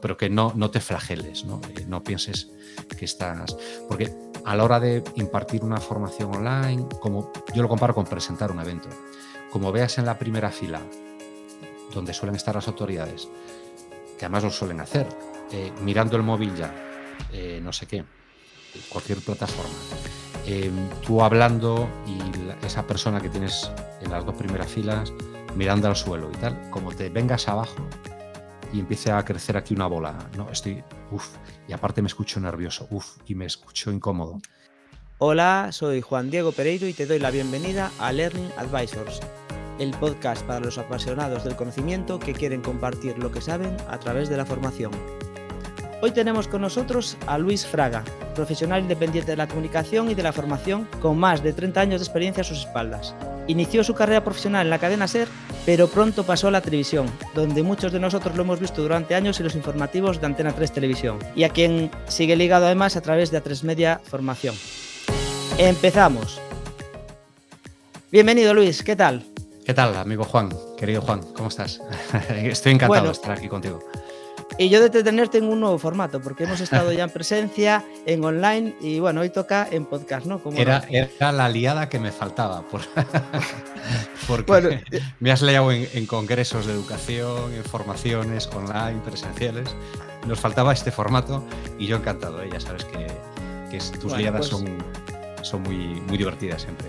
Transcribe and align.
pero 0.00 0.16
que 0.16 0.30
no, 0.30 0.52
no 0.54 0.70
te 0.70 0.80
flageles, 0.80 1.44
¿no? 1.44 1.60
Eh, 1.76 1.84
no 1.86 2.02
pienses 2.02 2.50
que 2.96 3.04
estás... 3.04 3.56
Porque 3.88 4.12
a 4.44 4.56
la 4.56 4.64
hora 4.64 4.80
de 4.80 5.02
impartir 5.16 5.64
una 5.64 5.78
formación 5.78 6.34
online, 6.34 6.86
como 7.00 7.32
yo 7.54 7.62
lo 7.62 7.68
comparo 7.68 7.94
con 7.94 8.04
presentar 8.04 8.50
un 8.50 8.60
evento, 8.60 8.88
como 9.50 9.72
veas 9.72 9.98
en 9.98 10.06
la 10.06 10.18
primera 10.18 10.50
fila, 10.50 10.80
donde 11.92 12.14
suelen 12.14 12.36
estar 12.36 12.54
las 12.54 12.68
autoridades, 12.68 13.28
que 14.18 14.24
además 14.24 14.44
lo 14.44 14.50
suelen 14.50 14.80
hacer, 14.80 15.06
eh, 15.52 15.72
mirando 15.82 16.16
el 16.16 16.22
móvil 16.22 16.54
ya, 16.54 16.72
eh, 17.32 17.60
no 17.62 17.72
sé 17.72 17.86
qué, 17.86 18.04
cualquier 18.88 19.18
plataforma, 19.18 19.74
tú 21.06 21.22
hablando 21.22 21.88
y 22.06 22.66
esa 22.66 22.84
persona 22.84 23.20
que 23.20 23.28
tienes 23.28 23.70
en 24.00 24.10
las 24.10 24.24
dos 24.24 24.34
primeras 24.34 24.68
filas 24.68 25.12
mirando 25.56 25.88
al 25.88 25.96
suelo 25.96 26.30
y 26.32 26.36
tal, 26.36 26.70
como 26.70 26.92
te 26.92 27.08
vengas 27.08 27.48
abajo, 27.48 27.86
y 28.72 28.80
empiece 28.80 29.10
a 29.10 29.24
crecer 29.24 29.56
aquí 29.56 29.74
una 29.74 29.86
bola. 29.86 30.16
No, 30.36 30.50
estoy, 30.50 30.82
uff, 31.10 31.36
y 31.68 31.72
aparte 31.72 32.02
me 32.02 32.08
escucho 32.08 32.40
nervioso, 32.40 32.86
uff, 32.90 33.18
y 33.26 33.34
me 33.34 33.46
escucho 33.46 33.90
incómodo. 33.90 34.40
Hola, 35.18 35.68
soy 35.70 36.00
Juan 36.00 36.30
Diego 36.30 36.52
Pereiro 36.52 36.86
y 36.86 36.94
te 36.94 37.06
doy 37.06 37.18
la 37.18 37.30
bienvenida 37.30 37.90
a 37.98 38.12
Learning 38.12 38.50
Advisors, 38.56 39.20
el 39.78 39.90
podcast 39.92 40.46
para 40.46 40.60
los 40.60 40.78
apasionados 40.78 41.44
del 41.44 41.56
conocimiento 41.56 42.18
que 42.18 42.32
quieren 42.32 42.62
compartir 42.62 43.18
lo 43.18 43.30
que 43.30 43.42
saben 43.42 43.76
a 43.88 43.98
través 43.98 44.28
de 44.28 44.38
la 44.38 44.46
formación. 44.46 44.92
Hoy 46.02 46.12
tenemos 46.12 46.48
con 46.48 46.62
nosotros 46.62 47.18
a 47.26 47.36
Luis 47.36 47.66
Fraga, 47.66 48.02
profesional 48.34 48.80
independiente 48.80 49.32
de 49.32 49.36
la 49.36 49.46
comunicación 49.46 50.10
y 50.10 50.14
de 50.14 50.22
la 50.22 50.32
formación 50.32 50.88
con 50.98 51.18
más 51.18 51.42
de 51.42 51.52
30 51.52 51.78
años 51.78 52.00
de 52.00 52.06
experiencia 52.06 52.40
a 52.40 52.44
sus 52.44 52.60
espaldas. 52.60 53.14
Inició 53.48 53.84
su 53.84 53.92
carrera 53.92 54.24
profesional 54.24 54.66
en 54.66 54.70
la 54.70 54.78
cadena 54.78 55.06
SER, 55.06 55.28
pero 55.66 55.88
pronto 55.88 56.24
pasó 56.24 56.48
a 56.48 56.52
la 56.52 56.62
televisión, 56.62 57.06
donde 57.34 57.62
muchos 57.62 57.92
de 57.92 58.00
nosotros 58.00 58.34
lo 58.34 58.44
hemos 58.44 58.60
visto 58.60 58.80
durante 58.80 59.14
años 59.14 59.38
en 59.40 59.44
los 59.44 59.54
informativos 59.54 60.18
de 60.22 60.26
Antena 60.26 60.54
3 60.54 60.72
Televisión, 60.72 61.18
y 61.36 61.44
a 61.44 61.50
quien 61.50 61.90
sigue 62.08 62.34
ligado 62.34 62.64
además 62.64 62.96
a 62.96 63.02
través 63.02 63.30
de 63.30 63.42
A3 63.42 63.62
Media 63.64 64.00
Formación. 64.02 64.54
Empezamos. 65.58 66.40
Bienvenido 68.10 68.54
Luis, 68.54 68.82
¿qué 68.82 68.96
tal? 68.96 69.26
¿Qué 69.66 69.74
tal, 69.74 69.94
amigo 69.96 70.24
Juan? 70.24 70.48
Querido 70.78 71.02
Juan, 71.02 71.20
¿cómo 71.34 71.50
estás? 71.50 71.82
Estoy 72.30 72.72
encantado 72.72 73.04
de 73.04 73.12
estar 73.12 73.32
aquí 73.32 73.48
contigo. 73.48 73.80
Y 74.60 74.68
yo 74.68 74.86
de 74.86 75.02
tenerte 75.02 75.38
en 75.38 75.44
un 75.44 75.58
nuevo 75.58 75.78
formato, 75.78 76.20
porque 76.20 76.44
hemos 76.44 76.60
estado 76.60 76.92
ya 76.92 77.04
en 77.04 77.10
presencia, 77.10 77.82
en 78.04 78.22
online 78.22 78.74
y 78.82 79.00
bueno, 79.00 79.22
hoy 79.22 79.30
toca 79.30 79.66
en 79.70 79.86
podcast, 79.86 80.26
¿no? 80.26 80.38
era, 80.54 80.84
era, 80.90 81.32
la 81.32 81.48
liada 81.48 81.88
que 81.88 81.98
me 81.98 82.12
faltaba, 82.12 82.60
por... 82.60 82.82
porque 84.26 84.82
eh, 84.92 85.00
me 85.18 85.32
has 85.32 85.40
leído 85.40 85.72
en, 85.72 86.04
congresos 86.04 86.66
de 86.66 86.74
educación, 86.74 87.54
en 87.54 87.64
formaciones 87.64 88.50
online, 88.54 89.00
presenciales. 89.02 89.74
Nos 90.26 90.38
faltaba 90.38 90.74
este 90.74 90.90
formato 90.90 91.42
y 91.78 91.86
yo 91.86 91.96
encantado, 91.96 92.42
¿eh? 92.42 92.50
ya 92.52 92.60
sabes 92.60 92.84
que, 92.84 93.78
tus 93.98 94.14
liadas 94.14 94.50
pues 94.50 94.50
son, 94.50 94.76
son 95.40 95.62
muy, 95.62 96.02
muy 96.02 96.18
divertidas 96.18 96.60
siempre. 96.60 96.88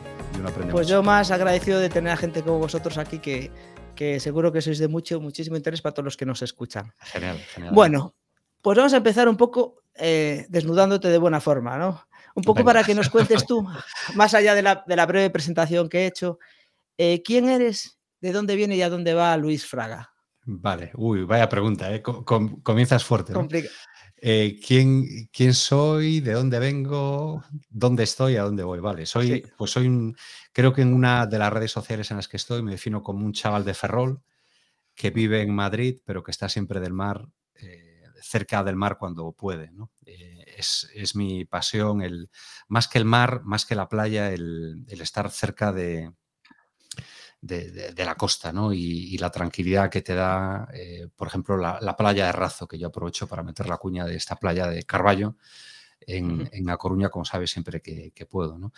pues 0.72 0.90
yo 0.90 1.02
más 1.04 1.32
agradecido 1.32 1.80
de 1.80 1.88
tener 1.88 2.12
a 2.12 2.18
gente 2.18 2.42
como 2.42 2.60
vosotros 2.60 2.98
aquí 2.98 3.20
que 3.20 3.50
que 4.02 4.20
seguro 4.20 4.50
que 4.52 4.66
sois 4.66 4.82
de 4.82 4.88
mucho, 4.88 5.22
muchísimo 5.22 5.56
interés 5.56 5.80
para 5.80 5.94
todos 5.94 6.06
los 6.06 6.18
que 6.18 6.26
nos 6.26 6.42
escuchan. 6.42 6.92
Genial, 7.14 7.38
genial. 7.54 7.72
Bueno, 7.72 8.16
pues 8.60 8.76
vamos 8.76 8.94
a 8.94 8.98
empezar 8.98 9.30
un 9.30 9.38
poco 9.38 9.84
eh, 9.94 10.48
desnudándote 10.50 11.08
de 11.10 11.20
buena 11.20 11.40
forma, 11.40 11.78
¿no? 11.78 12.04
Un 12.34 12.42
poco 12.42 12.66
para 12.66 12.84
que 12.84 12.96
nos 12.96 13.12
cuentes 13.12 13.46
tú, 13.46 13.62
más 14.16 14.34
allá 14.34 14.56
de 14.56 14.64
la, 14.64 15.06
breve 15.06 15.30
presentación 15.30 15.88
que 15.88 16.00
he 16.00 16.06
hecho, 16.08 16.40
eh, 16.98 17.22
¿quién 17.22 17.48
eres, 17.48 18.00
de 18.22 18.32
dónde 18.32 18.56
viene 18.56 18.76
y 18.76 18.82
a 18.82 18.90
dónde 18.90 19.14
va 19.14 19.38
Luis 19.38 19.68
Fraga? 19.68 20.12
Vale, 20.46 20.90
uy, 20.96 21.24
vaya 21.24 21.48
pregunta, 21.48 21.94
¿eh? 21.94 22.02
comienzas 22.02 23.06
fuerte. 23.06 23.34
¿no? 23.34 23.48
Eh, 24.18 24.60
¿quién, 24.66 25.30
¿quién, 25.32 25.54
soy? 25.54 26.22
¿De 26.22 26.34
dónde 26.34 26.58
vengo? 26.58 27.44
¿Dónde 27.70 28.04
estoy? 28.04 28.38
¿A 28.38 28.44
dónde 28.44 28.64
voy? 28.64 28.80
Vale, 28.80 29.06
soy, 29.06 29.46
pues 29.58 29.70
soy 29.70 29.88
un, 29.88 30.16
creo 30.52 30.74
que 30.74 30.82
en 30.82 30.94
una 30.94 31.28
de 31.28 31.40
las 31.40 31.52
redes 31.52 31.72
sociales 31.72 32.12
en 32.12 32.18
las 32.18 32.28
que 32.28 32.38
estoy 32.38 32.62
me 32.62 32.72
defino 32.72 33.04
como 33.04 33.26
un 33.26 33.34
chaval 33.34 33.66
de 33.66 33.74
Ferrol 33.74 34.22
que 34.96 35.10
vive 35.10 35.42
en 35.42 35.54
Madrid, 35.54 36.00
pero 36.06 36.24
que 36.24 36.32
está 36.32 36.50
siempre 36.50 36.80
del 36.80 36.94
mar, 36.94 37.28
eh, 37.56 38.04
cerca 38.22 38.64
del 38.64 38.76
mar 38.76 38.98
cuando 38.98 39.32
puede. 39.32 39.72
Eh, 40.06 40.46
es, 40.58 41.16
mi 41.16 41.46
pasión, 41.46 42.02
el, 42.02 42.30
más 42.68 42.88
que 42.88 42.98
el 43.00 43.06
mar, 43.06 43.42
más 43.44 43.66
que 43.66 43.76
la 43.76 43.90
playa, 43.90 44.32
el 44.32 44.86
estar 44.90 45.32
cerca 45.32 45.72
de, 45.72 46.12
de, 47.42 48.06
la 48.06 48.16
costa, 48.16 48.54
¿no? 48.54 48.72
Y, 48.74 49.18
la 49.18 49.32
tranquilidad 49.32 49.90
que 49.90 50.02
te 50.02 50.14
da, 50.16 50.68
eh, 50.74 51.08
por 51.16 51.28
ejemplo, 51.28 51.58
la, 51.58 51.98
playa 51.98 52.28
de 52.28 52.32
Razo, 52.32 52.68
que 52.68 52.78
yo 52.78 52.88
aprovecho 52.88 53.28
para 53.28 53.44
meter 53.44 53.68
la 53.68 53.78
cuña 53.78 54.06
de 54.06 54.16
esta 54.16 54.36
playa 54.36 54.68
de 54.68 54.84
Carballo. 54.84 55.36
En, 56.08 56.50
en 56.52 56.70
A 56.70 56.78
Coruña, 56.78 57.10
como 57.10 57.26
sabes, 57.26 57.52
siempre 57.52 57.82
que, 57.82 58.26
puedo. 58.26 58.58
¿no? 58.58 58.74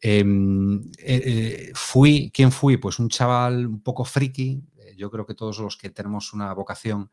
Em, 0.00 0.82
eh, 0.98 1.22
eh, 1.24 1.72
fui, 1.74 2.30
¿Quién 2.32 2.52
fui? 2.52 2.76
Pues 2.76 2.98
un 2.98 3.08
chaval 3.08 3.66
un 3.66 3.80
poco 3.82 4.04
friki. 4.04 4.62
Yo 4.96 5.10
creo 5.10 5.26
que 5.26 5.34
todos 5.34 5.58
los 5.58 5.76
que 5.76 5.90
tenemos 5.90 6.32
una 6.32 6.52
vocación 6.52 7.10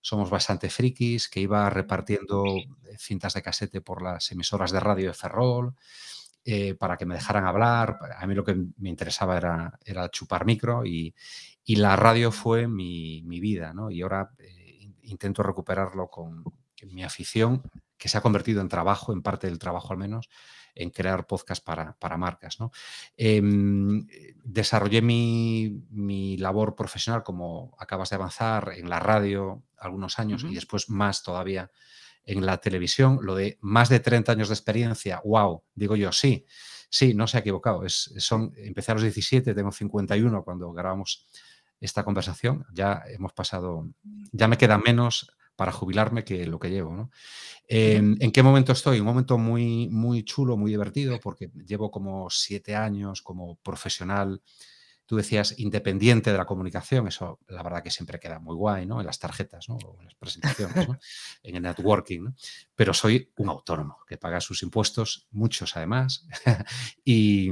somos 0.00 0.30
bastante 0.30 0.70
frikis, 0.70 1.28
que 1.28 1.40
iba 1.40 1.68
repartiendo 1.70 2.44
cintas 2.96 3.34
de 3.34 3.42
casete 3.42 3.80
por 3.80 4.02
las 4.02 4.30
emisoras 4.32 4.70
de 4.70 4.80
radio 4.80 5.08
de 5.08 5.14
Ferrol, 5.14 5.74
eh, 6.44 6.74
para 6.74 6.96
que 6.96 7.04
me 7.04 7.14
dejaran 7.14 7.44
hablar. 7.44 7.98
A 8.16 8.26
mí 8.26 8.34
lo 8.34 8.44
que 8.44 8.54
me 8.54 8.88
interesaba 8.88 9.36
era, 9.36 9.78
era 9.84 10.10
chupar 10.10 10.46
micro 10.46 10.84
y, 10.84 11.14
la 11.66 11.96
radio 11.96 12.32
fue 12.32 12.66
mi, 12.66 13.20
vida, 13.40 13.74
¿no? 13.74 13.90
Y 13.90 14.00
ahora 14.00 14.30
eh, 14.38 14.88
intento 15.02 15.42
recuperarlo 15.42 16.08
con 16.08 16.42
mi 16.86 17.04
afición, 17.04 17.62
que 17.98 18.08
se 18.08 18.16
ha 18.16 18.20
convertido 18.20 18.60
en 18.60 18.68
trabajo, 18.68 19.12
en 19.12 19.22
parte 19.22 19.48
del 19.48 19.58
trabajo 19.58 19.92
al 19.92 19.98
menos, 19.98 20.30
en 20.74 20.90
crear 20.90 21.26
podcast 21.26 21.64
para, 21.64 22.16
marcas. 22.16 22.60
¿no? 22.60 22.70
Em, 23.16 24.06
desarrollé 24.44 25.02
mi, 25.02 25.84
mi, 25.90 26.36
labor 26.36 26.76
profesional, 26.76 27.24
como 27.24 27.74
acabas 27.78 28.10
de 28.10 28.16
avanzar, 28.16 28.72
en 28.76 28.88
la 28.88 29.00
radio 29.00 29.64
algunos 29.76 30.18
años 30.18 30.44
y 30.44 30.54
después 30.54 30.88
más 30.88 31.22
todavía 31.22 31.70
en 32.24 32.44
la 32.44 32.58
televisión, 32.58 33.20
lo 33.22 33.34
de 33.34 33.58
más 33.62 33.88
de 33.88 34.00
30 34.00 34.32
años 34.32 34.48
de 34.48 34.54
experiencia, 34.54 35.20
wow, 35.24 35.62
digo 35.74 35.96
yo, 35.96 36.12
sí, 36.12 36.44
sí, 36.90 37.14
no 37.14 37.26
se 37.26 37.38
ha 37.38 37.40
equivocado. 37.40 37.84
Es, 37.84 38.12
son, 38.18 38.52
empecé 38.56 38.92
a 38.92 38.94
los 38.94 39.02
17, 39.02 39.54
tengo 39.54 39.72
51 39.72 40.44
cuando 40.44 40.70
grabamos 40.72 41.26
esta 41.80 42.04
conversación, 42.04 42.66
ya 42.72 43.02
hemos 43.08 43.32
pasado, 43.32 43.88
ya 44.32 44.46
me 44.46 44.58
queda 44.58 44.78
menos 44.78 45.32
para 45.58 45.72
jubilarme 45.72 46.22
que 46.22 46.46
lo 46.46 46.60
que 46.60 46.70
llevo. 46.70 47.10
¿En, 47.66 48.30
qué 48.30 48.42
momento 48.44 48.70
estoy? 48.70 49.00
Un 49.00 49.06
momento 49.06 49.38
muy, 49.38 49.88
muy 49.88 50.22
chulo, 50.22 50.56
muy 50.56 50.70
divertido, 50.70 51.18
porque 51.18 51.50
llevo 51.66 51.90
como 51.90 52.30
siete 52.30 52.76
años 52.76 53.22
como 53.22 53.56
profesional 53.56 54.40
Tú 55.08 55.16
decías 55.16 55.58
independiente 55.58 56.30
de 56.30 56.36
la 56.36 56.44
comunicación, 56.44 57.08
eso 57.08 57.40
la 57.48 57.62
verdad 57.62 57.82
que 57.82 57.90
siempre 57.90 58.20
queda 58.20 58.40
muy 58.40 58.54
guay, 58.54 58.84
¿no? 58.84 59.00
En 59.00 59.06
las 59.06 59.18
tarjetas, 59.18 59.66
¿no? 59.66 59.76
O 59.76 59.96
en 60.00 60.04
las 60.04 60.14
presentaciones, 60.14 60.86
¿no? 60.86 60.98
En 61.42 61.56
el 61.56 61.62
networking, 61.62 62.24
¿no? 62.24 62.34
Pero 62.74 62.92
soy 62.92 63.32
un 63.38 63.48
autónomo 63.48 64.00
que 64.06 64.18
paga 64.18 64.38
sus 64.42 64.62
impuestos, 64.62 65.26
muchos 65.30 65.74
además, 65.78 66.26
y, 67.06 67.50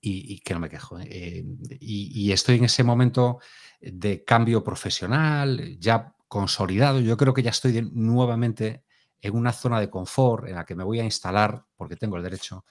y, 0.00 0.40
que 0.40 0.54
no 0.54 0.60
me 0.60 0.70
quejo. 0.70 0.98
¿eh? 1.00 1.08
Eh, 1.10 1.44
y, 1.80 2.32
estoy 2.32 2.56
en 2.56 2.64
ese 2.64 2.82
momento 2.82 3.38
de 3.82 4.24
cambio 4.24 4.64
profesional, 4.64 5.76
ya 5.78 6.14
consolidado. 6.32 6.98
Yo 7.00 7.18
creo 7.18 7.34
que 7.34 7.42
ya 7.42 7.50
estoy 7.50 7.90
nuevamente 7.92 8.84
en 9.20 9.36
una 9.36 9.52
zona 9.52 9.78
de 9.80 9.90
confort 9.90 10.48
en 10.48 10.54
la 10.54 10.64
que 10.64 10.74
me 10.74 10.82
voy 10.82 10.98
a 10.98 11.04
instalar, 11.04 11.66
porque 11.76 11.94
tengo 11.94 12.16
el 12.16 12.22
derecho, 12.22 12.64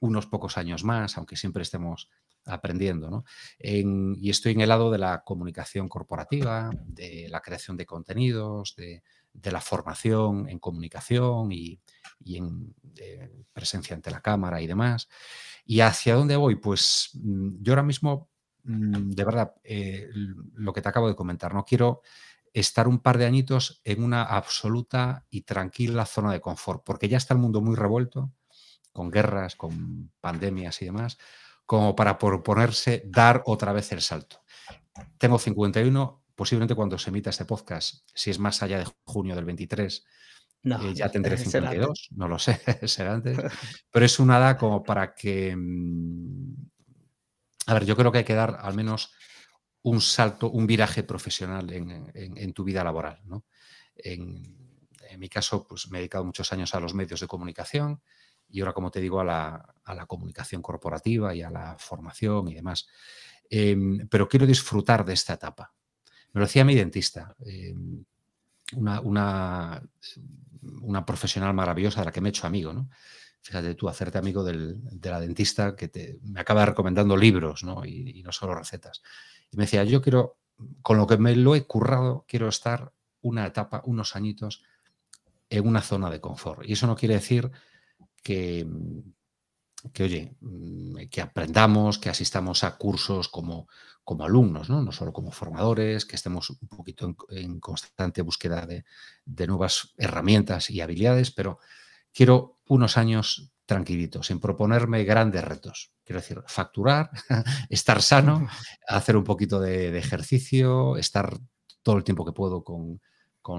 unos 0.00 0.26
pocos 0.26 0.56
años 0.56 0.84
más, 0.84 1.18
aunque 1.18 1.36
siempre 1.36 1.64
estemos 1.64 2.08
aprendiendo. 2.46 3.10
¿no? 3.10 3.24
y 3.58 4.30
estoy 4.30 4.52
en 4.52 4.62
el 4.62 4.70
lado 4.70 4.90
de 4.90 4.96
la 4.96 5.22
comunicación 5.22 5.86
corporativa, 5.86 6.70
de 6.86 7.26
la 7.28 7.42
creación 7.42 7.76
de 7.76 7.84
contenidos, 7.84 8.74
de, 8.74 9.02
la 9.52 9.60
formación 9.60 10.48
en 10.48 10.58
comunicación 10.58 11.52
y, 11.52 11.78
en 12.24 12.74
presencia 13.52 13.94
ante 13.94 14.10
la 14.10 14.22
cámara 14.22 14.62
y 14.62 14.66
demás. 14.66 15.10
¿Y 15.66 15.80
hacia 15.80 16.14
dónde 16.14 16.36
voy? 16.36 16.56
Pues 16.56 17.10
mm, 17.12 17.56
yo 17.60 17.72
ahora 17.74 17.82
mismo, 17.82 18.30
mm, 18.62 19.10
de 19.10 19.24
verdad, 19.24 19.52
eh, 19.62 20.08
lo 20.54 20.72
que 20.72 20.80
te 20.80 20.88
acabo 20.88 21.08
de 21.08 21.16
comentar, 21.16 21.52
no 21.52 21.66
quiero 21.66 22.00
estar 22.54 22.88
un 22.88 23.00
par 23.00 23.18
de 23.18 23.26
añitos 23.26 23.82
en 23.84 24.02
una 24.02 24.22
absoluta 24.22 25.26
y 25.28 25.42
tranquila 25.42 26.06
zona 26.06 26.32
de 26.32 26.40
confort, 26.40 26.82
porque 26.82 27.08
ya 27.08 27.18
está 27.18 27.34
el 27.34 27.40
mundo 27.40 27.60
muy 27.60 27.76
revuelto, 27.76 28.32
con 28.92 29.10
guerras, 29.10 29.56
con 29.56 30.10
pandemias 30.22 30.80
y 30.80 30.86
demás 30.86 31.18
como 31.66 31.96
para 31.96 32.18
proponerse 32.18 33.02
dar 33.06 33.42
otra 33.46 33.72
vez 33.72 33.92
el 33.92 34.00
salto. 34.00 34.42
Tengo 35.18 35.38
51, 35.38 36.24
posiblemente 36.34 36.74
cuando 36.74 36.98
se 36.98 37.10
emita 37.10 37.30
este 37.30 37.44
podcast, 37.44 38.08
si 38.14 38.30
es 38.30 38.38
más 38.38 38.62
allá 38.62 38.78
de 38.78 38.86
junio 39.04 39.34
del 39.34 39.44
23, 39.44 40.04
eh, 40.64 40.94
ya 40.94 41.08
tendré 41.10 41.36
52, 41.38 42.08
no 42.12 42.28
lo 42.28 42.38
sé, 42.38 42.60
será 42.86 43.14
antes, 43.14 43.38
pero 43.90 44.04
es 44.04 44.18
una 44.18 44.38
edad 44.38 44.58
como 44.58 44.82
para 44.82 45.14
que... 45.14 45.54
Mm, 45.56 46.54
a 47.66 47.74
ver, 47.74 47.86
yo 47.86 47.96
creo 47.96 48.12
que 48.12 48.18
hay 48.18 48.24
que 48.24 48.34
dar 48.34 48.58
al 48.60 48.74
menos 48.74 49.14
un 49.84 50.00
salto, 50.00 50.50
un 50.50 50.66
viraje 50.66 51.02
profesional 51.02 51.70
en, 51.72 52.52
tu 52.52 52.64
vida 52.64 52.82
laboral. 52.82 53.20
¿no? 53.24 53.44
en, 53.96 54.64
mi 55.18 55.28
caso, 55.28 55.64
pues 55.66 55.88
me 55.90 55.98
he 55.98 56.00
dedicado 56.00 56.24
muchos 56.24 56.52
años 56.52 56.74
a 56.74 56.80
los 56.80 56.92
medios 56.92 57.20
de 57.20 57.28
comunicación 57.28 58.02
y 58.48 58.60
ahora, 58.60 58.72
como 58.72 58.90
te 58.90 59.00
digo, 59.00 59.20
a 59.20 59.24
la, 59.24 60.06
comunicación 60.06 60.60
corporativa 60.60 61.34
y 61.34 61.42
a 61.42 61.50
la 61.50 61.76
formación 61.78 62.48
y 62.48 62.54
demás. 62.54 62.88
Em, 63.48 64.08
pero 64.08 64.28
quiero 64.28 64.46
disfrutar 64.46 65.04
de 65.04 65.12
esta 65.12 65.34
etapa. 65.34 65.72
Me 66.32 66.40
lo 66.40 66.46
decía 66.46 66.64
mi 66.64 66.74
dentista, 66.74 67.36
em, 67.44 68.04
una, 68.76 69.00
una, 69.00 69.82
una, 70.82 71.06
profesional 71.06 71.54
maravillosa 71.54 72.00
de 72.00 72.06
la 72.06 72.12
que 72.12 72.20
me 72.20 72.28
he 72.28 72.30
hecho 72.30 72.46
amigo, 72.46 72.72
¿no? 72.72 72.90
Fíjate 73.40 73.74
tú, 73.74 73.88
hacerte 73.88 74.16
amigo 74.16 74.42
de 74.42 75.10
la 75.10 75.20
dentista 75.20 75.76
que 75.76 75.88
te, 75.88 76.18
me 76.22 76.40
acaba 76.40 76.64
recomendando 76.64 77.14
libros 77.14 77.62
¿no? 77.62 77.84
Y 77.84 78.22
no 78.22 78.32
solo 78.32 78.54
recetas. 78.54 79.02
Y 79.50 79.56
me 79.56 79.64
decía, 79.64 79.84
yo 79.84 80.02
quiero, 80.02 80.38
con 80.82 80.96
lo 80.96 81.06
que 81.06 81.18
me 81.18 81.36
lo 81.36 81.54
he 81.54 81.66
currado, 81.66 82.24
quiero 82.28 82.48
estar 82.48 82.92
una 83.20 83.46
etapa, 83.46 83.82
unos 83.84 84.16
añitos 84.16 84.62
en 85.48 85.66
una 85.66 85.80
zona 85.80 86.10
de 86.10 86.20
confort. 86.20 86.68
Y 86.68 86.72
eso 86.72 86.86
no 86.86 86.96
quiere 86.96 87.14
decir 87.14 87.50
que, 88.22 88.66
que 89.92 90.02
oye, 90.02 90.36
mm, 90.40 91.08
que 91.10 91.20
aprendamos, 91.20 91.98
que 91.98 92.10
asistamos 92.10 92.64
a 92.64 92.76
cursos 92.76 93.28
como, 93.28 93.68
como 94.04 94.24
alumnos, 94.24 94.68
¿no? 94.68 94.92
solo 94.92 95.12
como 95.12 95.32
formadores, 95.32 96.04
que 96.04 96.16
estemos 96.16 96.50
un 96.50 96.68
poquito 96.68 97.16
en, 97.30 97.58
constante 97.58 98.22
búsqueda 98.22 98.66
de, 98.66 98.84
nuevas 99.46 99.94
herramientas 99.96 100.70
y 100.70 100.82
habilidades, 100.82 101.30
pero 101.30 101.58
quiero 102.12 102.60
unos 102.68 102.98
años 102.98 103.53
tranquilitos, 103.66 104.26
sin 104.26 104.40
proponerme 104.40 105.04
grandes 105.04 105.44
retos. 105.44 105.92
Quiero 106.04 106.20
decir, 106.20 106.42
facturar, 106.46 107.10
estar 107.68 108.02
sano, 108.02 108.46
hacer 108.86 109.16
un 109.16 109.24
poquito 109.24 109.60
de, 109.60 109.96
ejercicio, 109.96 110.96
estar 110.96 111.38
todo 111.82 111.96
el 111.96 112.04
tiempo 112.04 112.24
que 112.24 112.32
puedo 112.32 112.62
con, 112.62 113.00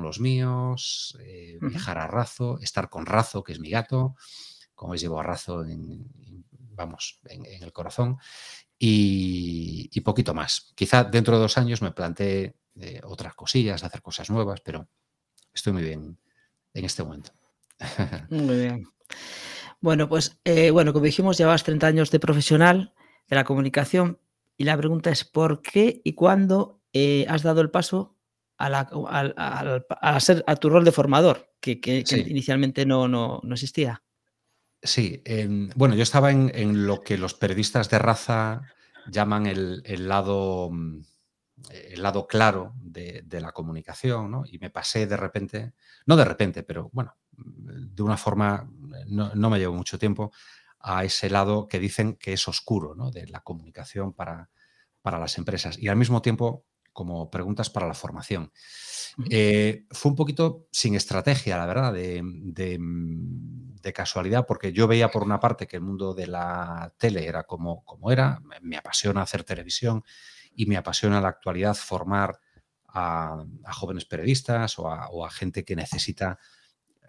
los 0.01 0.19
míos, 0.19 1.17
eh, 1.21 1.57
viajar 1.61 1.99
a 1.99 2.07
Razo, 2.07 2.59
estar 2.59 2.89
con 2.89 3.05
Razo, 3.05 3.43
que 3.43 3.51
es 3.53 3.59
mi 3.59 3.69
gato, 3.69 4.15
como 4.73 4.91
veis 4.91 5.01
llevo 5.01 5.19
a 5.19 5.23
Razo 5.23 5.63
en, 5.63 6.05
vamos, 6.51 7.19
en, 7.25 7.63
el 7.63 7.71
corazón, 7.71 8.17
y, 8.77 10.01
poquito 10.01 10.33
más. 10.33 10.71
Quizá 10.75 11.03
dentro 11.03 11.35
de 11.35 11.41
dos 11.41 11.57
años 11.57 11.81
me 11.81 11.91
planteé 11.91 12.55
eh, 12.79 13.01
otras 13.03 13.33
cosillas, 13.35 13.83
hacer 13.83 14.01
cosas 14.01 14.29
nuevas, 14.29 14.61
pero 14.61 14.87
estoy 15.53 15.73
muy 15.73 15.83
bien 15.83 16.19
en 16.73 16.85
este 16.85 17.03
momento. 17.03 17.31
Muy 18.29 18.57
bien. 18.57 18.87
Bueno, 19.85 20.09
pues 20.09 20.39
eh, 20.45 20.71
bueno, 20.71 20.93
como 20.93 21.05
dijimos, 21.05 21.37
llevas 21.37 21.63
30 21.63 21.85
años 21.85 22.09
de 22.09 22.19
profesional 22.19 22.95
de 23.29 23.35
la 23.35 23.43
comunicación 23.43 24.19
y 24.57 24.63
la 24.63 24.75
pregunta 24.75 25.11
es 25.11 25.23
¿por 25.23 25.61
qué 25.61 26.01
y 26.03 26.13
cuándo 26.13 26.81
eh, 26.91 27.27
has 27.29 27.43
dado 27.43 27.61
el 27.61 27.69
paso 27.69 28.17
a, 28.57 28.67
la, 28.67 28.89
a, 28.89 30.19
ser, 30.19 30.43
a 30.47 30.55
tu 30.55 30.71
rol 30.71 30.85
de 30.85 30.91
formador, 30.91 31.53
que, 31.59 32.03
inicialmente 32.25 32.87
no, 32.87 33.07
no, 33.07 33.41
no, 33.43 33.53
existía? 33.53 34.01
Sí, 34.81 35.21
em, 35.23 35.69
bueno, 35.75 35.93
yo 35.93 36.01
estaba 36.01 36.31
en, 36.31 36.87
lo 36.87 37.01
que 37.01 37.19
los 37.19 37.35
periodistas 37.35 37.87
de 37.91 37.99
raza 37.99 38.63
llaman 39.11 39.45
el, 39.45 40.07
lado, 40.07 40.71
mm, 40.71 41.01
el 41.69 42.01
lado 42.01 42.27
claro 42.27 42.73
de, 42.81 43.23
la 43.29 43.51
comunicación, 43.51 44.31
¿no? 44.31 44.43
Y 44.45 44.59
me 44.59 44.69
pasé 44.69 45.07
de 45.07 45.17
repente, 45.17 45.73
no 46.05 46.15
de 46.15 46.25
repente, 46.25 46.63
pero 46.63 46.89
bueno, 46.93 47.15
de 47.31 48.01
una 48.01 48.17
forma, 48.17 48.69
no, 49.07 49.49
me 49.49 49.59
llevo 49.59 49.75
mucho 49.75 49.99
tiempo, 49.99 50.31
a 50.79 51.03
ese 51.03 51.29
lado 51.29 51.67
que 51.67 51.79
dicen 51.79 52.15
que 52.15 52.33
es 52.33 52.47
oscuro, 52.47 52.95
¿no? 52.95 53.11
De 53.11 53.27
la 53.27 53.41
comunicación 53.41 54.13
para, 54.13 54.49
para 55.01 55.19
las 55.19 55.37
empresas. 55.37 55.77
Y 55.79 55.87
al 55.87 55.95
mismo 55.95 56.21
tiempo, 56.21 56.65
como 56.93 57.29
preguntas 57.29 57.69
para 57.69 57.87
la 57.87 57.93
formación. 57.93 58.51
Eh, 59.29 59.85
fue 59.91 60.11
un 60.11 60.15
poquito 60.15 60.67
sin 60.71 60.95
estrategia, 60.95 61.57
la 61.57 61.65
verdad, 61.65 61.93
de, 61.93 62.21
de, 62.23 63.93
casualidad, 63.93 64.45
porque 64.47 64.73
yo 64.73 64.87
veía 64.87 65.11
por 65.11 65.23
una 65.23 65.39
parte 65.39 65.67
que 65.67 65.75
el 65.75 65.83
mundo 65.83 66.13
de 66.13 66.27
la 66.27 66.93
tele 66.97 67.27
era 67.27 67.43
como, 67.43 67.83
como 67.85 68.11
era, 68.11 68.41
me 68.61 68.77
apasiona 68.77 69.21
hacer 69.21 69.43
televisión 69.43 70.03
y 70.55 70.65
me 70.65 70.77
apasiona 70.77 71.17
en 71.17 71.23
la 71.23 71.29
actualidad 71.29 71.75
formar 71.75 72.39
a, 72.87 73.45
jóvenes 73.73 74.05
periodistas 74.05 74.79
o 74.79 74.89
a, 74.89 75.29
gente 75.29 75.65
que 75.65 75.75
necesita 75.75 76.39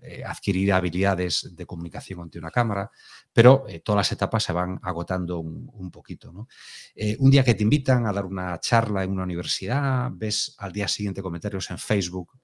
eh, 0.03 0.23
adquirir 0.25 0.73
habilidades 0.73 1.55
de 1.55 1.67
comunicación 1.67 2.21
ante 2.21 2.39
una 2.39 2.51
cámara, 2.51 2.91
pero 3.33 3.65
eh, 3.69 3.81
todas 3.81 3.99
las 3.99 4.13
etapas 4.13 4.45
se 4.45 4.53
van 4.53 4.79
agotando 4.83 5.41
un, 5.41 5.91
poquito. 5.91 6.33
¿no? 6.33 6.49
Eh, 6.95 7.17
un 7.19 7.31
día 7.31 7.45
que 7.45 7.55
te 7.55 7.63
invitan 7.63 8.07
a 8.07 8.13
dar 8.13 8.25
una 8.25 8.59
charla 8.61 9.05
en 9.05 9.11
una 9.11 9.25
universidad, 9.25 10.11
ves 10.13 10.55
al 10.59 10.73
día 10.73 10.89
siguiente 10.89 11.23
comentarios 11.23 11.71
en 11.71 11.79
Facebook, 11.79 12.39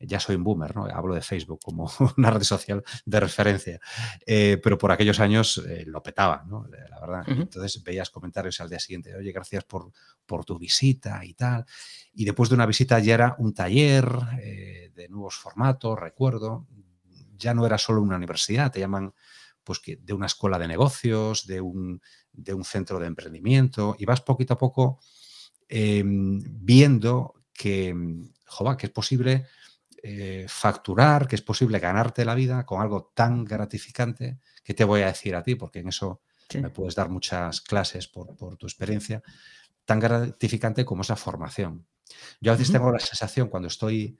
ya 0.00 0.20
soy 0.20 0.36
un 0.36 0.44
boomer, 0.44 0.76
¿no? 0.76 0.86
hablo 0.86 1.14
de 1.14 1.22
Facebook 1.22 1.60
como 1.62 1.90
una 2.16 2.30
red 2.30 2.42
social 2.42 2.84
de 3.04 3.20
referencia, 3.20 3.80
pero 4.24 4.78
por 4.78 4.92
aquellos 4.92 5.18
años 5.18 5.60
lo 5.86 6.02
petaba, 6.02 6.44
¿no? 6.46 6.66
la 6.68 7.00
verdad. 7.00 7.24
Entonces 7.26 7.82
veías 7.82 8.10
comentarios 8.10 8.60
al 8.60 8.68
día 8.68 8.78
siguiente, 8.78 9.16
oye, 9.16 9.32
gracias 9.32 9.64
por, 9.64 9.90
por 10.24 10.44
tu 10.44 10.56
visita 10.56 11.24
y 11.24 11.34
tal. 11.34 11.64
Y 12.12 12.24
después 12.24 12.48
de 12.48 12.54
una 12.54 12.66
visita 12.66 13.00
ya 13.00 13.14
era 13.14 13.34
un 13.38 13.54
taller 13.54 14.08
de 14.94 15.08
nuevos 15.08 15.34
formatos, 15.34 15.98
recuerdo, 15.98 16.66
ya 17.38 17.54
no 17.54 17.64
era 17.64 17.78
solo 17.78 18.02
una 18.02 18.16
universidad, 18.16 18.70
te 18.72 18.80
llaman 18.80 19.14
pues 19.64 19.78
que 19.80 19.96
de 19.96 20.14
una 20.14 20.26
escuela 20.26 20.58
de 20.58 20.66
negocios, 20.68 21.46
de 21.46 21.60
un, 21.60 22.00
de 22.32 22.54
un 22.54 22.64
centro 22.64 22.98
de 22.98 23.06
emprendimiento, 23.06 23.96
y 23.98 24.06
vas 24.06 24.22
poquito 24.22 24.54
a 24.54 24.58
poco 24.58 24.98
em, 25.68 26.40
viendo 26.42 27.34
que, 27.52 27.94
que 28.78 28.86
es 28.86 28.92
posible 28.92 29.46
eh, 30.02 30.46
facturar, 30.48 31.26
que 31.26 31.36
es 31.36 31.42
posible 31.42 31.80
ganarte 31.80 32.24
la 32.24 32.34
vida 32.34 32.64
con 32.64 32.80
algo 32.80 33.10
tan 33.14 33.44
gratificante 33.44 34.38
que 34.62 34.72
te 34.72 34.84
voy 34.84 35.02
a 35.02 35.08
decir 35.08 35.34
a 35.34 35.42
ti, 35.42 35.56
porque 35.56 35.80
en 35.80 35.88
eso 35.88 36.22
me 36.54 36.70
puedes 36.70 36.94
dar 36.94 37.08
muchas 37.08 37.60
clases 37.60 38.06
por, 38.08 38.36
tu 38.56 38.66
experiencia, 38.66 39.22
tan 39.84 40.00
gratificante 40.00 40.84
como 40.84 41.02
esa 41.02 41.16
formación. 41.16 41.86
Yo 42.40 42.52
a 42.52 42.54
veces 42.54 42.72
tengo 42.72 42.90
la 42.90 43.00
sensación 43.00 43.48
cuando 43.48 43.68
estoy 43.68 44.18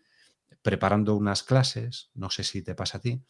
preparando 0.62 1.14
unas 1.14 1.42
clases, 1.42 2.10
no 2.14 2.30
sé 2.30 2.44
si 2.44 2.62
te 2.62 2.74
pasa 2.74 2.98
a 2.98 3.00
ti, 3.00 3.22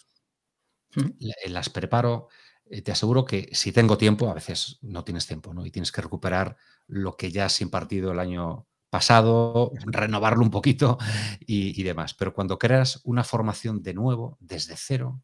eh, 0.97 1.51
las 1.51 1.69
preparo, 1.71 2.29
eh, 2.71 2.83
te 2.83 2.93
aseguro 2.93 3.25
que 3.25 3.49
si 3.53 3.73
tengo 3.73 3.99
tiempo, 3.99 4.31
a 4.31 4.35
veces 4.35 4.79
no 4.83 5.05
tienes 5.05 5.27
tiempo, 5.27 5.55
¿no? 5.55 5.65
Y 5.65 5.71
tienes 5.71 5.93
que 5.93 6.03
recuperar 6.03 6.57
lo 6.87 7.17
que 7.17 7.31
ya 7.31 7.47
has 7.47 7.61
impartido 7.61 8.13
el 8.13 8.19
año 8.19 8.67
pasado, 8.91 9.73
renovarlo 9.87 10.43
un 10.43 10.51
poquito 10.51 10.99
y, 11.47 11.83
demás. 11.83 12.15
Pero 12.15 12.33
cuando 12.33 12.59
creas 12.59 13.01
una 13.05 13.25
formación 13.25 13.83
de 13.83 13.95
nuevo, 13.95 14.37
desde 14.41 14.75
cero, 14.77 15.23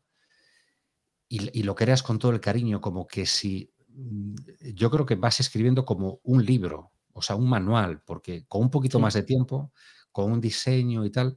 y, 1.28 1.62
lo 1.64 1.74
creas 1.74 2.02
con 2.02 2.18
todo 2.18 2.32
el 2.32 2.40
cariño, 2.40 2.80
como 2.80 3.06
que 3.06 3.26
si 3.26 3.72
mm, 3.88 4.34
yo 4.74 4.90
creo 4.90 5.04
que 5.04 5.16
vas 5.16 5.40
escribiendo 5.40 5.84
como 5.84 6.20
un 6.22 6.44
libro, 6.44 6.92
o 7.12 7.22
sea, 7.22 7.36
un 7.36 7.48
manual, 7.48 8.02
porque 8.02 8.44
con 8.46 8.62
un 8.62 8.70
poquito 8.70 9.00
más 9.00 9.14
de 9.14 9.22
tiempo, 9.24 9.72
con 10.12 10.30
un 10.30 10.40
diseño 10.40 11.04
y 11.04 11.10
tal, 11.10 11.36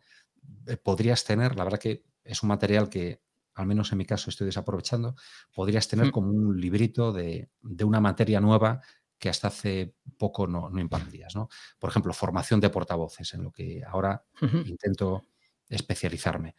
podrías 0.83 1.23
tener, 1.23 1.55
la 1.55 1.63
verdad 1.63 1.79
que 1.79 2.03
es 2.23 2.43
un 2.43 2.49
material 2.49 2.89
que, 2.89 3.21
al 3.55 3.65
menos 3.65 3.91
en 3.91 3.97
mi 3.97 4.05
caso, 4.05 4.29
estoy 4.29 4.45
desaprovechando, 4.45 5.15
podrías 5.53 5.87
tener 5.87 6.07
mm. 6.07 6.11
como 6.11 6.29
un 6.29 6.59
librito 6.59 7.11
de, 7.11 7.49
una 7.83 7.99
materia 7.99 8.39
nueva 8.39 8.81
que 9.17 9.29
hasta 9.29 9.47
hace 9.47 9.95
poco 10.17 10.45
no, 10.45 10.69
no, 10.69 10.79
impartías. 10.79 11.35
¿no? 11.35 11.49
Por 11.79 11.89
ejemplo, 11.89 12.13
formación 12.13 12.59
de 12.59 12.69
portavoces, 12.69 13.33
en 13.33 13.43
lo 13.43 13.51
que 13.51 13.81
ahora 13.83 14.23
intento 14.65 15.25
especializarme. 15.69 16.55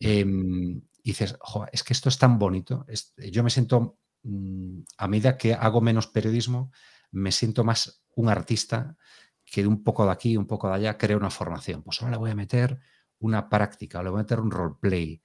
Em, 0.00 0.80
y 1.02 1.10
dices, 1.10 1.36
es 1.72 1.82
que 1.84 1.92
esto 1.92 2.08
es 2.08 2.18
tan 2.18 2.38
bonito. 2.38 2.86
yo 3.30 3.42
me 3.42 3.50
siento, 3.50 3.98
mm, 4.22 4.80
a 4.96 5.08
medida 5.08 5.36
que 5.36 5.54
hago 5.54 5.80
menos 5.80 6.06
periodismo, 6.06 6.72
me 7.10 7.32
siento 7.32 7.64
más 7.64 8.02
un 8.14 8.28
artista 8.28 8.96
que 9.44 9.62
de 9.62 9.68
un 9.68 9.82
poco 9.82 10.04
de 10.04 10.12
aquí, 10.12 10.36
un 10.36 10.46
poco 10.46 10.68
de 10.68 10.74
allá, 10.74 10.98
creo 10.98 11.18
una 11.18 11.30
formación. 11.30 11.82
Pues 11.82 12.00
ahora 12.02 12.12
le 12.12 12.18
voy 12.18 12.30
a 12.30 12.34
meter 12.34 12.80
una 13.20 13.48
práctica, 13.48 14.02
le 14.02 14.10
voy 14.10 14.20
a 14.20 14.22
meter 14.22 14.40
un 14.40 14.50
roleplay, 14.50 15.22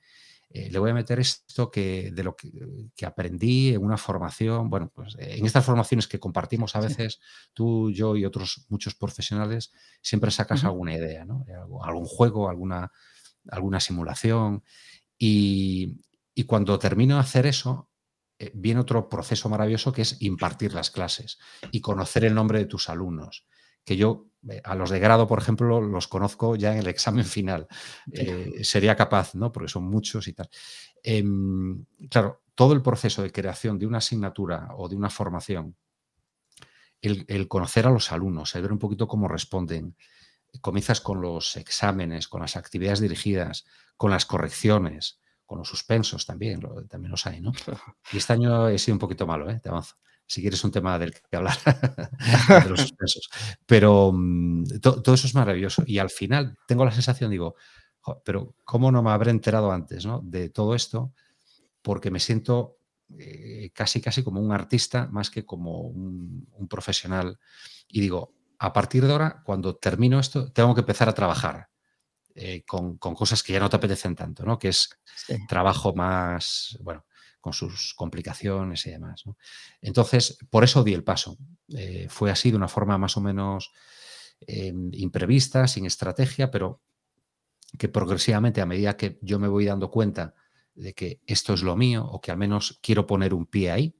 eh, 0.49 0.69
le 0.71 0.79
voy 0.79 0.91
a 0.91 0.93
meter 0.93 1.19
esto 1.19 1.71
que, 1.71 2.11
de 2.13 2.23
lo 2.23 2.35
que, 2.35 3.05
aprendí 3.05 3.73
en 3.73 3.83
una 3.83 3.97
formación. 3.97 4.69
Bueno, 4.69 4.91
pues 4.93 5.15
eh, 5.17 5.37
en 5.37 5.45
estas 5.45 5.65
formaciones 5.65 6.07
que 6.07 6.19
compartimos 6.19 6.75
a 6.75 6.79
veces, 6.79 7.19
tú, 7.53 7.91
yo 7.91 8.15
y 8.15 8.25
otros 8.25 8.65
muchos 8.69 8.93
profesionales, 8.93 9.71
siempre 10.01 10.29
sacas 10.29 10.63
alguna 10.63 10.93
idea, 10.93 11.25
¿no? 11.25 11.45
algún 11.83 12.05
juego, 12.05 12.49
alguna, 12.49 12.91
alguna 13.49 13.79
simulación. 13.79 14.63
Y, 15.17 15.97
cuando 16.45 16.77
termino 16.79 17.15
de 17.15 17.21
hacer 17.21 17.45
eso, 17.45 17.89
eh, 18.37 18.51
viene 18.53 18.81
otro 18.81 19.09
proceso 19.09 19.49
maravilloso 19.49 19.91
que 19.91 20.01
es 20.01 20.21
impartir 20.21 20.73
las 20.73 20.91
clases 20.91 21.39
y 21.71 21.81
conocer 21.81 22.25
el 22.25 22.35
nombre 22.35 22.59
de 22.59 22.65
tus 22.65 22.89
alumnos 22.89 23.45
que 23.85 23.97
yo 23.97 24.27
eh, 24.27 24.32
a 24.63 24.75
los 24.75 24.89
de 24.89 24.99
grado, 24.99 25.27
por 25.27 25.39
ejemplo, 25.39 25.81
los 25.81 26.07
conozco 26.07 26.55
ya 26.55 26.73
en 26.73 26.79
el 26.79 26.87
examen 26.87 27.25
final. 27.25 27.67
Eh, 28.11 28.63
sería 28.63 28.95
capaz, 28.95 29.35
¿no? 29.35 29.51
Porque 29.51 29.69
son 29.69 29.85
muchos 29.85 30.27
y 30.27 30.33
tal. 30.33 30.49
Em, 31.03 31.85
claro, 32.09 32.43
todo 32.55 32.73
el 32.73 32.81
proceso 32.81 33.21
de 33.21 33.31
creación 33.31 33.79
de 33.79 33.87
una 33.87 33.97
asignatura 33.99 34.69
o 34.77 34.87
de 34.87 34.95
una 34.95 35.09
formación, 35.09 35.75
el, 37.01 37.47
conocer 37.49 37.85
a 37.85 37.91
los 37.91 38.11
alumnos, 38.11 38.55
el 38.55 38.61
ver 38.61 38.71
un 38.71 38.79
poquito 38.79 39.07
cómo 39.07 39.27
responden, 39.27 39.97
comienzas 40.61 41.01
con 41.01 41.21
los 41.21 41.57
exámenes, 41.57 42.29
con 42.29 42.41
las 42.41 42.55
actividades 42.55 43.01
dirigidas, 43.01 43.65
con 43.97 44.11
las 44.11 44.25
correcciones, 44.25 45.19
con 45.45 45.57
los 45.57 45.67
suspensos 45.67 46.25
también, 46.25 46.61
también 46.87 47.11
los 47.11 47.25
hay, 47.25 47.41
¿no? 47.41 47.51
Y 48.13 48.17
este 48.17 48.33
año 48.33 48.69
he 48.69 48.77
sido 48.77 48.95
un 48.95 48.99
poquito 48.99 49.27
malo, 49.27 49.49
¿eh? 49.49 49.59
te 49.61 49.69
avanzo. 49.69 49.95
Si 50.25 50.41
quieres 50.41 50.63
un 50.63 50.71
tema 50.71 50.97
del 50.97 51.13
que 51.13 51.35
hablar, 51.35 51.57
de 52.63 52.69
los 52.69 52.81
suspensos. 52.81 53.29
Pero 53.65 54.11
mm, 54.13 54.79
todo 54.81 55.13
eso 55.13 55.27
es 55.27 55.35
maravilloso. 55.35 55.83
Y 55.85 55.99
al 55.99 56.09
final 56.09 56.57
tengo 56.67 56.85
la 56.85 56.91
sensación, 56.91 57.29
digo, 57.29 57.55
pero 58.23 58.55
¿cómo 58.63 58.91
no 58.91 59.01
me 59.01 59.11
habré 59.11 59.31
enterado 59.31 59.71
antes 59.71 60.05
¿no? 60.05 60.21
de 60.23 60.49
todo 60.49 60.75
esto? 60.75 61.13
Porque 61.81 62.11
me 62.11 62.19
siento 62.19 62.77
eh, 63.19 63.71
casi, 63.73 64.01
casi 64.01 64.23
como 64.23 64.41
un 64.41 64.51
artista 64.51 65.07
más 65.11 65.29
que 65.29 65.45
como 65.45 65.81
un, 65.81 66.47
profesional. 66.69 67.39
Y 67.87 68.01
digo, 68.01 68.33
a 68.59 68.73
partir 68.73 69.05
de 69.05 69.11
ahora, 69.11 69.41
cuando 69.45 69.75
termino 69.75 70.19
esto, 70.19 70.51
tengo 70.51 70.73
que 70.73 70.81
empezar 70.81 71.09
a 71.09 71.13
trabajar 71.13 71.69
eh, 72.35 72.63
con, 72.65 72.97
cosas 72.97 73.43
que 73.43 73.53
ya 73.53 73.59
no 73.59 73.69
te 73.69 73.75
apetecen 73.75 74.15
tanto, 74.15 74.43
¿no? 74.43 74.57
Que 74.57 74.69
es 74.69 74.89
trabajo 75.47 75.93
más, 75.93 76.77
bueno, 76.81 77.05
con 77.43 77.51
sus 77.51 77.93
complicaciones 77.93 78.85
y 78.85 78.91
demás. 78.91 79.25
Entonces, 79.81 80.37
por 80.49 80.63
eso 80.63 80.81
di 80.81 80.93
el 80.93 81.03
paso. 81.03 81.37
Eh, 81.75 82.07
fue 82.09 82.31
así 82.31 82.51
de 82.51 82.55
una 82.55 82.69
forma 82.69 82.97
más 82.97 83.17
o 83.17 83.21
menos 83.21 83.73
imprevista, 84.45 85.67
sin 85.67 85.85
estrategia, 85.85 86.51
pero 86.51 86.81
que 87.77 87.89
progresivamente, 87.89 88.61
a 88.61 88.65
medida 88.65 88.95
que 88.95 89.19
yo 89.21 89.39
me 89.39 89.49
voy 89.49 89.65
dando 89.65 89.91
cuenta 89.91 90.35
de 90.73 90.93
que 90.93 91.21
esto 91.27 91.53
es 91.53 91.63
lo 91.63 91.75
mío 91.75 92.05
o 92.05 92.21
que 92.21 92.31
al 92.31 92.37
menos 92.37 92.79
quiero 92.81 93.05
poner 93.05 93.33
un 93.33 93.45
pie 93.45 93.71
ahí 93.71 93.95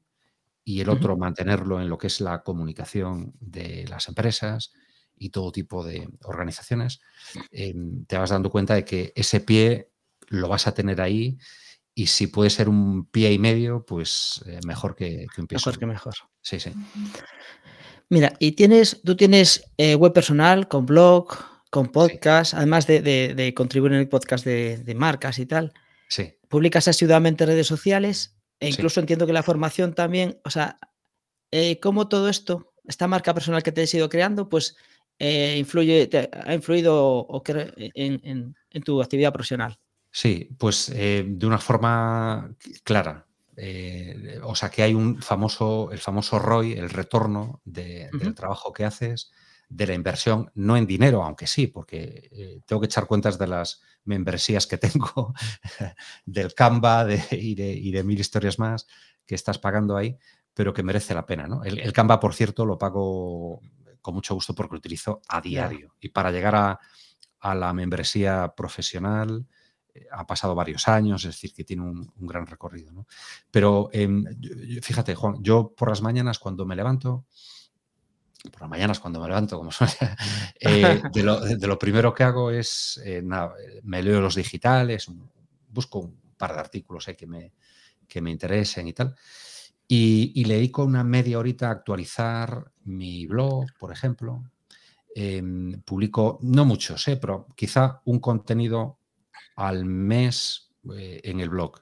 y 0.63 0.79
el 0.79 0.87
otro 0.87 1.17
mantenerlo 1.17 1.81
en 1.81 1.89
lo 1.89 1.97
que 1.97 2.07
es 2.07 2.21
la 2.21 2.43
comunicación 2.43 3.33
de 3.41 3.85
las 3.89 4.07
empresas 4.07 4.71
y 5.17 5.29
todo 5.29 5.51
tipo 5.51 5.83
de 5.83 6.07
organizaciones, 6.23 7.01
em, 7.51 8.05
te 8.05 8.17
vas 8.17 8.29
dando 8.29 8.49
cuenta 8.49 8.75
de 8.75 8.85
que 8.85 9.11
ese 9.15 9.41
pie 9.41 9.91
lo 10.29 10.47
vas 10.47 10.67
a 10.67 10.73
tener 10.73 11.01
ahí 11.01 11.37
y 11.95 12.07
si 12.07 12.27
puede 12.27 12.49
ser 12.49 12.69
un 12.69 13.05
pie 13.05 13.31
y 13.31 13.39
medio, 13.39 13.85
pues 13.85 14.43
eh, 14.47 14.59
mejor 14.65 14.95
que, 14.95 15.27
un 15.37 15.47
pie. 15.47 15.57
Mejor 15.57 15.77
que 15.77 15.85
mejor. 15.85 16.13
Sí, 16.41 16.59
sí. 16.59 16.71
Mira, 18.09 18.33
y 18.39 18.53
tienes, 18.53 19.01
tú 19.03 19.15
tienes 19.15 19.63
eh, 19.77 19.95
web 19.95 20.13
personal 20.13 20.67
con 20.67 20.85
blog, 20.85 21.35
con 21.69 21.87
podcast, 21.87 22.53
además 22.53 22.85
de, 22.87 23.53
contribuir 23.55 23.93
en 23.93 23.99
el 23.99 24.09
podcast 24.09 24.45
de, 24.45 24.95
marcas 24.95 25.39
y 25.39 25.45
tal. 25.45 25.73
Sí. 26.09 26.33
Publicas 26.47 26.87
asiduamente 26.87 27.43
en 27.43 27.49
redes 27.49 27.67
sociales 27.67 28.37
e 28.59 28.69
incluso 28.69 28.99
entiendo 28.99 29.25
que 29.25 29.33
la 29.33 29.43
formación 29.43 29.93
también, 29.93 30.39
o 30.45 30.49
sea, 30.49 30.79
eh, 31.51 31.79
cómo 31.79 32.07
todo 32.07 32.29
esto, 32.29 32.73
esta 32.85 33.07
marca 33.07 33.33
personal 33.33 33.63
que 33.63 33.71
te 33.71 33.81
has 33.81 33.93
ido 33.93 34.09
creando, 34.09 34.49
pues 34.49 34.75
eh, 35.19 35.55
influye, 35.57 36.09
ha 36.31 36.53
influido 36.53 37.27
en, 37.75 38.55
tu 38.83 39.01
actividad 39.01 39.33
profesional. 39.33 39.79
Sí, 40.15 40.55
pues 40.59 40.89
eh, 40.89 41.25
de 41.27 41.47
una 41.47 41.57
forma 41.57 42.55
clara. 42.83 43.25
o 44.43 44.55
sea, 44.55 44.69
que 44.69 44.83
hay 44.83 44.93
un 44.93 45.21
famoso, 45.21 45.91
el 45.91 45.99
famoso 45.99 46.37
ROI, 46.37 46.73
el 46.73 46.89
retorno 46.89 47.61
del 47.65 48.35
trabajo 48.35 48.71
que 48.71 48.85
haces, 48.85 49.31
de 49.75 49.87
la 49.87 49.93
inversión, 49.93 50.51
no 50.53 50.77
en 50.77 50.85
dinero, 50.85 51.23
aunque 51.23 51.47
sí, 51.47 51.67
porque 51.67 52.29
eh, 52.31 52.61
tengo 52.65 52.79
que 52.79 52.85
echar 52.85 53.07
cuentas 53.07 53.39
de 53.39 53.47
las 53.47 53.81
membresías 54.05 54.67
que 54.67 54.77
tengo, 54.77 55.33
del 56.25 56.53
Canva 56.53 57.07
y, 57.31 57.55
de, 57.55 58.03
mil 58.03 58.19
historias 58.19 58.59
más 58.59 58.87
que 59.25 59.35
estás 59.35 59.57
pagando 59.57 59.97
ahí, 59.97 60.17
pero 60.53 60.73
que 60.73 60.83
merece 60.83 61.15
la 61.15 61.25
pena. 61.25 61.47
¿no? 61.47 61.63
El, 61.63 61.91
Canva, 61.91 62.19
por 62.19 62.35
cierto, 62.35 62.65
lo 62.65 62.77
pago 62.77 63.61
con 64.01 64.13
mucho 64.13 64.35
gusto 64.35 64.53
porque 64.53 64.73
lo 64.73 64.79
utilizo 64.79 65.21
a 65.27 65.41
diario. 65.41 65.95
Y 65.99 66.09
para 66.09 66.31
llegar 66.31 66.55
a, 66.55 66.79
la 67.55 67.73
membresía 67.73 68.53
profesional 68.55 69.45
eh, 69.45 69.62
ha 70.11 70.25
pasado 70.25 70.55
varios 70.55 70.87
años, 70.87 71.23
es 71.23 71.35
decir, 71.35 71.53
que 71.53 71.63
tiene 71.63 71.83
un, 71.83 72.11
gran 72.17 72.47
recorrido. 72.47 73.05
Pero 73.51 73.89
em, 73.91 74.23
fíjate, 74.81 75.15
Juan, 75.15 75.37
yo 75.41 75.73
por 75.75 75.89
las 75.89 76.01
mañanas 76.01 76.39
cuando 76.39 76.65
me 76.65 76.75
levanto, 76.75 77.25
por 78.51 78.61
las 78.61 78.69
mañanas 78.69 78.99
cuando 78.99 79.19
me 79.19 79.27
levanto, 79.27 79.57
como 79.57 79.71
suele, 79.71 79.93
eh, 80.59 81.01
de, 81.13 81.67
lo, 81.67 81.79
primero 81.79 82.13
que 82.13 82.23
hago 82.23 82.51
es, 82.51 82.99
eh, 83.05 83.23
me 83.83 84.03
leo 84.03 84.21
los 84.21 84.35
digitales, 84.35 85.09
busco 85.69 85.99
un 85.99 86.19
par 86.37 86.53
de 86.53 86.59
artículos 86.59 87.07
eh, 87.07 87.15
que, 87.15 87.27
me, 87.27 87.53
que 88.07 88.21
me 88.21 88.31
interesen 88.31 88.87
y 88.87 88.93
tal. 88.93 89.15
Y, 89.87 90.43
leí 90.45 90.69
con 90.69 90.87
una 90.87 91.03
media 91.03 91.37
horita 91.37 91.69
actualizar 91.69 92.71
mi 92.85 93.27
blog, 93.27 93.65
por 93.77 93.91
ejemplo. 93.91 94.43
Em, 95.15 95.83
publico, 95.83 96.39
no 96.41 96.65
muchos, 96.65 97.05
pero 97.21 97.45
quizá 97.55 98.01
un 98.05 98.19
contenido 98.19 98.97
al 99.55 99.85
mes 99.85 100.71
en 100.85 101.39
el 101.39 101.49
blog. 101.49 101.81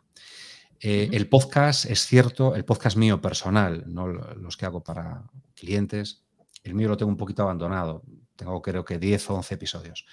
El 0.79 1.29
podcast 1.29 1.85
es 1.85 2.05
cierto, 2.05 2.55
el 2.55 2.65
podcast 2.65 2.97
mío 2.97 3.21
personal, 3.21 3.83
no 3.87 4.07
los 4.07 4.57
que 4.57 4.65
hago 4.65 4.83
para 4.83 5.23
clientes, 5.55 6.23
el 6.63 6.73
mío 6.73 6.89
lo 6.89 6.97
tengo 6.97 7.11
un 7.11 7.17
poquito 7.17 7.43
abandonado. 7.43 8.03
Tengo 8.35 8.61
creo 8.61 8.83
que 8.85 8.97
10 8.97 9.29
o 9.29 9.35
11 9.35 9.53
episodios. 9.53 10.05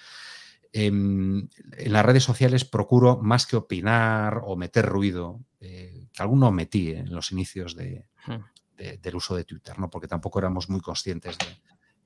Em, 0.71 1.47
en, 1.77 1.93
las 1.93 2.05
redes 2.05 2.23
sociales 2.23 2.65
procuro 2.65 3.17
más 3.17 3.47
que 3.47 3.55
opinar 3.55 4.41
o 4.43 4.55
meter 4.55 4.85
ruido, 4.85 5.39
eh, 5.59 6.07
que 6.13 6.21
alguno 6.21 6.51
metí 6.51 6.91
en 6.91 7.13
los 7.13 7.31
inicios 7.31 7.75
del 7.75 8.05
uso 9.15 9.35
de 9.35 9.45
Twitter, 9.45 9.79
¿no? 9.79 9.89
porque 9.89 10.07
tampoco 10.07 10.37
éramos 10.39 10.69
muy 10.69 10.79
conscientes 10.79 11.37
de, 11.39 11.45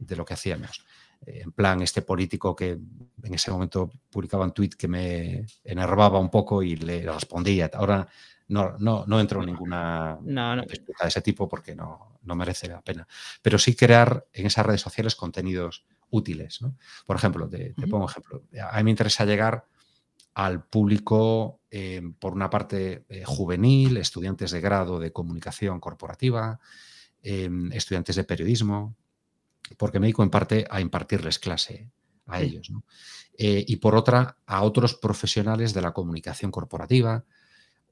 lo 0.10 0.26
que 0.26 0.34
hacíamos. 0.34 0.86
Eh, 1.26 1.42
en 1.44 1.52
plan, 1.52 1.82
este 1.82 2.02
político 2.02 2.56
que 2.56 2.72
en 2.72 3.34
ese 3.34 3.52
momento 3.52 3.90
publicaba 4.10 4.46
un 4.46 4.54
tweet 4.54 4.72
que 4.78 4.88
me 4.88 5.46
enervaba 5.64 6.20
un 6.20 6.30
poco 6.30 6.62
y 6.64 6.76
le 6.76 7.12
respondía. 7.12 7.70
Ahora 7.74 8.08
no, 8.48 8.76
no, 8.80 9.06
no 9.08 9.20
entro 9.20 9.40
en 9.42 9.48
ninguna 9.48 10.20
disputa 10.68 11.04
de 11.04 11.10
ese 11.10 11.22
tipo 11.22 11.48
porque 11.48 11.76
no, 11.76 12.20
no, 12.24 12.36
merece 12.36 12.68
la 12.68 12.82
pena. 12.82 13.08
Pero 13.42 13.58
sí 13.58 13.76
crear 13.76 14.26
en 14.34 14.46
esas 14.46 14.66
redes 14.66 14.82
sociales 14.82 15.16
contenidos 15.16 15.86
útiles. 16.10 16.60
Por 17.06 17.16
ejemplo, 17.16 17.50
te, 17.50 17.74
pongo 17.90 18.06
un 18.06 18.10
ejemplo. 18.10 18.44
A 18.70 18.78
mí 18.78 18.84
me 18.84 18.92
interesa 18.92 19.26
llegar 19.26 19.66
al 20.36 20.64
público, 20.64 21.62
eh, 21.70 22.02
por 22.20 22.34
una 22.34 22.50
parte, 22.50 23.06
eh, 23.10 23.24
juvenil, 23.26 23.98
estudiantes 23.98 24.52
de 24.52 24.62
grado 24.62 25.00
de 25.00 25.12
comunicación 25.12 25.80
corporativa, 25.80 26.60
eh, 27.22 27.50
estudiantes 27.72 28.16
de 28.16 28.24
periodismo, 28.24 28.96
porque 29.78 30.00
me 30.00 30.08
dedico 30.08 30.24
en 30.24 30.30
parte 30.30 30.66
a 30.70 30.82
impartirles 30.82 31.40
clase 31.40 31.90
a 32.26 32.42
ellos. 32.42 32.72
y 33.38 33.76
por 33.78 33.96
otra, 33.96 34.38
a 34.46 34.62
otros 34.64 34.96
profesionales 34.96 35.74
de 35.74 35.82
la 35.82 35.92
comunicación 35.92 36.52
corporativa, 36.52 37.26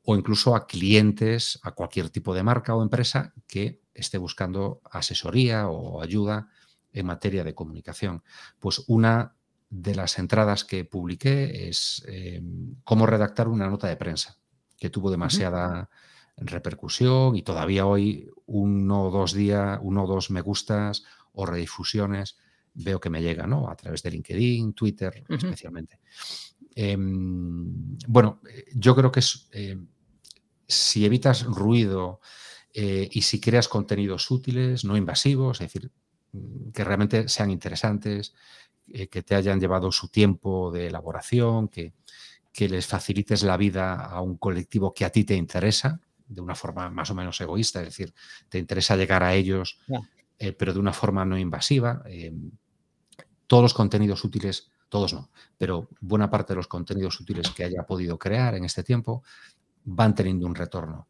o 0.03 0.15
incluso 0.15 0.55
a 0.55 0.67
clientes, 0.67 1.59
a 1.63 1.71
cualquier 1.71 2.09
tipo 2.09 2.33
de 2.33 2.43
marca 2.43 2.75
o 2.75 2.81
empresa 2.81 3.33
que 3.47 3.81
esté 3.93 4.17
buscando 4.17 4.81
asesoría 4.89 5.67
o 5.67 6.01
ayuda 6.01 6.49
en 6.91 7.05
materia 7.05 7.43
de 7.43 7.53
comunicación. 7.53 8.23
Pues 8.59 8.83
una 8.87 9.35
de 9.69 9.95
las 9.95 10.19
entradas 10.19 10.65
que 10.65 10.85
publiqué 10.85 11.69
es 11.69 12.03
em, 12.07 12.75
cómo 12.83 13.05
redactar 13.05 13.47
una 13.47 13.69
nota 13.69 13.87
de 13.87 13.95
prensa, 13.95 14.37
que 14.77 14.89
tuvo 14.89 15.11
demasiada 15.11 15.89
repercusión 16.37 17.35
y 17.35 17.43
todavía 17.43 17.85
hoy 17.85 18.29
uno 18.47 19.03
o 19.03 19.11
dos 19.11 19.33
días, 19.33 19.79
uno 19.81 20.03
o 20.03 20.07
dos 20.07 20.31
me 20.31 20.41
gustas 20.41 21.03
o 21.33 21.45
redifusiones 21.45 22.37
veo 22.73 22.99
que 22.99 23.09
me 23.09 23.21
llega, 23.21 23.47
¿no? 23.47 23.69
A 23.69 23.75
través 23.75 24.01
de 24.03 24.11
LinkedIn, 24.11 24.73
Twitter 24.73 25.23
especialmente. 25.29 25.99
Em, 26.75 27.97
bueno, 28.07 28.41
eh, 28.49 28.65
yo 28.73 28.95
creo 28.95 29.11
que 29.11 29.19
es, 29.19 29.49
em, 29.51 29.87
si 30.67 31.05
evitas 31.05 31.43
ruido 31.43 32.21
eh, 32.73 33.09
y 33.11 33.21
si 33.23 33.41
creas 33.41 33.67
contenidos 33.67 34.31
útiles, 34.31 34.85
no 34.85 34.95
invasivos, 34.95 35.59
es 35.59 35.67
decir, 35.71 35.91
mm, 36.31 36.71
que 36.71 36.83
realmente 36.83 37.27
sean 37.27 37.51
interesantes, 37.51 38.33
eh, 38.87 39.07
que 39.07 39.23
te 39.23 39.35
hayan 39.35 39.59
llevado 39.59 39.91
su 39.91 40.07
tiempo 40.07 40.71
de 40.71 40.87
elaboración, 40.87 41.67
que, 41.67 41.93
que 42.53 42.69
les 42.69 42.87
facilites 42.87 43.43
la 43.43 43.57
vida 43.57 43.95
a 43.95 44.21
un 44.21 44.37
colectivo 44.37 44.93
que 44.93 45.05
a 45.05 45.09
ti 45.09 45.23
te 45.23 45.35
interesa, 45.35 45.99
de 46.27 46.41
una 46.41 46.55
forma 46.55 46.89
más 46.89 47.09
o 47.09 47.15
menos 47.15 47.39
egoísta, 47.41 47.81
es 47.81 47.87
decir, 47.87 48.13
te 48.47 48.57
interesa 48.57 48.95
llegar 48.95 49.23
a 49.23 49.33
ellos, 49.33 49.79
pero 50.57 50.73
de 50.73 50.79
una 50.79 50.93
forma 50.93 51.25
no 51.25 51.37
invasiva. 51.37 52.01
Em, 52.05 52.51
todos 53.47 53.63
los 53.63 53.73
contenidos 53.73 54.23
útiles 54.23 54.71
todos 54.91 55.13
no, 55.13 55.31
pero 55.57 55.87
buena 56.01 56.29
parte 56.29 56.51
de 56.51 56.57
los 56.57 56.67
contenidos 56.67 57.17
útiles 57.21 57.49
que 57.51 57.63
haya 57.63 57.83
podido 57.83 58.19
crear 58.19 58.55
en 58.55 58.65
este 58.65 58.83
tiempo 58.83 59.23
van 59.85 60.13
teniendo 60.13 60.45
un 60.45 60.53
retorno. 60.53 61.07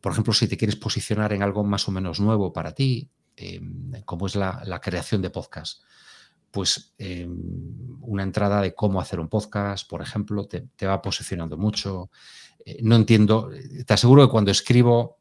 Por 0.00 0.12
ejemplo, 0.12 0.32
si 0.32 0.46
te 0.46 0.56
quieres 0.56 0.76
posicionar 0.76 1.32
en 1.32 1.42
algo 1.42 1.64
más 1.64 1.88
o 1.88 1.90
menos 1.90 2.20
nuevo 2.20 2.52
para 2.52 2.72
ti, 2.72 3.10
em, 3.36 3.90
como 4.04 4.28
es 4.28 4.36
la, 4.36 4.80
creación 4.80 5.22
de 5.22 5.30
podcast, 5.30 5.82
pues 6.52 6.94
una 8.00 8.22
entrada 8.22 8.62
de 8.62 8.74
cómo 8.74 9.00
hacer 9.00 9.18
un 9.18 9.28
podcast, 9.28 9.90
por 9.90 10.02
ejemplo, 10.02 10.46
te, 10.46 10.86
va 10.86 11.02
posicionando 11.02 11.58
mucho. 11.58 12.10
Eh, 12.64 12.78
no 12.82 12.94
entiendo, 12.94 13.50
te 13.84 13.92
aseguro 13.92 14.24
que 14.24 14.30
cuando 14.30 14.52
escribo 14.52 15.18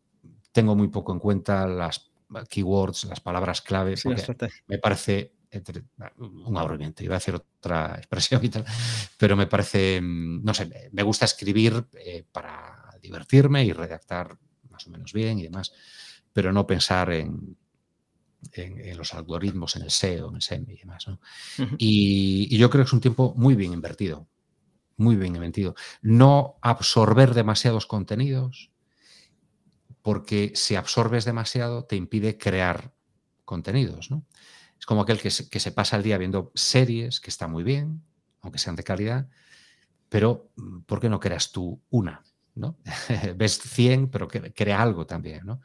tengo 0.52 0.76
muy 0.76 0.90
poco 0.90 1.12
en 1.12 1.20
cuenta 1.20 1.68
las 1.68 2.12
keywords, 2.50 3.06
las 3.06 3.20
palabras 3.20 3.62
clave, 3.62 3.96
me 4.68 4.80
parece 4.80 5.34
un 6.18 6.58
aburrimiento, 6.58 7.04
iba 7.04 7.16
a 7.16 7.20
decir 7.20 7.36
otra 7.36 7.96
expresión 7.98 8.44
y 8.44 8.50
tal, 8.50 8.66
pero 9.18 9.36
me 9.36 9.48
parece, 9.48 10.00
mm, 10.02 10.44
no 10.44 10.54
sé, 10.54 10.90
me 10.92 11.04
gusta 11.04 11.26
escribir 11.26 11.86
eh, 11.94 12.26
para 12.32 12.90
divertirme 13.02 13.64
y 13.64 13.72
redactar 13.72 14.38
más 14.70 14.88
o 14.88 14.90
menos 14.90 15.14
bien 15.14 15.40
y 15.40 15.44
demás, 15.44 15.72
pero 16.34 16.52
no 16.52 16.68
pensar 16.68 17.12
en, 17.12 17.56
en, 18.52 18.98
los 18.98 19.14
algoritmos, 19.14 19.76
en 19.76 19.84
el 19.84 19.92
SEO, 19.92 20.30
en 20.30 20.36
el 20.36 20.42
SEM 20.42 20.66
y 20.70 20.78
demás. 20.78 21.06
y, 21.78 22.48
y, 22.54 22.58
yo 22.58 22.70
creo 22.70 22.84
que 22.84 22.88
es 22.88 22.94
un 22.94 23.02
tiempo 23.02 23.34
muy 23.38 23.56
bien 23.56 23.74
invertido, 23.74 24.28
muy 24.98 25.16
bien 25.16 25.36
invertido. 25.36 25.76
No 26.02 26.58
absorber 26.62 27.34
demasiados 27.34 27.86
contenidos, 27.86 28.72
porque 30.06 30.52
si 30.54 30.76
absorbes 30.76 31.26
demasiado 31.26 31.86
te 31.86 31.96
impide 31.96 32.38
crear 32.38 32.94
contenidos. 33.44 34.12
¿no? 34.12 34.24
Es 34.78 34.86
como 34.86 35.02
aquel 35.02 35.20
que 35.20 35.32
se, 35.32 35.72
pasa 35.72 35.98
el 35.98 36.04
día 36.04 36.20
viendo 36.20 36.52
series, 36.54 37.20
que 37.20 37.32
está 37.32 37.48
muy 37.48 37.64
bien, 37.64 38.04
aunque 38.42 38.60
sean 38.60 38.76
de 38.76 38.84
calidad, 38.84 39.28
pero 40.08 40.52
mm, 40.58 40.82
¿por 40.82 41.00
qué 41.00 41.10
no 41.10 41.20
creas 41.20 41.52
tú 41.52 41.82
una? 41.90 42.24
¿no? 42.54 42.78
Ves 43.36 43.58
100, 43.58 44.12
pero 44.12 44.28
crea 44.28 44.80
algo 44.80 45.08
también. 45.08 45.44
¿no? 45.44 45.60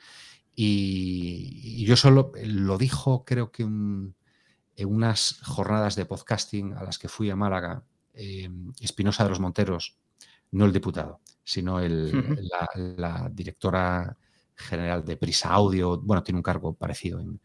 Y, 0.57 1.85
yo 1.85 1.95
solo 1.97 2.33
lo 2.43 2.79
dijo, 2.79 3.27
creo 3.27 3.53
que 3.53 3.65
en 3.65 4.15
unas 4.87 5.39
jornadas 5.43 5.97
de 5.97 6.07
podcasting 6.07 6.73
a 6.79 6.83
las 6.83 6.99
que 6.99 7.09
fui 7.09 7.29
a 7.29 7.37
Málaga, 7.37 7.85
em, 8.15 8.73
Espinosa 8.81 9.23
de 9.25 9.29
los 9.29 9.41
Monteros, 9.41 9.99
no 10.53 10.65
el 10.65 10.73
diputado, 10.73 11.21
sino 11.45 11.79
la, 11.79 13.31
directora 13.31 14.17
general 14.61 15.05
de 15.05 15.17
Prisa 15.17 15.51
Audio, 15.51 16.01
bueno, 16.01 16.23
tiene 16.23 16.39
un 16.39 16.43
cargo 16.43 16.75
parecido 16.75 17.21
en, 17.21 17.41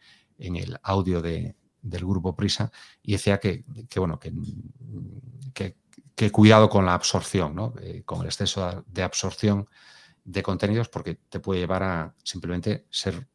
el 0.56 0.78
audio 0.84 1.22
de, 1.22 1.56
del 1.82 2.06
grupo 2.06 2.36
Prisa 2.36 2.72
y 3.02 3.14
decía 3.14 3.40
que, 3.40 3.64
bueno, 3.96 4.20
que, 4.20 4.34
que, 6.16 6.32
cuidado 6.32 6.70
con 6.70 6.86
la 6.86 6.94
absorción, 6.94 7.56
¿no? 7.56 7.74
Eh, 7.82 8.04
con 8.06 8.22
el 8.22 8.28
exceso 8.28 8.84
de 8.88 9.04
absorción 9.04 9.68
de 10.24 10.44
contenidos 10.44 10.90
porque 10.90 11.16
te 11.16 11.40
puede 11.40 11.62
llevar 11.62 11.84
a 11.84 12.16
simplemente 12.24 12.86
ser 12.90 13.28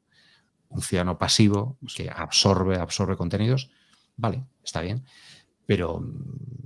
un 0.69 0.83
ciudadano 0.83 1.19
pasivo 1.19 1.79
que 1.95 2.11
absorbe, 2.11 2.77
absorbe 2.77 3.17
contenidos. 3.17 3.71
Vale, 4.17 4.45
está 4.63 4.81
bien. 4.81 5.05
Pero, 5.67 6.01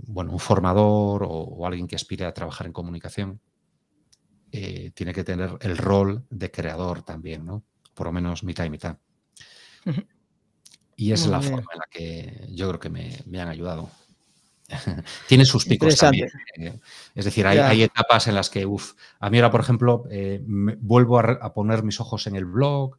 bueno, 0.06 0.32
un 0.32 0.38
formador 0.38 1.26
o, 1.28 1.66
alguien 1.66 1.86
que 1.86 1.96
aspire 1.96 2.24
a 2.24 2.32
trabajar 2.32 2.66
en 2.66 2.72
comunicación 2.72 3.40
eh, 4.56 4.92
tiene 4.94 5.12
que 5.12 5.24
tener 5.24 5.58
el 5.62 5.76
rol 5.76 6.24
de 6.30 6.48
creador 6.48 7.02
también, 7.02 7.44
¿no? 7.44 7.64
Por 7.92 8.06
lo 8.06 8.12
menos 8.12 8.44
mitad 8.44 8.64
y 8.64 8.70
mitad. 8.70 8.98
Y 10.94 11.10
es 11.10 11.26
la 11.26 11.42
forma 11.42 11.72
en 11.72 11.78
la 11.80 11.86
que 11.90 12.46
yo 12.52 12.68
creo 12.68 12.78
que 12.78 12.88
me, 12.88 13.40
han 13.40 13.48
ayudado. 13.48 13.90
Tiene 15.26 15.44
sus 15.44 15.64
picos 15.64 15.96
también. 15.96 16.28
Eh, 16.56 16.78
es 17.16 17.24
decir, 17.24 17.44
hay, 17.48 17.82
etapas 17.82 18.28
en 18.28 18.36
las 18.36 18.48
que, 18.48 18.64
uff, 18.64 18.92
a 19.18 19.28
mí 19.28 19.38
ahora, 19.38 19.50
por 19.50 19.60
ejemplo, 19.60 20.04
eh, 20.08 20.40
vuelvo 20.44 21.18
a, 21.18 21.52
poner 21.52 21.82
mis 21.82 21.98
ojos 21.98 22.28
en 22.28 22.36
el 22.36 22.44
blog 22.44 22.98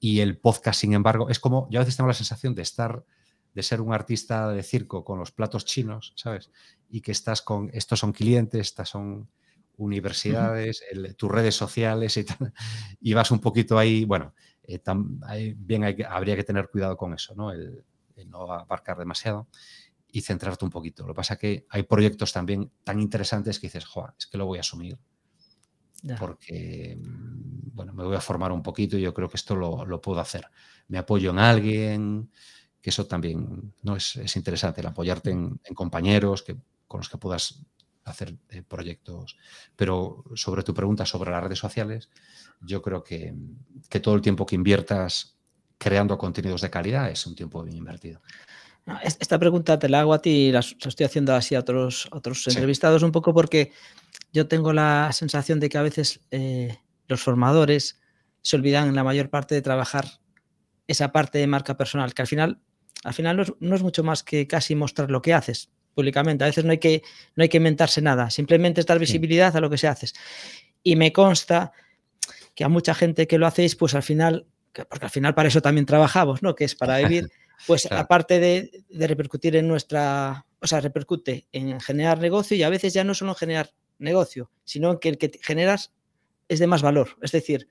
y 0.00 0.20
el 0.20 0.38
podcast, 0.38 0.80
sin 0.80 0.94
embargo, 0.94 1.28
es 1.28 1.38
como, 1.38 1.68
yo 1.70 1.80
a 1.80 1.82
veces 1.82 1.98
tengo 1.98 2.08
la 2.08 2.14
sensación 2.14 2.54
de 2.54 2.62
estar, 2.62 3.04
de 3.52 3.62
ser 3.62 3.82
un 3.82 3.92
artista 3.92 4.50
de 4.50 4.62
circo 4.62 5.04
con 5.04 5.18
los 5.18 5.32
platos 5.32 5.66
chinos, 5.66 6.14
¿sabes? 6.16 6.50
Y 6.88 7.02
que 7.02 7.12
estás 7.12 7.42
con, 7.42 7.68
estos 7.74 7.98
son 8.00 8.12
clientes, 8.12 8.68
estas 8.68 8.88
son 8.88 9.28
universidades, 9.78 10.84
tus 11.16 11.30
redes 11.30 11.54
sociales 11.54 12.16
y 12.16 12.24
tal, 12.24 12.52
y 13.00 13.14
vas 13.14 13.30
un 13.30 13.40
poquito 13.40 13.78
ahí, 13.78 14.04
bueno, 14.04 14.34
eh, 14.68 15.54
bien 15.56 15.84
habría 16.08 16.36
que 16.36 16.44
tener 16.44 16.68
cuidado 16.68 16.96
con 16.96 17.14
eso, 17.14 17.34
¿no? 17.34 17.50
El, 17.50 17.84
no 18.26 18.52
abarcar 18.52 18.98
demasiado 18.98 19.48
y 20.10 20.22
centrarte 20.22 20.64
un 20.64 20.72
poquito. 20.72 21.04
Lo 21.04 21.14
que 21.14 21.16
pasa 21.16 21.34
es 21.34 21.40
que 21.40 21.66
hay 21.70 21.84
proyectos 21.84 22.32
también 22.32 22.70
tan 22.82 23.00
interesantes 23.00 23.60
que 23.60 23.68
dices, 23.68 23.86
Joa, 23.86 24.14
es 24.18 24.26
que 24.26 24.36
lo 24.36 24.46
voy 24.46 24.58
a 24.58 24.62
asumir. 24.62 24.98
Porque, 26.18 26.98
mm, 27.00 27.74
bueno, 27.74 27.92
me 27.92 28.04
voy 28.04 28.16
a 28.16 28.20
formar 28.20 28.52
un 28.52 28.62
poquito 28.62 28.98
y 28.98 29.02
yo 29.02 29.14
creo 29.14 29.28
que 29.28 29.36
esto 29.36 29.54
lo, 29.54 30.00
puedo 30.00 30.20
hacer. 30.20 30.46
Me 30.88 30.98
apoyo 30.98 31.30
en 31.30 31.38
alguien, 31.38 32.30
que 32.80 32.90
eso 32.90 33.06
también 33.06 33.72
no 33.82 33.96
es, 33.96 34.36
interesante, 34.36 34.80
el 34.80 34.86
apoyarte 34.88 35.30
en, 35.30 35.60
compañeros 35.74 36.42
que, 36.42 36.56
con 36.86 36.98
los 36.98 37.08
que 37.08 37.18
puedas 37.18 37.62
hacer 38.10 38.34
eh, 38.50 38.62
proyectos. 38.62 39.36
Pero 39.76 40.24
sobre 40.34 40.62
tu 40.62 40.74
pregunta 40.74 41.06
sobre 41.06 41.30
las 41.30 41.42
redes 41.42 41.58
sociales, 41.58 42.08
yo 42.60 42.82
creo 42.82 43.04
que, 43.04 43.34
todo 44.02 44.14
el 44.14 44.20
tiempo 44.20 44.46
que 44.46 44.54
inviertas 44.54 45.36
creando 45.78 46.18
contenidos 46.18 46.60
de 46.60 46.70
calidad 46.70 47.10
es 47.10 47.26
un 47.26 47.34
tiempo 47.34 47.62
bien 47.62 47.76
invertido. 47.76 48.20
Esta 49.02 49.38
pregunta 49.38 49.78
te 49.78 49.88
la 49.88 50.00
hago 50.00 50.14
a 50.14 50.22
ti 50.22 50.30
y 50.30 50.52
la 50.52 50.60
estoy 50.60 51.04
haciendo 51.04 51.34
así 51.34 51.54
a 51.54 51.60
otros, 51.60 52.08
otros 52.10 52.46
entrevistados 52.48 53.02
un 53.02 53.12
poco 53.12 53.34
porque 53.34 53.72
yo 54.32 54.48
tengo 54.48 54.72
la 54.72 55.10
sensación 55.12 55.60
de 55.60 55.68
que 55.68 55.76
a 55.76 55.82
veces 55.82 56.20
eh, 56.30 56.78
los 57.06 57.22
formadores 57.22 58.00
se 58.40 58.56
olvidan 58.56 58.88
en 58.88 58.94
la 58.94 59.04
mayor 59.04 59.28
parte 59.28 59.54
de 59.54 59.62
trabajar 59.62 60.06
esa 60.86 61.12
parte 61.12 61.38
de 61.38 61.46
marca 61.46 61.76
personal, 61.76 62.14
que 62.14 62.22
al 62.22 62.28
final, 62.28 62.60
al 63.04 63.14
final 63.14 63.56
no 63.60 63.76
es, 63.76 63.82
mucho 63.82 64.02
más 64.02 64.22
que 64.22 64.46
casi 64.46 64.74
mostrar 64.74 65.10
lo 65.10 65.20
que 65.20 65.34
haces 65.34 65.70
públicamente. 65.98 66.44
A 66.44 66.46
veces 66.46 66.64
no 66.64 66.70
hay 66.70 66.78
que, 66.78 67.02
no 67.34 67.42
hay 67.42 67.48
que 67.48 67.56
inventarse 67.56 68.00
nada, 68.00 68.30
simplemente 68.30 68.80
es 68.80 68.86
dar 68.86 69.00
visibilidad 69.00 69.56
a 69.56 69.60
lo 69.60 69.68
que 69.68 69.76
se 69.76 69.88
hace. 69.88 70.06
Y 70.84 70.94
me 70.94 71.12
consta 71.12 71.72
que 72.54 72.62
a 72.62 72.68
mucha 72.68 72.94
gente 72.94 73.26
que 73.26 73.36
lo 73.36 73.48
hacéis, 73.48 73.74
pues 73.74 73.96
al 73.96 74.04
final, 74.04 74.46
porque 74.88 75.06
al 75.06 75.10
final 75.10 75.34
para 75.34 75.48
eso 75.48 75.60
también 75.60 75.86
trabajamos, 75.86 76.40
¿no? 76.40 76.54
Que 76.54 76.66
es 76.66 76.76
para 76.76 76.98
vivir, 76.98 77.28
pues 77.66 77.90
aparte 77.90 78.38
de, 78.38 78.84
repercutir 79.08 79.56
en 79.56 79.66
nuestra, 79.66 80.46
o 80.60 80.68
sea, 80.68 80.80
repercute 80.80 81.48
en 81.50 81.80
generar 81.80 82.20
negocio 82.20 82.56
y 82.56 82.62
a 82.62 82.68
veces 82.68 82.94
ya 82.94 83.02
no 83.02 83.12
solo 83.12 83.32
en 83.32 83.36
generar 83.38 83.72
negocio, 83.98 84.52
sino 84.62 85.00
que 85.00 85.08
el 85.08 85.18
que 85.18 85.32
generas 85.42 85.90
es 86.46 86.60
de 86.60 86.68
más 86.68 86.80
valor. 86.80 87.16
Es 87.22 87.32
decir, 87.32 87.66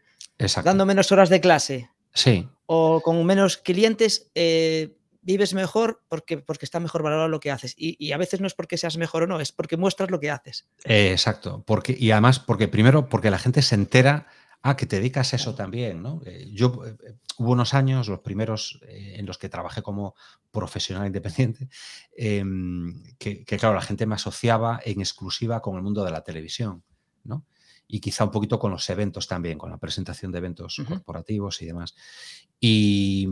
dando 0.65 0.85
menos 0.85 1.13
horas 1.13 1.29
de 1.29 1.39
clase 1.39 1.89
sí. 2.13 2.45
o 2.65 2.99
con 2.99 3.25
menos 3.25 3.55
clientes, 3.55 4.29
eh, 4.35 4.97
vives 5.27 5.53
mejor 5.53 6.01
porque, 6.09 6.39
porque 6.39 6.65
está 6.65 6.79
mejor 6.79 7.03
valorado 7.03 7.27
lo 7.27 7.39
que 7.39 7.51
haces. 7.51 7.75
Y, 7.77 8.11
a 8.11 8.17
veces 8.17 8.41
no 8.41 8.47
es 8.47 8.55
porque 8.55 8.77
seas 8.77 8.97
mejor 8.97 9.23
o 9.23 9.27
no, 9.27 9.39
es 9.39 9.51
porque 9.51 9.77
muestras 9.77 10.09
lo 10.09 10.19
que 10.19 10.31
haces. 10.31 10.67
exacto. 10.85 11.63
Porque, 11.67 11.95
y 11.99 12.09
además, 12.09 12.39
porque 12.39 12.67
primero, 12.67 13.09
porque 13.09 13.29
la 13.29 13.37
gente 13.37 13.61
se 13.61 13.75
entera 13.75 14.27
Ah, 14.63 14.75
que 14.75 14.85
te 14.85 14.97
dedicas 14.97 15.31
a 15.31 15.35
eso 15.35 15.55
también, 15.55 16.01
¿no? 16.01 16.19
Eh, 16.25 16.49
yo 16.51 16.83
eh, 16.85 16.97
eh, 17.05 17.13
hubo 17.37 17.51
unos 17.51 17.73
años, 17.73 18.07
los 18.07 18.19
primeros 18.19 18.79
en 18.89 19.25
los 19.25 19.37
que 19.37 19.49
trabajé 19.49 19.81
como 19.81 20.15
profesional 20.51 21.05
independiente, 21.05 21.69
em, 22.17 23.03
que, 23.17 23.45
claro, 23.45 23.75
la 23.75 23.81
gente 23.81 24.05
me 24.05 24.15
asociaba 24.15 24.79
en 24.83 24.99
exclusiva 24.99 25.61
con 25.61 25.77
el 25.77 25.83
mundo 25.83 26.03
de 26.03 26.11
la 26.11 26.23
televisión, 26.23 26.83
¿no? 27.23 27.45
Y 27.87 27.99
quizá 27.99 28.25
un 28.25 28.31
poquito 28.31 28.59
con 28.59 28.71
los 28.71 28.89
eventos 28.89 29.27
también, 29.27 29.57
con 29.57 29.71
la 29.71 29.77
presentación 29.77 30.31
de 30.31 30.39
eventos 30.39 30.81
corporativos 30.87 31.61
y 31.61 31.65
demás. 31.65 31.95
Y, 32.59 33.27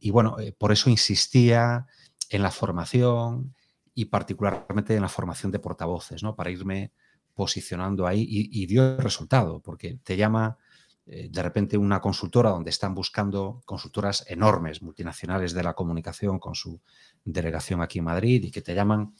y 0.00 0.10
bueno, 0.10 0.36
por 0.58 0.70
eso 0.72 0.90
insistía 0.90 1.86
en 2.30 2.42
la 2.42 2.50
formación 2.50 3.54
y 3.94 4.06
particularmente 4.06 4.94
en 4.94 5.02
la 5.02 5.08
formación 5.08 5.50
de 5.50 5.58
portavoces, 5.58 6.22
¿no? 6.22 6.36
Para 6.36 6.50
irme 6.50 6.92
posicionando 7.34 8.06
ahí 8.06 8.22
y, 8.22 8.62
y 8.62 8.66
dio 8.66 8.96
resultado, 8.98 9.60
porque 9.60 9.98
te 10.02 10.16
llama 10.16 10.58
eh, 11.08 11.28
de 11.30 11.42
repente 11.42 11.78
una 11.78 12.00
consultora 12.00 12.50
donde 12.50 12.70
están 12.70 12.92
buscando 12.92 13.62
consultoras 13.64 14.24
enormes, 14.28 14.82
multinacionales 14.82 15.52
de 15.52 15.62
la 15.62 15.74
comunicación 15.74 16.40
con 16.40 16.56
su 16.56 16.80
delegación 17.24 17.80
aquí 17.80 18.00
en 18.00 18.06
Madrid 18.06 18.42
y 18.42 18.50
que 18.50 18.60
te 18.60 18.74
llaman 18.74 19.14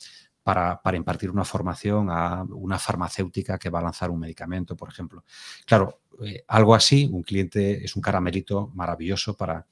para, 0.46 0.96
impartir 0.96 1.28
una 1.28 1.44
formación 1.44 2.08
a 2.08 2.44
una 2.44 2.78
farmacéutica 2.78 3.58
que 3.58 3.68
va 3.68 3.80
a 3.80 3.82
lanzar 3.82 4.10
un 4.10 4.20
medicamento, 4.20 4.76
por 4.76 4.88
ejemplo. 4.88 5.24
Claro, 5.64 6.02
eh, 6.24 6.44
algo 6.46 6.76
así, 6.76 7.08
un 7.10 7.24
cliente 7.24 7.84
es 7.84 7.96
un 7.96 8.02
caramelito 8.02 8.70
maravilloso 8.72 9.36
para 9.36 9.66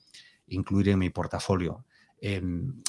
incluir 0.48 0.88
en 0.88 0.98
mi 0.98 1.10
portafolio. 1.10 1.84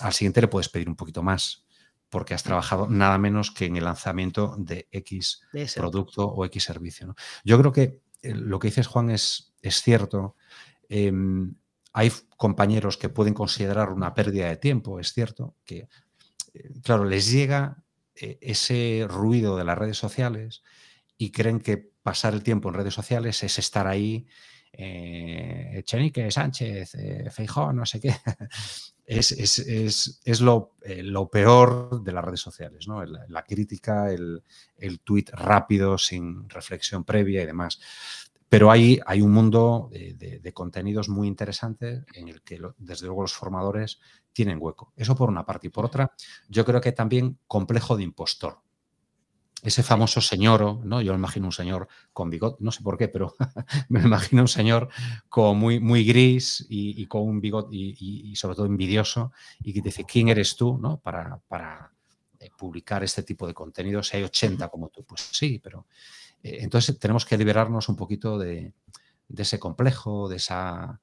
al 0.02 0.14
siguiente 0.14 0.42
le 0.42 0.48
puedes 0.48 0.68
pedir 0.70 0.90
un 0.90 0.96
poquito 0.96 1.22
más, 1.22 1.64
porque 2.10 2.34
has 2.34 2.42
trabajado 2.42 2.88
nada 2.88 3.20
menos 3.20 3.52
que 3.52 3.66
en 3.66 3.76
el 3.76 3.84
lanzamiento 3.84 4.56
de 4.58 4.88
X 4.92 5.44
producto 5.76 6.26
o 6.26 6.44
X 6.46 6.64
servicio. 6.64 7.16
Yo 7.44 7.60
creo 7.60 7.72
que 7.72 8.02
lo 8.24 8.58
que 8.58 8.70
dices, 8.70 8.88
Juan, 8.88 9.12
es, 9.12 9.54
es 9.62 9.84
cierto. 9.84 10.36
Em, 10.90 11.54
hay 11.94 12.12
compañeros 12.36 12.98
que 12.98 13.10
pueden 13.10 13.36
considerar 13.36 13.92
una 13.92 14.16
pérdida 14.16 14.50
de 14.50 14.58
tiempo, 14.58 15.00
es 15.00 15.14
cierto, 15.14 15.54
que, 15.64 15.78
eh, 15.78 15.88
claro, 16.84 17.06
les 17.06 17.32
llega 17.32 17.84
eh, 18.16 18.38
ese 18.42 19.06
ruido 19.10 19.58
de 19.58 19.66
las 19.66 19.78
redes 19.78 19.98
sociales 19.98 20.64
y 21.18 21.32
creen 21.32 21.60
que 21.60 21.78
pasar 21.78 22.34
el 22.34 22.44
tiempo 22.44 22.70
en 22.70 22.76
redes 22.76 22.94
sociales 22.94 23.44
es 23.44 23.60
estar 23.60 23.88
ahí, 23.88 24.26
eh, 24.72 25.82
Chenique, 25.86 26.30
Sánchez, 26.32 26.96
eh, 26.96 27.30
Feijón, 27.30 27.78
no 27.78 27.86
sé 27.86 28.00
qué. 28.00 28.16
es, 29.06 29.32
es, 29.32 30.42
lo, 30.42 30.76
lo, 30.86 31.30
peor 31.30 32.04
de 32.04 32.12
las 32.12 32.24
redes 32.24 32.42
sociales, 32.42 32.88
¿no? 32.88 33.04
La, 33.06 33.44
crítica, 33.44 34.12
el, 34.12 34.44
el 34.78 35.00
tuit 35.00 35.30
rápido, 35.32 35.98
sin 35.98 36.50
reflexión 36.50 37.04
previa 37.04 37.44
y 37.44 37.46
demás. 37.46 37.80
Pero 38.48 38.72
hay, 38.72 39.00
hay 39.06 39.22
un 39.22 39.32
mundo 39.32 39.90
de, 39.92 40.54
contenidos 40.54 41.10
muy 41.10 41.28
interesantes 41.28 42.06
en 42.14 42.30
el 42.30 42.42
que, 42.42 42.62
desde 42.78 43.08
luego, 43.08 43.24
los 43.24 43.34
formadores 43.34 44.00
tienen 44.36 44.58
hueco. 44.60 44.92
Eso 44.98 45.16
por 45.16 45.30
una 45.30 45.46
parte. 45.46 45.68
Y 45.68 45.70
por 45.70 45.86
otra, 45.86 46.12
yo 46.50 46.66
creo 46.66 46.82
que 46.82 46.92
también 46.92 47.40
complejo 47.48 47.96
de 47.96 48.04
impostor. 48.04 48.60
Ese 49.64 49.82
famoso 49.82 50.22
señor, 50.22 50.86
¿no? 50.86 51.02
Yo 51.02 51.14
me 51.14 51.18
imagino 51.18 51.48
un 51.48 51.54
señor 51.54 51.88
con 52.14 52.30
bigote, 52.30 52.58
no 52.60 52.72
sé 52.72 52.84
por 52.84 52.98
qué, 52.98 53.08
pero 53.08 53.34
me 53.90 54.02
imagino 54.02 54.44
un 54.44 54.48
señor 54.48 54.90
como 55.30 55.56
muy, 55.56 55.80
muy 55.80 56.04
gris 56.04 56.66
y, 56.70 57.08
con 57.08 57.24
un 57.24 57.40
bigote 57.40 57.70
y, 57.72 58.36
sobre 58.36 58.56
todo 58.56 58.66
envidioso 58.66 59.32
y 59.64 59.74
que 59.74 59.82
dice, 59.82 60.04
¿quién 60.04 60.28
eres 60.28 60.56
tú 60.56 60.78
¿no? 60.78 61.00
para, 61.00 61.40
para 61.48 61.92
eh, 62.40 62.52
publicar 62.56 63.04
este 63.04 63.24
tipo 63.24 63.48
de 63.48 63.54
contenido? 63.54 64.04
Si 64.04 64.18
hay 64.18 64.24
80 64.24 64.68
como 64.68 64.90
tú, 64.90 65.04
pues 65.04 65.30
sí, 65.32 65.60
pero 65.64 65.88
eh, 66.44 66.58
entonces 66.60 67.00
tenemos 67.00 67.26
que 67.26 67.38
liberarnos 67.38 67.90
un 67.90 67.96
poquito 67.96 68.38
de, 68.38 68.74
ese 69.36 69.58
complejo, 69.58 70.28
de 70.28 70.36
esa, 70.36 71.02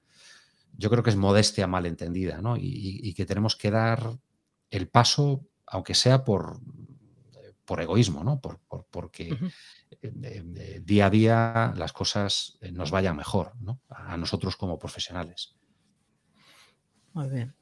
yo 0.76 0.90
creo 0.90 1.02
que 1.02 1.11
es 1.11 1.16
modestia 1.16 1.66
malentendida, 1.66 2.40
¿no? 2.40 2.56
Y, 2.56 3.14
que 3.14 3.26
tenemos 3.26 3.56
que 3.56 3.70
dar 3.70 4.18
el 4.70 4.88
paso, 4.88 5.46
aunque 5.66 5.94
sea 5.94 6.24
por, 6.24 6.61
por 7.64 7.80
egoísmo, 7.80 8.24
¿no? 8.24 8.40
Por, 8.40 8.61
porque 8.90 9.37
eh, 10.00 10.80
día 10.85 11.06
a 11.06 11.11
día 11.11 11.74
las 11.76 11.92
cosas 11.92 12.58
eh, 12.61 12.72
nos 12.72 12.90
vayan 12.90 13.16
mejor, 13.16 13.52
¿no? 13.61 13.80
A 13.88 14.16
nosotros 14.16 14.56
como 14.56 14.78
profesionales. 14.78 15.56
Muy 17.12 17.28
bien. 17.28 17.54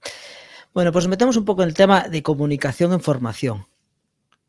Bueno, 0.73 0.93
pues 0.93 1.09
metemos 1.09 1.37
un 1.37 1.45
poco 1.45 1.63
en 1.63 1.69
el 1.69 1.75
tema 1.75 2.09
de 2.09 2.23
comunicación 2.23 2.93
en 2.93 3.01
formación. 3.01 3.67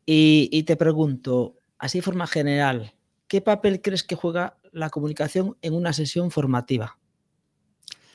Y, 0.06 0.48
y 0.52 0.62
te 0.62 0.76
pregunto, 0.76 1.58
así 1.78 1.98
de 1.98 2.02
forma 2.02 2.26
general, 2.26 2.94
¿qué 3.26 3.40
papel 3.40 3.82
crees 3.82 4.04
que 4.04 4.14
juega 4.14 4.58
la 4.70 4.90
comunicación 4.90 5.56
en 5.62 5.74
una 5.74 5.92
sesión 5.92 6.30
formativa? 6.30 6.98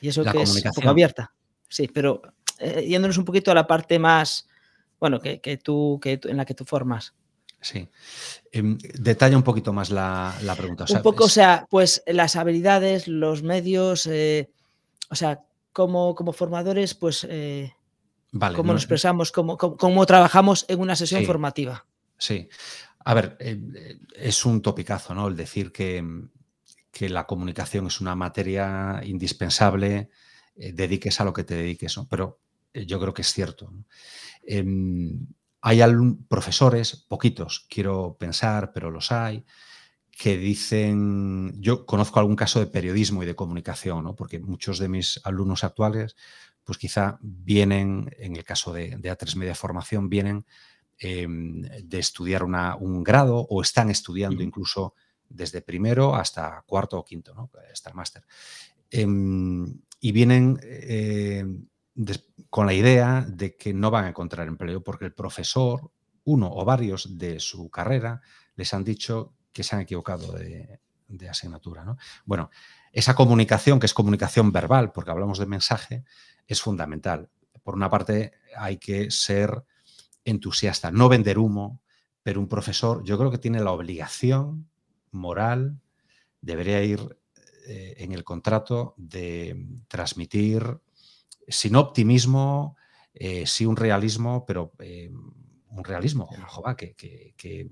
Y 0.00 0.08
eso 0.08 0.24
que 0.24 0.42
es 0.42 0.64
un 0.64 0.72
poco 0.72 0.88
abierta. 0.88 1.32
Sí, 1.68 1.88
pero 1.88 2.22
eh, 2.58 2.86
yéndonos 2.88 3.18
un 3.18 3.24
poquito 3.24 3.50
a 3.50 3.54
la 3.54 3.66
parte 3.66 3.98
más, 3.98 4.48
bueno, 4.98 5.20
que, 5.20 5.60
tú, 5.62 5.98
que 6.02 6.20
en 6.24 6.36
la 6.36 6.44
que 6.44 6.54
tú 6.54 6.64
formas. 6.64 7.14
Sí. 7.60 7.88
Em, 8.52 8.78
detalla 8.94 9.36
un 9.36 9.42
poquito 9.42 9.72
más 9.72 9.90
la, 9.90 10.34
pregunta. 10.56 10.84
un 10.88 11.02
poco, 11.02 11.24
o 11.24 11.28
sea, 11.28 11.66
pues 11.68 12.02
las 12.06 12.36
habilidades, 12.36 13.08
los 13.08 13.42
medios, 13.42 14.06
eh, 14.06 14.50
o 15.10 15.16
sea, 15.16 15.42
como, 15.72 16.14
como 16.14 16.32
formadores, 16.32 16.94
pues 16.94 17.26
eh, 17.28 17.74
cómo 18.54 18.72
nos 18.72 18.82
expresamos, 18.82 19.32
cómo, 19.32 19.56
cómo, 19.56 20.06
trabajamos 20.06 20.64
en 20.68 20.80
una 20.80 20.94
sesión 20.94 21.24
formativa. 21.24 21.84
Sí. 22.16 22.48
A 23.04 23.14
ver, 23.14 23.36
es 24.14 24.44
un 24.44 24.60
topicazo, 24.60 25.14
¿no? 25.14 25.28
El 25.28 25.36
decir 25.36 25.72
que, 25.72 26.04
la 27.00 27.26
comunicación 27.26 27.86
es 27.86 28.00
una 28.00 28.14
materia 28.14 29.00
indispensable, 29.04 30.10
dediques 30.54 31.20
a 31.20 31.24
lo 31.24 31.32
que 31.32 31.44
te 31.44 31.54
dediques, 31.54 31.96
¿no? 31.96 32.08
Pero 32.08 32.40
yo 32.72 33.00
creo 33.00 33.14
que 33.14 33.22
es 33.22 33.32
cierto. 33.32 33.72
Em, 34.42 35.26
hay 35.60 35.80
profesores, 36.28 36.96
poquitos, 37.08 37.66
quiero 37.68 38.16
pensar, 38.18 38.72
pero 38.72 38.90
los 38.90 39.12
hay, 39.12 39.44
que 40.10 40.36
dicen, 40.36 41.60
yo 41.60 41.86
conozco 41.86 42.18
algún 42.18 42.36
caso 42.36 42.60
de 42.60 42.66
periodismo 42.66 43.22
y 43.22 43.26
de 43.26 43.36
comunicación, 43.36 44.04
¿no? 44.04 44.16
porque 44.16 44.40
muchos 44.40 44.78
de 44.78 44.88
mis 44.88 45.20
alumnos 45.24 45.64
actuales, 45.64 46.16
pues 46.64 46.78
quizá 46.78 47.18
vienen, 47.20 48.10
en 48.18 48.36
el 48.36 48.44
caso 48.44 48.72
de, 48.72 48.96
A3 48.98 49.36
Media 49.36 49.54
Formación, 49.54 50.08
vienen 50.08 50.44
em, 50.98 51.62
de 51.62 51.98
estudiar 51.98 52.42
un 52.44 53.04
grado 53.04 53.46
o 53.48 53.62
están 53.62 53.90
estudiando 53.90 54.42
incluso 54.42 54.94
desde 55.28 55.62
primero 55.62 56.14
hasta 56.14 56.62
cuarto 56.66 56.98
o 56.98 57.04
quinto, 57.04 57.34
¿no? 57.34 57.50
el 57.54 57.94
máster. 57.94 58.24
Em, 58.90 59.80
y 60.00 60.12
vienen 60.12 60.58
eh, 60.62 61.44
con 62.48 62.66
la 62.66 62.72
idea 62.72 63.26
de 63.28 63.56
que 63.56 63.74
no 63.74 63.90
van 63.90 64.04
a 64.04 64.08
encontrar 64.08 64.48
empleo 64.48 64.82
porque 64.82 65.04
el 65.04 65.12
profesor, 65.12 65.90
uno 66.24 66.50
o 66.52 66.64
varios 66.64 67.18
de 67.18 67.40
su 67.40 67.70
carrera, 67.70 68.20
les 68.56 68.72
han 68.74 68.84
dicho 68.84 69.34
que 69.52 69.62
se 69.62 69.74
han 69.74 69.82
equivocado 69.82 70.32
de, 70.32 70.80
asignatura. 71.28 71.84
¿no? 71.84 71.96
Bueno, 72.24 72.50
esa 72.92 73.14
comunicación, 73.14 73.80
que 73.80 73.86
es 73.86 73.94
comunicación 73.94 74.52
verbal, 74.52 74.92
porque 74.92 75.10
hablamos 75.10 75.38
de 75.38 75.46
mensaje, 75.46 76.04
es 76.46 76.60
fundamental. 76.60 77.30
Por 77.62 77.74
una 77.74 77.90
parte, 77.90 78.32
hay 78.56 78.78
que 78.78 79.10
ser 79.10 79.64
entusiasta, 80.24 80.90
no 80.90 81.08
vender 81.08 81.38
humo, 81.38 81.82
pero 82.22 82.40
un 82.40 82.48
profesor, 82.48 83.02
yo 83.04 83.18
creo 83.18 83.30
que 83.30 83.38
tiene 83.38 83.60
la 83.60 83.72
obligación 83.72 84.68
moral, 85.12 85.80
debería 86.40 86.82
ir 86.82 87.18
eh, 87.66 87.94
en 87.98 88.12
el 88.12 88.24
contrato 88.24 88.94
de 88.96 89.66
transmitir 89.88 90.80
sin 91.46 91.76
optimismo, 91.76 92.76
eh, 93.14 93.46
sí 93.46 93.66
un 93.66 93.76
realismo, 93.76 94.44
pero 94.46 94.72
eh, 94.78 95.10
un 95.70 95.84
realismo, 95.84 96.28
que, 96.76 97.70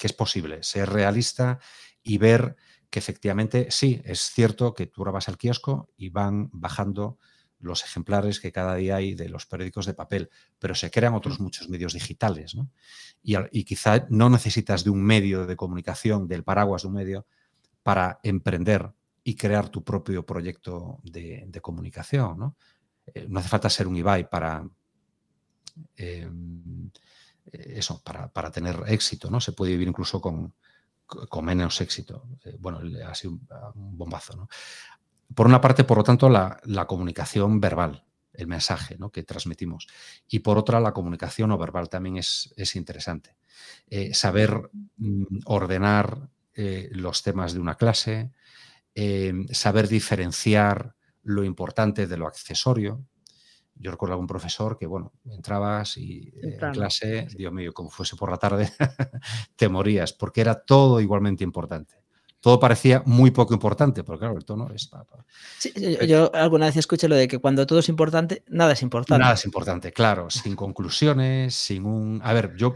es 0.00 0.12
posible, 0.12 0.62
ser 0.62 0.90
realista 0.90 1.58
y 2.02 2.18
ver 2.18 2.56
que 2.90 2.98
efectivamente 2.98 3.68
sí, 3.70 4.00
es 4.04 4.30
cierto 4.30 4.74
que 4.74 4.86
tú 4.86 5.04
vas 5.04 5.28
al 5.28 5.38
kiosco 5.38 5.90
y 5.96 6.08
van 6.10 6.50
bajando 6.52 7.18
los 7.60 7.84
ejemplares 7.84 8.40
que 8.40 8.52
cada 8.52 8.74
día 8.76 8.96
hay 8.96 9.14
de 9.14 9.28
los 9.28 9.46
periódicos 9.46 9.86
de 9.86 9.94
papel, 9.94 10.30
pero 10.58 10.74
se 10.74 10.90
crean 10.90 11.14
otros 11.14 11.40
muchos 11.40 11.68
medios 11.68 11.92
digitales. 11.92 12.56
Y, 13.22 13.34
y, 13.50 13.64
quizá 13.64 14.06
no 14.10 14.30
necesitas 14.30 14.84
de 14.84 14.90
un 14.90 15.02
medio 15.02 15.46
de 15.46 15.56
comunicación, 15.56 16.28
del 16.28 16.44
paraguas 16.44 16.82
de 16.82 16.88
un 16.88 16.94
medio, 16.94 17.26
para 17.82 18.20
emprender 18.22 18.92
y 19.24 19.34
crear 19.34 19.68
tu 19.68 19.82
propio 19.82 20.24
proyecto 20.24 21.00
de, 21.02 21.44
de 21.48 21.60
comunicación. 21.60 22.38
¿no? 22.38 22.56
Eh, 23.14 23.26
no 23.28 23.40
hace 23.40 23.48
falta 23.48 23.70
ser 23.70 23.86
un 23.86 23.96
Ibai 23.96 24.28
para, 24.28 24.68
em, 25.96 26.90
eso, 27.52 28.02
para, 28.02 28.50
tener 28.50 28.82
éxito, 28.86 29.30
¿no? 29.30 29.40
Se 29.40 29.52
puede 29.52 29.72
vivir 29.72 29.88
incluso 29.88 30.20
con, 30.20 30.54
menos 31.42 31.80
éxito. 31.80 32.28
Eh, 32.44 32.56
bueno, 32.58 32.80
ha 33.06 33.14
sido 33.14 33.32
un, 33.74 33.96
bombazo, 33.96 34.36
¿no? 34.36 34.48
Por 35.34 35.46
una 35.46 35.60
parte, 35.60 35.84
por 35.84 35.98
lo 35.98 36.04
tanto, 36.04 36.28
la, 36.28 36.60
comunicación 36.86 37.60
verbal, 37.60 38.04
el 38.32 38.46
mensaje 38.46 38.96
¿no? 38.98 39.10
que 39.10 39.22
transmitimos. 39.22 39.86
Y 40.28 40.40
por 40.40 40.58
otra, 40.58 40.80
la 40.80 40.92
comunicación 40.92 41.50
no 41.50 41.58
verbal 41.58 41.88
también 41.88 42.16
es, 42.16 42.52
interesante. 42.74 43.36
Eh, 43.88 44.14
saber 44.14 44.70
mm, 44.96 45.40
ordenar 45.46 46.28
los 46.90 47.22
temas 47.22 47.54
de 47.54 47.60
una 47.60 47.76
clase, 47.76 48.32
em, 48.92 49.46
saber 49.46 49.86
diferenciar 49.86 50.96
lo 51.28 51.44
importante 51.44 52.06
de 52.06 52.16
lo 52.16 52.26
accesorio. 52.26 53.04
Yo 53.74 53.90
recuerdo 53.90 54.14
a 54.14 54.16
algún 54.16 54.26
profesor 54.26 54.76
que, 54.78 54.86
bueno, 54.86 55.12
entrabas 55.26 55.98
y 55.98 56.32
eh, 56.34 56.58
en 56.60 56.72
clase, 56.72 57.28
Dios 57.36 57.52
mío, 57.52 57.72
como 57.72 57.90
fuese 57.90 58.16
por 58.16 58.30
la 58.30 58.38
tarde, 58.38 58.72
te 59.56 59.68
morías, 59.68 60.12
porque 60.12 60.40
era 60.40 60.60
todo 60.64 61.00
igualmente 61.00 61.44
importante. 61.44 62.02
Todo 62.40 62.60
parecía 62.60 63.02
muy 63.04 63.30
poco 63.30 63.52
importante, 63.52 64.04
porque 64.04 64.20
claro, 64.20 64.36
el 64.36 64.44
tono 64.44 64.70
es... 64.72 64.90
yo, 66.06 66.32
alguna 66.34 66.66
vez 66.66 66.76
escuché 66.76 67.08
lo 67.08 67.16
de 67.16 67.26
que 67.26 67.38
cuando 67.38 67.66
todo 67.66 67.80
es 67.80 67.88
importante, 67.88 68.44
nada 68.48 68.72
es 68.72 68.82
importante. 68.82 69.20
Nada 69.20 69.34
es 69.34 69.44
importante, 69.44 69.92
claro, 69.92 70.30
sin 70.30 70.54
conclusiones, 70.54 71.54
sin 71.54 71.84
un... 71.84 72.20
A 72.22 72.32
ver, 72.32 72.54
yo 72.56 72.74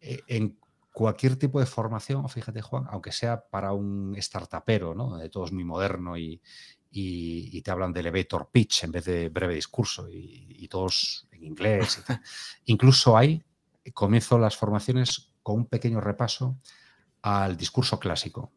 eh, 0.00 0.20
en 0.26 0.58
cualquier 0.92 1.36
tipo 1.36 1.60
de 1.60 1.66
formación, 1.66 2.28
fíjate 2.28 2.62
Juan, 2.62 2.86
aunque 2.90 3.12
sea 3.12 3.40
para 3.48 3.72
un 3.72 4.16
startupero, 4.18 4.94
¿no? 4.94 5.16
De 5.18 5.28
todo 5.28 5.44
es 5.44 5.52
muy 5.52 5.64
moderno 5.64 6.16
y, 6.16 6.40
y, 6.90 7.60
te 7.62 7.70
hablan 7.70 7.92
de 7.92 8.00
elevator 8.00 8.48
pitch 8.50 8.84
en 8.84 8.92
vez 8.92 9.04
de 9.04 9.28
breve 9.28 9.54
discurso 9.54 10.08
y, 10.10 10.66
todos 10.68 11.28
en 11.30 11.44
inglés. 11.44 12.02
Incluso 12.64 13.16
hay, 13.16 13.44
comienzo 13.94 14.38
las 14.38 14.56
formaciones 14.56 15.30
con 15.42 15.56
un 15.56 15.66
pequeño 15.66 16.00
repaso 16.00 16.56
al 17.22 17.56
discurso 17.56 18.00
clásico, 18.00 18.52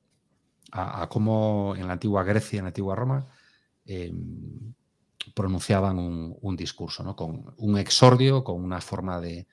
a, 0.72 1.08
cómo 1.10 1.76
en 1.76 1.88
la 1.88 1.94
antigua 1.94 2.24
Grecia, 2.24 2.60
en 2.60 2.66
la 2.66 2.70
antigua 2.70 2.96
Roma, 2.96 3.28
em, 3.86 4.74
pronunciaban 5.34 5.98
un, 5.98 6.56
discurso, 6.56 7.04
¿no? 7.04 7.16
con 7.16 7.54
un 7.58 7.78
exordio, 7.78 8.44
con 8.44 8.64
una 8.64 8.82
forma 8.82 9.20
de 9.20 9.48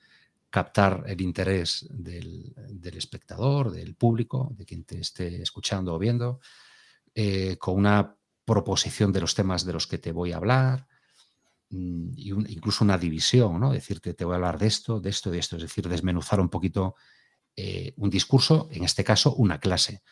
captar 0.49 1.03
el 1.07 1.21
interés 1.21 1.85
del, 1.89 2.53
espectador, 2.95 3.71
del 3.71 3.95
público, 3.95 4.53
de 4.57 4.65
quien 4.65 4.83
te 4.83 4.99
esté 4.99 5.41
escuchando 5.41 5.93
o 5.93 5.99
viendo, 5.99 6.39
eh, 7.13 7.57
con 7.57 7.75
una 7.75 8.15
proposición 8.45 9.11
de 9.11 9.21
los 9.21 9.35
temas 9.35 9.65
de 9.65 9.73
los 9.73 9.87
que 9.87 9.97
te 9.97 10.11
voy 10.11 10.31
a 10.31 10.37
hablar, 10.37 10.87
mm, 11.69 12.11
y 12.15 12.29
incluso 12.53 12.83
una 12.83 12.97
división, 12.97 13.59
¿no? 13.59 13.71
Decirte, 13.71 14.13
te 14.13 14.25
voy 14.25 14.33
a 14.33 14.35
hablar 14.37 14.57
de 14.57 14.67
esto, 14.67 14.99
de 14.99 15.09
esto, 15.09 15.29
de 15.31 15.39
esto, 15.39 15.57
es 15.57 15.63
decir, 15.63 15.87
desmenuzar 15.87 16.39
un 16.39 16.49
poquito 16.49 16.95
eh, 17.55 17.93
un 17.97 18.09
discurso, 18.09 18.69
en 18.71 18.83
este 18.83 19.03
caso 19.03 19.33
una 19.33 19.59
clase. 19.59 20.03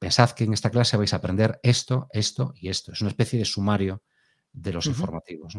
Pensad 0.00 0.30
que 0.30 0.44
en 0.44 0.54
esta 0.54 0.70
clase 0.70 0.96
vais 0.96 1.12
a 1.12 1.16
aprender 1.16 1.60
esto, 1.62 2.08
esto 2.10 2.54
y 2.56 2.70
esto. 2.70 2.92
Es 2.92 3.02
una 3.02 3.10
especie 3.10 3.38
de 3.38 3.44
sumario 3.44 4.02
de 4.50 4.72
los 4.72 4.86
informativos, 4.86 5.58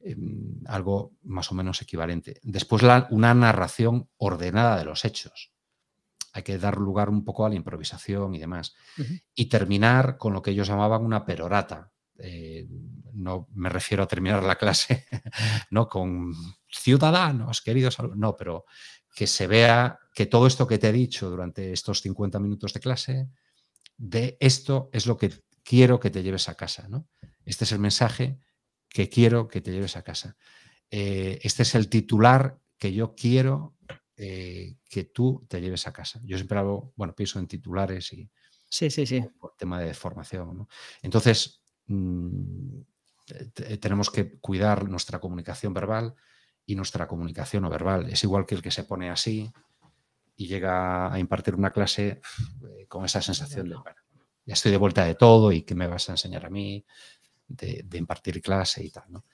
em, 0.00 0.60
algo 0.66 1.16
más 1.22 1.50
o 1.50 1.54
menos 1.54 1.80
equivalente. 1.80 2.38
Después 2.42 2.82
una 3.08 3.32
narración 3.32 4.10
ordenada 4.18 4.76
de 4.76 4.84
los 4.84 5.06
hechos. 5.06 5.50
hay 6.34 6.42
que 6.42 6.56
dar 6.56 6.78
lugar 6.78 7.10
un 7.10 7.24
poco 7.24 7.44
a 7.44 7.50
la 7.50 7.56
improvisación 7.56 8.34
y 8.34 8.38
demás. 8.38 8.74
Y 9.34 9.46
terminar 9.46 10.16
con 10.16 10.32
lo 10.32 10.40
que 10.40 10.50
ellos 10.50 10.68
llamaban 10.68 11.04
una 11.04 11.26
perorata. 11.26 11.92
Eh, 12.18 12.66
no 13.12 13.48
me 13.54 13.68
refiero 13.68 14.02
a 14.02 14.06
terminar 14.06 14.42
la 14.42 14.56
clase 14.56 15.06
¿no? 15.70 15.88
con 15.88 16.32
ciudadanos, 16.70 17.60
queridos, 17.60 17.98
no, 18.16 18.36
pero 18.36 18.64
que 19.14 19.26
se 19.26 19.46
vea 19.46 19.98
que 20.14 20.26
todo 20.26 20.46
esto 20.46 20.66
que 20.66 20.78
te 20.78 20.88
he 20.88 20.92
dicho 20.92 21.28
durante 21.28 21.72
estos 21.72 22.00
50 22.00 22.38
minutos 22.38 22.72
de 22.72 22.80
clase, 22.80 23.28
de 23.96 24.36
esto 24.40 24.90
es 24.92 25.06
lo 25.06 25.16
que 25.16 25.32
quiero 25.62 26.00
que 26.00 26.10
te 26.10 26.22
lleves 26.22 26.48
a 26.48 26.54
casa. 26.54 26.88
¿no? 26.88 27.08
Este 27.44 27.64
es 27.64 27.72
el 27.72 27.78
mensaje 27.78 28.38
que 28.88 29.08
quiero 29.08 29.48
que 29.48 29.60
te 29.60 29.72
lleves 29.72 29.96
a 29.96 30.02
casa. 30.02 30.36
Eh, 30.90 31.38
este 31.42 31.62
es 31.62 31.74
el 31.74 31.88
titular 31.88 32.58
que 32.78 32.92
yo 32.92 33.14
quiero 33.14 33.76
eh, 34.16 34.76
que 34.88 35.04
tú 35.04 35.46
te 35.48 35.60
lleves 35.60 35.86
a 35.86 35.92
casa. 35.92 36.20
Yo 36.24 36.36
siempre 36.36 36.58
hago, 36.58 36.92
bueno, 36.96 37.14
pienso 37.14 37.38
en 37.38 37.46
titulares 37.46 38.12
y 38.12 38.30
sí, 38.68 38.90
sí, 38.90 39.06
sí. 39.06 39.24
por 39.38 39.54
tema 39.56 39.80
de 39.80 39.94
formación. 39.94 40.68
Entonces, 41.00 41.62
mm, 41.86 42.80
tenemos 43.80 44.10
que 44.10 44.38
cuidar 44.38 44.88
nuestra 44.88 45.18
comunicación 45.18 45.72
verbal 45.72 46.14
y 46.66 46.74
nuestra 46.74 47.06
comunicación 47.06 47.62
no 47.62 47.70
verbal. 47.70 48.10
Es 48.10 48.22
igual 48.24 48.46
que 48.46 48.54
el 48.54 48.62
que 48.62 48.70
se 48.70 48.84
pone 48.84 49.10
así 49.10 49.50
y 50.36 50.46
llega 50.46 51.12
a 51.12 51.18
impartir 51.18 51.54
una 51.54 51.70
clase 51.70 52.20
eh, 52.78 52.86
con 52.88 53.04
esa 53.04 53.20
sensación 53.22 53.68
de, 53.68 53.76
bueno, 53.76 53.98
ya 54.44 54.54
estoy 54.54 54.72
de 54.72 54.78
vuelta 54.78 55.04
de 55.04 55.14
todo 55.14 55.52
y 55.52 55.62
qué 55.62 55.74
me 55.74 55.86
vas 55.86 56.08
a 56.08 56.12
enseñar 56.12 56.46
a 56.46 56.50
mí 56.50 56.84
de, 57.48 57.86
impartir 57.94 58.40
clase 58.40 58.84
y 58.84 58.90
tal. 58.90 59.04
¿no? 59.08 59.24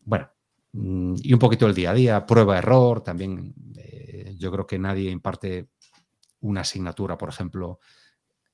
Bueno, 0.00 0.28
mm, 0.72 1.14
y 1.22 1.32
un 1.32 1.38
poquito 1.38 1.66
el 1.66 1.74
día 1.74 1.90
a 1.90 1.94
día, 1.94 2.26
prueba-error, 2.26 3.02
también 3.02 3.54
eh, 3.76 4.34
yo 4.36 4.50
creo 4.50 4.66
que 4.66 4.78
nadie 4.78 5.10
imparte 5.10 5.68
una 6.40 6.60
asignatura, 6.60 7.16
por 7.16 7.30
ejemplo, 7.30 7.80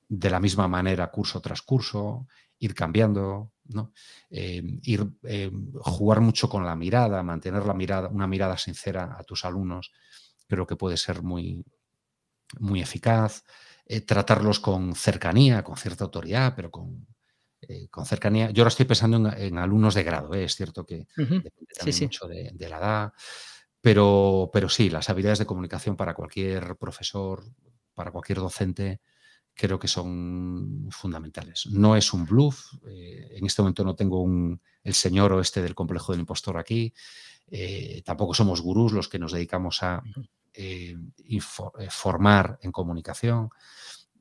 de 0.07 0.29
la 0.29 0.39
misma 0.39 0.67
manera 0.67 1.09
curso 1.11 1.41
tras 1.41 1.61
curso, 1.61 2.27
ir 2.59 2.75
cambiando, 2.75 3.51
¿no? 3.65 3.91
Eh, 4.29 4.61
ir 4.83 5.09
eh, 5.23 5.51
jugar 5.81 6.21
mucho 6.21 6.47
con 6.47 6.65
la 6.65 6.75
mirada, 6.75 7.23
mantener 7.23 7.65
la 7.65 7.73
mirada, 7.73 8.07
una 8.09 8.27
mirada 8.27 8.57
sincera 8.57 9.15
a 9.17 9.23
tus 9.23 9.45
alumnos, 9.45 9.91
creo 10.51 10.67
que 10.67 10.75
puede 10.75 10.97
ser 10.97 11.23
muy, 11.23 11.63
muy 12.59 12.81
eficaz. 12.81 13.43
tratarlos 14.05 14.59
con 14.59 14.95
cercanía, 14.95 15.63
con 15.63 15.77
cierta 15.77 16.03
autoridad, 16.03 16.53
pero 16.55 16.69
con, 16.71 17.07
eh, 17.61 17.87
con 17.89 18.05
cercanía. 18.05 18.51
Yo 18.51 18.63
ahora 18.63 18.69
estoy 18.69 18.85
pensando 18.85 19.31
en, 19.37 19.57
alumnos 19.57 19.93
de 19.93 20.03
grado, 20.03 20.33
¿eh? 20.33 20.43
es 20.43 20.55
cierto 20.55 20.85
que 20.85 21.07
depende 21.15 21.51
también 21.77 21.97
mucho 22.01 22.27
de, 22.27 22.69
la 22.69 22.77
edad, 22.77 23.13
pero, 23.79 24.49
pero 24.51 24.67
sí, 24.67 24.89
las 24.89 25.09
habilidades 25.09 25.39
de 25.39 25.45
comunicación 25.45 25.95
para 25.95 26.13
cualquier 26.13 26.75
profesor, 26.77 27.43
para 27.93 28.11
cualquier 28.11 28.39
docente, 28.39 28.99
creo 29.53 29.79
que 29.79 29.87
son 29.87 30.87
fundamentales. 30.89 31.67
No 31.71 31.95
es 31.95 32.13
un 32.13 32.25
bluff, 32.25 32.73
eh, 32.87 33.29
en 33.37 33.45
este 33.45 33.61
momento 33.61 33.83
no 33.85 33.95
tengo 33.95 34.21
un, 34.21 34.61
el 34.83 34.93
señor 34.93 35.31
o 35.31 35.39
este 35.39 35.61
del 35.61 35.75
complejo 35.75 36.11
del 36.11 36.21
impostor 36.21 36.57
aquí, 36.57 36.93
tampoco 38.05 38.33
somos 38.33 38.61
gurús 38.61 38.93
los 38.93 39.09
que 39.09 39.19
nos 39.19 39.33
dedicamos 39.33 39.83
a 39.83 40.01
formar 41.89 42.59
en 42.61 42.71
comunicación, 42.71 43.49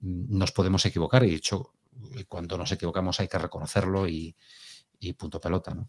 nos 0.01 0.53
podemos 0.53 0.85
equivocar 0.87 1.25
y 1.25 1.31
de 1.31 1.37
hecho 1.37 1.73
y 2.17 2.25
cuando 2.25 2.57
nos 2.57 2.73
equivocamos 2.73 3.21
hay 3.21 3.29
que 3.29 3.39
reconocerlo 3.39 4.09
y, 4.09 4.35
punto 5.17 5.41
pelota. 5.41 5.75
¿no? 5.75 5.89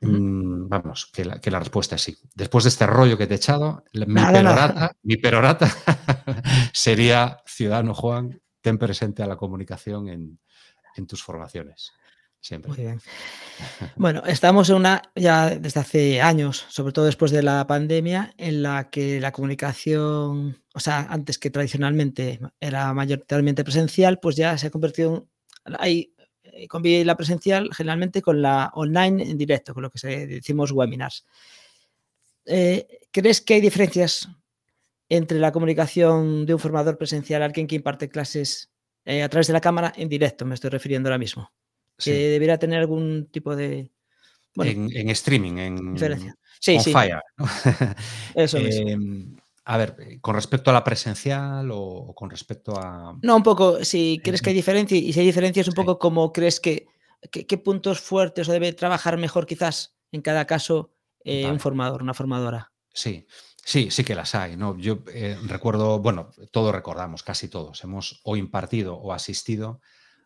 Mm, 0.00 0.68
vamos, 0.68 1.10
que 1.12 1.24
la, 1.24 1.58
respuesta 1.58 1.96
es 1.96 2.02
sí. 2.02 2.16
Después 2.34 2.64
de 2.64 2.68
este 2.68 2.86
rollo 2.86 3.18
que 3.18 3.26
te 3.26 3.34
he 3.34 3.36
echado, 3.36 3.84
mi, 3.92 5.16
perorata, 5.16 5.70
sería, 6.72 7.42
ciudadano 7.46 7.94
Juan, 7.94 8.40
ten 8.60 8.78
presente 8.78 9.22
a 9.22 9.26
la 9.26 9.36
comunicación 9.36 10.08
en, 10.08 10.38
tus 11.06 11.22
formaciones. 11.22 11.92
Siempre. 12.44 12.68
Muy 12.68 12.76
bien. 12.78 13.00
Bueno, 13.96 14.22
estamos 14.26 14.68
en 14.68 14.76
una, 14.76 15.00
ya 15.14 15.48
desde 15.48 15.80
hace 15.80 16.20
años, 16.20 16.66
sobre 16.68 16.92
todo 16.92 17.06
después 17.06 17.30
de 17.30 17.42
la 17.42 17.66
pandemia, 17.66 18.34
en 18.36 18.62
la 18.62 18.90
que 18.90 19.18
la 19.18 19.32
comunicación, 19.32 20.62
o 20.74 20.78
sea, 20.80 21.06
antes 21.08 21.38
que 21.38 21.48
tradicionalmente 21.48 22.40
era 22.60 22.92
mayoritariamente 22.92 23.64
presencial, 23.64 24.20
pues 24.20 24.36
ya 24.36 24.58
se 24.58 24.66
ha 24.66 24.70
convertido 24.70 25.26
en, 25.64 25.76
hay, 25.78 26.12
eh, 26.42 26.68
convive 26.68 27.02
la 27.06 27.16
presencial 27.16 27.70
generalmente 27.74 28.20
con 28.20 28.42
la 28.42 28.70
online 28.74 29.22
en 29.22 29.38
directo, 29.38 29.72
con 29.72 29.82
lo 29.84 29.90
que 29.90 29.98
se 29.98 30.26
decimos 30.26 30.70
webinars. 30.70 31.24
Eh, 32.44 32.86
¿Crees 33.10 33.40
que 33.40 33.54
hay 33.54 33.62
diferencias 33.62 34.28
entre 35.08 35.38
la 35.38 35.50
comunicación 35.50 36.44
de 36.44 36.52
un 36.52 36.60
formador 36.60 36.98
presencial, 36.98 37.42
alguien 37.42 37.66
que 37.66 37.76
imparte 37.76 38.10
clases 38.10 38.70
eh, 39.06 39.22
a 39.22 39.30
través 39.30 39.46
de 39.46 39.54
la 39.54 39.62
cámara, 39.62 39.94
en 39.96 40.10
directo, 40.10 40.44
me 40.44 40.54
estoy 40.54 40.68
refiriendo 40.68 41.08
ahora 41.08 41.18
mismo? 41.18 41.50
Que 41.98 42.12
debería 42.12 42.58
tener 42.58 42.80
algún 42.80 43.28
tipo 43.30 43.54
de... 43.56 43.90
en, 44.56 45.10
streaming, 45.10 45.58
en, 45.58 45.98
Sí, 46.60 46.80
sí. 46.80 46.92
Fire. 46.92 47.20
Eso 48.34 48.56
em, 48.56 49.36
a 49.66 49.76
ver, 49.76 50.18
¿con 50.20 50.34
respecto 50.34 50.70
a 50.70 50.74
la 50.74 50.84
presencial 50.84 51.70
o, 51.72 52.14
con 52.14 52.30
respecto 52.30 52.78
a...? 52.78 53.18
No, 53.22 53.36
un 53.36 53.42
poco, 53.42 53.84
si 53.84 54.20
crees 54.22 54.40
que 54.40 54.50
hay 54.50 54.56
diferencia 54.56 54.96
y 54.96 55.12
si 55.12 55.20
hay 55.20 55.26
diferencias, 55.26 55.68
un 55.68 55.74
poco 55.74 55.98
como 55.98 56.32
crees 56.32 56.60
que, 56.60 56.86
qué 57.30 57.58
puntos 57.58 58.00
fuertes 58.00 58.48
o 58.48 58.52
debe 58.52 58.72
trabajar 58.72 59.18
mejor 59.18 59.46
quizás 59.46 59.96
en 60.12 60.22
cada 60.22 60.46
caso 60.46 60.92
eh, 61.24 61.50
un 61.50 61.60
formador, 61.60 62.02
una 62.02 62.14
formadora. 62.14 62.72
Sí, 62.92 63.26
sí, 63.64 63.90
sí 63.90 64.04
que 64.04 64.14
las 64.14 64.34
hay. 64.34 64.56
¿no? 64.56 64.76
Yo 64.78 65.02
eh, 65.12 65.36
recuerdo, 65.46 65.98
bueno, 65.98 66.30
todos 66.50 66.74
recordamos, 66.74 67.22
casi 67.22 67.48
todos, 67.48 67.82
hemos 67.84 68.20
o 68.24 68.36
impartido 68.36 68.96
o 68.96 69.12
asistido 69.12 69.80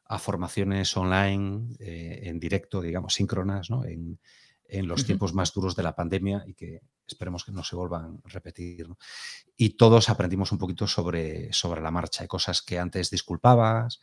a 0.08 0.18
formaciones 0.18 0.96
online, 0.96 1.76
eh, 1.78 2.20
en 2.24 2.40
directo, 2.40 2.80
digamos, 2.80 3.14
síncronas, 3.14 3.70
¿no? 3.70 3.84
en, 3.84 4.18
los 4.70 5.06
tiempos 5.06 5.32
más 5.32 5.54
duros 5.54 5.74
de 5.76 5.82
la 5.82 5.94
pandemia 5.94 6.44
y 6.46 6.52
que 6.52 6.82
esperemos 7.06 7.42
que 7.42 7.52
no 7.52 7.64
se 7.64 7.74
vuelvan 7.74 8.20
a 8.22 8.28
repetir. 8.28 8.86
Y 9.56 9.70
todos 9.70 10.10
aprendimos 10.10 10.52
un 10.52 10.58
poquito 10.58 10.86
sobre, 10.86 11.50
sobre 11.54 11.80
la 11.80 11.90
marcha. 11.90 12.22
Hay 12.22 12.28
cosas 12.28 12.60
que 12.60 12.78
antes 12.78 13.08
disculpabas, 13.08 13.98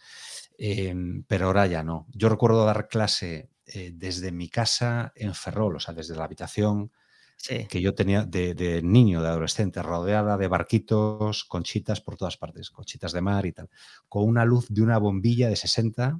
em, 0.57 1.23
pero 1.27 1.45
ahora 1.45 1.67
ya 1.67 1.83
no. 1.83 2.07
Yo 2.09 2.29
recuerdo 2.29 2.65
dar 2.65 2.87
clase 2.87 3.51
eh, 3.67 3.91
desde 3.93 4.31
mi 4.31 4.49
casa 4.49 5.13
en 5.15 5.35
Ferrol, 5.35 5.75
o 5.75 5.79
sea, 5.79 5.93
desde 5.93 6.15
la 6.15 6.23
habitación 6.23 6.91
que 7.69 7.81
yo 7.81 7.93
tenía 7.93 8.23
de, 8.23 8.81
niño, 8.83 9.21
de 9.21 9.27
adolescente, 9.27 9.81
rodeada 9.81 10.37
de 10.37 10.47
barquitos, 10.47 11.43
conchitas 11.45 12.01
por 12.01 12.17
todas 12.17 12.37
partes, 12.37 12.71
conchitas 12.71 13.11
de 13.11 13.21
mar 13.21 13.45
y 13.45 13.51
tal, 13.51 13.69
con 14.09 14.27
una 14.27 14.45
luz 14.45 14.67
de 14.69 14.81
una 14.81 14.97
bombilla 14.97 15.47
de 15.49 15.55
60, 15.55 16.19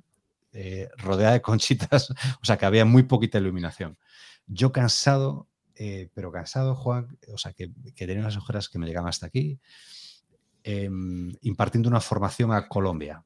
eh, 0.53 0.89
rodeada 0.97 1.33
de 1.33 1.41
conchitas, 1.41 2.11
o 2.11 2.45
sea 2.45 2.57
que 2.57 2.65
había 2.65 2.85
muy 2.85 3.03
poquita 3.03 3.39
iluminación. 3.39 3.97
Yo 4.47 4.71
cansado, 4.71 5.47
eh, 5.75 6.09
pero 6.13 6.31
cansado, 6.31 6.75
Juan, 6.75 7.17
o 7.33 7.37
sea 7.37 7.53
que, 7.53 7.71
tenía 7.95 8.21
las 8.21 8.37
ojeras 8.37 8.69
que 8.69 8.77
me 8.77 8.85
llegaban 8.85 9.09
hasta 9.09 9.25
aquí, 9.25 9.59
em, 10.63 11.33
impartiendo 11.41 11.89
una 11.89 12.01
formación 12.01 12.51
a 12.51 12.67
Colombia. 12.67 13.23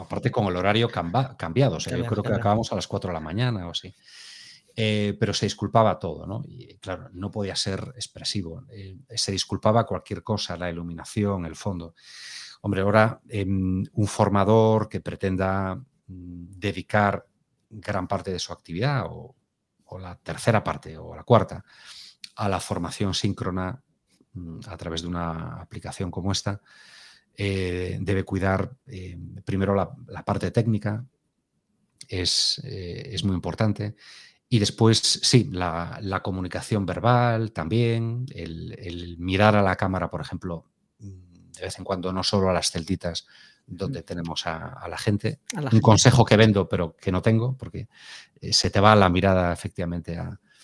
Aparte 0.00 0.30
con 0.30 0.46
el 0.46 0.56
horario 0.56 0.90
cambiado, 0.90 1.76
o 1.76 1.80
sea, 1.80 1.96
yo 1.96 2.04
creo 2.04 2.22
que 2.22 2.34
acabamos 2.34 2.70
a 2.72 2.74
las 2.74 2.86
4 2.86 3.08
de 3.08 3.14
la 3.14 3.20
mañana 3.20 3.66
o 3.66 3.70
así. 3.70 3.94
Eh, 4.80 5.16
pero 5.18 5.34
se 5.34 5.46
disculpaba 5.46 5.98
todo, 5.98 6.24
¿no? 6.24 6.44
Y 6.46 6.76
claro, 6.76 7.10
no 7.12 7.32
podía 7.32 7.56
ser 7.56 7.80
expresivo. 7.96 8.64
Eh, 8.70 8.96
se 9.16 9.32
disculpaba 9.32 9.84
cualquier 9.84 10.22
cosa, 10.22 10.56
la 10.56 10.70
iluminación, 10.70 11.46
el 11.46 11.56
fondo. 11.56 11.96
Hombre, 12.60 12.82
ahora 12.82 13.20
em, 13.28 13.84
un 13.92 14.06
formador 14.06 14.88
que 14.88 15.00
pretenda 15.00 15.74
mm, 15.74 16.60
dedicar 16.60 17.26
gran 17.68 18.06
parte 18.06 18.30
de 18.30 18.38
su 18.38 18.52
actividad 18.52 19.06
o, 19.08 19.34
la 19.98 20.14
tercera 20.14 20.62
parte 20.62 20.96
o 20.96 21.12
la 21.12 21.24
cuarta 21.24 21.64
a 22.36 22.48
la 22.48 22.60
formación 22.60 23.14
síncrona 23.14 23.82
mm, 24.34 24.60
a 24.68 24.76
través 24.76 25.02
de 25.02 25.08
una 25.08 25.60
aplicación 25.60 26.12
como 26.12 26.30
esta, 26.30 26.60
eh, 27.34 27.98
debe 28.00 28.22
cuidar 28.22 28.76
primero 29.44 29.74
la, 29.74 30.24
parte 30.24 30.52
técnica, 30.52 31.04
es, 32.06 32.60
es 32.64 33.24
muy 33.24 33.34
importante. 33.34 33.96
Y 34.48 34.58
después, 34.58 34.98
sí, 34.98 35.48
la, 35.52 36.20
comunicación 36.22 36.86
verbal 36.86 37.52
también, 37.52 38.26
el, 38.34 39.16
mirar 39.18 39.56
a 39.56 39.62
la 39.62 39.76
cámara, 39.76 40.10
por 40.10 40.20
ejemplo, 40.20 40.64
mm, 41.00 41.52
de 41.52 41.62
vez 41.62 41.78
en 41.78 41.84
cuando, 41.84 42.12
no 42.12 42.22
solo 42.22 42.48
a 42.48 42.54
las 42.54 42.70
celditas 42.70 43.26
donde 43.66 44.02
tenemos 44.02 44.46
a, 44.46 44.86
la 44.88 44.96
gente. 44.96 45.40
Un 45.70 45.80
consejo 45.80 46.24
que 46.24 46.38
vendo, 46.38 46.68
pero 46.68 46.96
que 46.96 47.12
no 47.12 47.20
tengo, 47.20 47.56
porque 47.58 47.88
eh, 48.40 48.52
se 48.54 48.70
te 48.70 48.80
va 48.80 48.96
la 48.96 49.10
mirada 49.10 49.52
efectivamente 49.52 50.18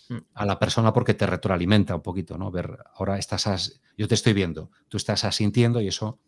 mm. 0.08 0.16
a, 0.32 0.46
la 0.46 0.58
persona 0.58 0.92
porque 0.92 1.12
te 1.12 1.26
retroalimenta 1.26 1.94
un 1.94 2.02
poquito, 2.02 2.38
¿no? 2.38 2.50
Ver, 2.50 2.78
ahora 2.94 3.18
estás, 3.18 3.80
yo 3.98 4.08
te 4.08 4.14
estoy 4.14 4.32
viendo, 4.32 4.70
tú 4.88 4.96
estás 4.96 5.24
asintiendo 5.24 5.82
y 5.82 5.88
eso 5.88 6.20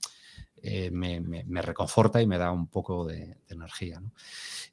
eh, 0.63 0.91
me, 0.91 1.63
reconforta 1.63 2.21
y 2.21 2.27
me 2.27 2.37
da 2.37 2.51
un 2.51 2.69
poco 2.69 3.07
de, 3.07 3.39
energía. 3.49 4.01
¿no? 4.01 4.13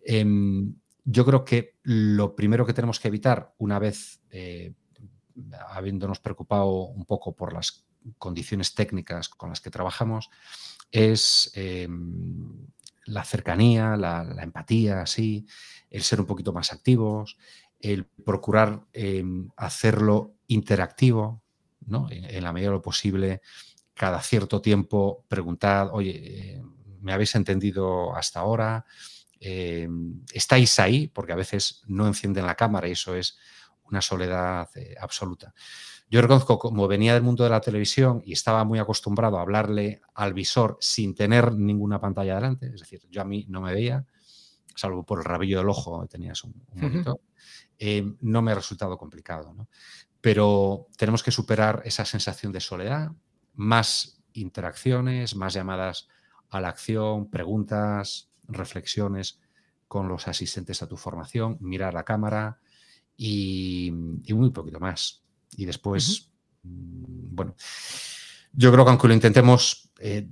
Em, 0.04 0.76
yo 1.06 1.26
creo 1.26 1.44
que 1.44 1.76
lo 1.84 2.36
primero 2.36 2.66
que 2.66 2.74
tenemos 2.74 3.00
que 3.00 3.10
evitar, 3.10 3.54
una 3.58 3.80
vez 3.80 4.22
eh, 4.32 4.74
habiéndonos 5.70 6.20
preocupado 6.20 6.72
un 6.84 7.06
poco 7.06 7.36
por 7.36 7.54
las 7.54 7.86
condiciones 8.18 8.74
técnicas 8.74 9.30
con 9.30 9.50
las 9.50 9.62
que 9.62 9.72
trabajamos 9.72 10.30
es 10.92 11.52
em, 11.56 12.68
la 13.06 13.24
cercanía, 13.24 13.98
la, 13.98 14.22
empatía, 14.42 15.02
así, 15.02 15.46
el 15.90 16.04
ser 16.04 16.20
un 16.20 16.28
poquito 16.28 16.54
más 16.54 16.72
activos, 16.72 17.38
el 17.80 18.06
procurar 18.06 18.86
em, 18.94 19.50
hacerlo 19.58 20.36
interactivo, 20.48 21.42
¿no? 21.86 22.08
En, 22.10 22.44
la 22.44 22.54
medida 22.54 22.70
de 22.70 22.76
lo 22.76 22.82
posible, 22.82 23.42
cada 23.94 24.22
cierto 24.22 24.62
tiempo 24.62 25.26
preguntar, 25.28 25.90
oye, 25.92 26.56
eh, 26.56 26.62
¿me 27.02 27.14
habéis 27.14 27.36
entendido 27.36 28.16
hasta 28.16 28.40
ahora? 28.40 28.86
Em, 29.46 30.22
¿Estáis 30.32 30.80
ahí? 30.80 31.10
Porque 31.10 31.34
a 31.34 31.36
veces 31.36 31.82
no 31.88 32.08
encienden 32.08 32.46
la 32.46 32.56
cámara 32.56 32.88
y 32.88 32.92
eso 32.92 33.14
es 33.14 33.38
una 33.84 34.02
soledad 34.02 34.70
eh, 34.76 34.96
absoluta. 34.98 35.54
Yo 36.10 36.22
reconozco, 36.22 36.58
como 36.58 36.88
venía 36.88 37.14
del 37.14 37.24
mundo 37.24 37.44
de 37.44 37.50
la 37.50 37.60
televisión 37.60 38.22
y 38.24 38.32
estaba 38.32 38.64
muy 38.64 38.80
acostumbrado 38.80 39.38
a 39.38 39.42
hablarle 39.42 40.00
al 40.16 40.34
visor 40.34 40.78
sin 40.80 41.14
tener 41.14 41.54
ninguna 41.56 42.00
pantalla 42.00 42.36
delante, 42.36 42.68
es 42.68 42.80
decir, 42.80 43.02
yo 43.10 43.22
a 43.22 43.26
mí 43.26 43.46
no 43.50 43.60
me 43.60 43.74
veía, 43.74 44.06
salvo 44.76 45.06
por 45.06 45.20
el 45.20 45.26
rabillo 45.26 45.58
del 45.58 45.68
ojo, 45.68 46.08
tenías 46.08 46.42
un, 46.46 46.66
monitor, 46.74 47.20
eh, 47.78 48.14
no 48.22 48.42
me 48.42 48.54
ha 48.54 48.56
resultado 48.56 48.98
complicado. 48.98 49.54
Pero 50.22 50.88
tenemos 50.96 51.22
que 51.22 51.32
superar 51.32 51.82
esa 51.84 52.06
sensación 52.06 52.54
de 52.54 52.62
soledad, 52.62 53.12
más 53.56 54.22
interacciones, 54.32 55.36
más 55.36 55.54
llamadas 55.54 56.08
a 56.50 56.62
la 56.62 56.70
acción, 56.70 57.30
preguntas, 57.30 58.33
reflexiones 58.48 59.40
con 59.88 60.08
los 60.08 60.28
asistentes 60.28 60.82
a 60.82 60.88
tu 60.88 60.98
formación, 60.98 61.58
mirar 61.60 61.94
la 61.94 62.04
cámara 62.04 62.60
y 63.16 63.92
muy 63.92 64.52
poquito 64.52 64.80
más. 64.80 65.24
Y 65.56 65.66
después, 65.66 66.32
mm, 66.64 67.36
bueno, 67.36 67.56
yo 68.54 68.72
creo 68.72 68.86
que 68.86 68.92
aunque 68.92 69.08
lo 69.08 69.14
intentemos, 69.14 69.90
eh, 70.00 70.28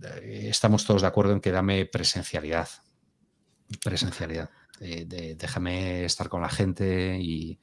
estamos 0.49 0.85
todos 0.85 1.01
de 1.01 1.07
acuerdo 1.07 1.33
en 1.33 1.41
que 1.41 1.51
dame 1.51 1.85
presencialidad. 1.85 2.69
Presencialidad. 3.83 4.49
Eh, 4.79 5.35
déjame 5.37 6.05
estar 6.05 6.27
con 6.29 6.41
la 6.41 6.49
gente 6.49 7.17
y, 7.19 7.59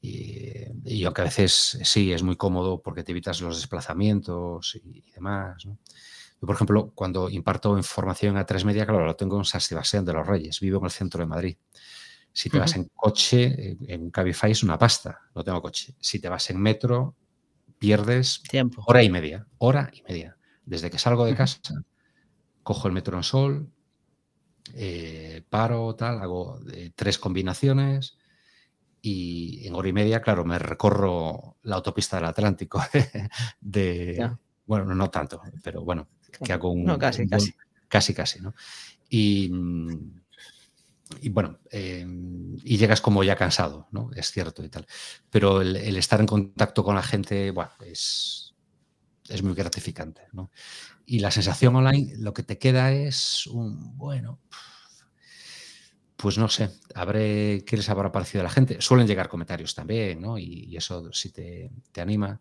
y, 0.00 1.04
aunque 1.04 1.20
a 1.22 1.24
veces 1.24 1.78
sí 1.82 2.12
es 2.12 2.22
muy 2.22 2.36
cómodo 2.36 2.80
porque 2.82 3.02
te 3.02 3.12
evitas 3.12 3.40
los 3.40 3.56
desplazamientos 3.56 4.76
y, 4.76 5.10
demás. 5.12 5.66
Yo, 6.40 6.46
por 6.46 6.54
ejemplo, 6.54 6.92
cuando 6.94 7.28
imparto 7.28 7.76
información 7.76 8.36
a 8.36 8.46
tres 8.46 8.64
media, 8.64 8.86
claro, 8.86 9.04
lo 9.04 9.16
tengo 9.16 9.36
en 9.38 9.44
San 9.44 9.60
Sebastián 9.60 10.04
de 10.04 10.14
los 10.14 10.26
Reyes, 10.26 10.60
vivo 10.60 10.78
en 10.78 10.84
el 10.86 10.90
centro 10.90 11.20
de 11.20 11.26
Madrid. 11.26 11.56
Si 12.32 12.48
te 12.48 12.58
vas 12.58 12.76
en 12.76 12.88
coche, 12.94 13.76
en 13.88 14.10
Cabify 14.10 14.52
es 14.52 14.62
una 14.62 14.78
pasta, 14.78 15.20
no 15.34 15.42
tengo 15.42 15.60
coche. 15.60 15.94
Si 16.00 16.20
te 16.20 16.28
vas 16.28 16.48
en 16.50 16.60
metro, 16.60 17.16
pierdes 17.78 18.42
Tiempo. 18.42 18.84
hora 18.86 19.02
y 19.02 19.10
media, 19.10 19.46
hora 19.58 19.90
y 19.92 20.02
media. 20.02 20.36
Desde 20.64 20.90
que 20.90 20.98
salgo 20.98 21.24
de 21.26 21.34
casa, 21.34 21.60
cojo 22.62 22.88
el 22.88 22.94
metro 22.94 23.16
en 23.16 23.24
sol, 23.24 23.68
eh, 24.74 25.42
paro, 25.48 25.94
tal, 25.96 26.20
hago 26.20 26.60
eh, 26.72 26.92
tres 26.94 27.18
combinaciones 27.18 28.16
y 29.02 29.66
en 29.66 29.74
hora 29.74 29.88
y 29.88 29.92
media, 29.92 30.22
claro, 30.22 30.44
me 30.44 30.58
recorro 30.58 31.56
la 31.62 31.76
autopista 31.76 32.16
del 32.16 32.26
Atlántico 32.26 32.80
de, 33.60 34.30
bueno, 34.66 34.94
no, 34.94 35.10
tanto, 35.10 35.40
pero 35.62 35.82
bueno, 35.82 36.08
que 36.30 36.52
hago 36.52 36.70
un... 36.70 36.84
No, 36.84 36.98
casi, 36.98 37.28
casi. 37.28 37.54
Casi, 37.88 38.14
casi, 38.14 38.40
¿no? 38.40 38.54
Y 39.08 39.50
y 41.20 41.28
bueno, 41.30 41.58
em, 41.70 42.56
y 42.62 42.76
llegas 42.76 43.00
como 43.00 43.24
ya 43.24 43.36
cansado, 43.36 43.88
¿no? 43.90 44.10
Es 44.14 44.30
cierto 44.30 44.64
y 44.64 44.68
tal. 44.68 44.86
Pero 45.30 45.60
el, 45.60 45.96
estar 45.96 46.20
en 46.20 46.26
contacto 46.26 46.84
con 46.84 46.94
la 46.94 47.02
gente, 47.02 47.50
bueno, 47.50 47.70
es, 47.84 48.54
es 49.28 49.42
muy 49.42 49.54
gratificante, 49.54 50.22
¿no? 50.32 50.50
Y 51.06 51.18
la 51.18 51.30
sensación 51.30 51.74
online, 51.74 52.14
lo 52.18 52.32
que 52.32 52.42
te 52.42 52.58
queda 52.58 52.92
es 52.92 53.46
un, 53.46 53.96
bueno, 53.96 54.38
pues 56.16 56.38
no 56.38 56.48
sé, 56.48 56.70
habré, 56.94 57.64
¿qué 57.66 57.76
les 57.76 57.88
habrá 57.88 58.12
parecido 58.12 58.42
a 58.42 58.44
la 58.44 58.50
gente? 58.50 58.80
Suelen 58.80 59.06
llegar 59.06 59.28
comentarios 59.28 59.74
también, 59.74 60.20
¿no? 60.20 60.38
Y, 60.38 60.76
eso 60.76 61.12
sí 61.12 61.30
te, 61.30 61.70
te, 61.92 62.00
anima. 62.00 62.40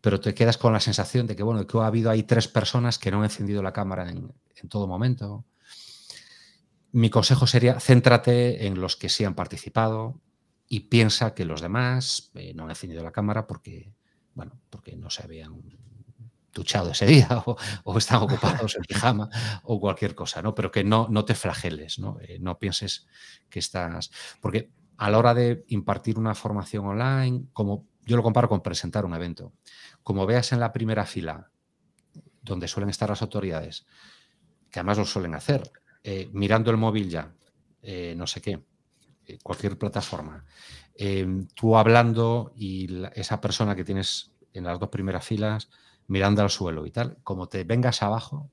Pero 0.00 0.20
te 0.20 0.34
quedas 0.34 0.58
con 0.58 0.72
la 0.72 0.80
sensación 0.80 1.26
de 1.26 1.34
que, 1.34 1.42
bueno, 1.42 1.66
que 1.66 1.78
ha 1.78 1.86
habido 1.86 2.10
ahí 2.10 2.22
tres 2.22 2.48
personas 2.48 2.98
que 2.98 3.10
no 3.10 3.18
han 3.18 3.24
encendido 3.24 3.62
la 3.62 3.72
cámara 3.72 4.08
en, 4.08 4.32
en 4.56 4.68
todo 4.68 4.86
momento 4.86 5.44
mi 6.92 7.10
consejo 7.10 7.46
sería 7.46 7.80
céntrate 7.80 8.66
en 8.66 8.80
los 8.80 8.96
que 8.96 9.08
sí 9.08 9.24
han 9.24 9.34
participado 9.34 10.20
y 10.68 10.80
piensa 10.80 11.34
que 11.34 11.44
los 11.44 11.60
demás 11.60 12.30
eh, 12.34 12.52
no 12.54 12.64
han 12.64 12.70
encendido 12.70 13.02
la 13.02 13.12
cámara 13.12 13.46
porque, 13.46 13.92
bueno, 14.34 14.58
porque 14.70 14.96
no 14.96 15.10
se 15.10 15.22
habían 15.22 15.62
duchado 16.52 16.90
ese 16.90 17.06
día 17.06 17.42
o, 17.84 17.98
están 17.98 18.22
ocupados 18.22 18.76
en 18.76 18.82
pijama 18.82 19.28
o 19.64 19.80
cualquier 19.80 20.14
cosa, 20.14 20.42
¿no? 20.42 20.54
Pero 20.54 20.70
que 20.70 20.84
no, 20.84 21.08
no 21.10 21.24
te 21.24 21.34
flageles, 21.34 21.98
¿no? 21.98 22.18
Eh, 22.20 22.38
no 22.40 22.58
pienses 22.58 23.06
que 23.48 23.58
estás... 23.58 24.10
Porque 24.40 24.70
a 24.96 25.10
la 25.10 25.18
hora 25.18 25.34
de 25.34 25.64
impartir 25.68 26.18
una 26.18 26.34
formación 26.34 26.86
online, 26.86 27.44
como 27.52 27.86
yo 28.08 28.16
lo 28.16 28.22
comparo 28.22 28.48
con 28.48 28.62
presentar 28.62 29.04
un 29.04 29.14
evento, 29.14 29.52
como 30.02 30.24
veas 30.24 30.52
en 30.52 30.60
la 30.60 30.72
primera 30.72 31.04
fila 31.04 31.50
donde 32.40 32.66
suelen 32.66 32.88
estar 32.88 33.10
las 33.10 33.20
autoridades, 33.20 33.86
que 34.70 34.80
además 34.80 34.96
lo 34.96 35.04
suelen 35.04 35.34
hacer, 35.34 35.70
eh, 36.02 36.30
mirando 36.32 36.70
el 36.70 36.78
móvil 36.78 37.10
ya, 37.10 37.34
eh, 37.82 38.14
no 38.16 38.26
sé 38.26 38.40
qué, 38.40 38.64
eh, 39.26 39.38
cualquier 39.42 39.76
plataforma, 39.76 40.44
tú 41.54 41.76
hablando 41.76 42.52
y 42.56 42.88
esa 43.14 43.40
persona 43.40 43.76
que 43.76 43.84
tienes 43.84 44.32
en 44.52 44.64
las 44.64 44.80
dos 44.80 44.88
primeras 44.88 45.24
filas 45.24 45.70
mirando 46.08 46.42
al 46.42 46.50
suelo 46.50 46.86
y 46.86 46.90
tal, 46.90 47.18
como 47.22 47.46
te 47.46 47.62
vengas 47.62 48.02
abajo 48.02 48.50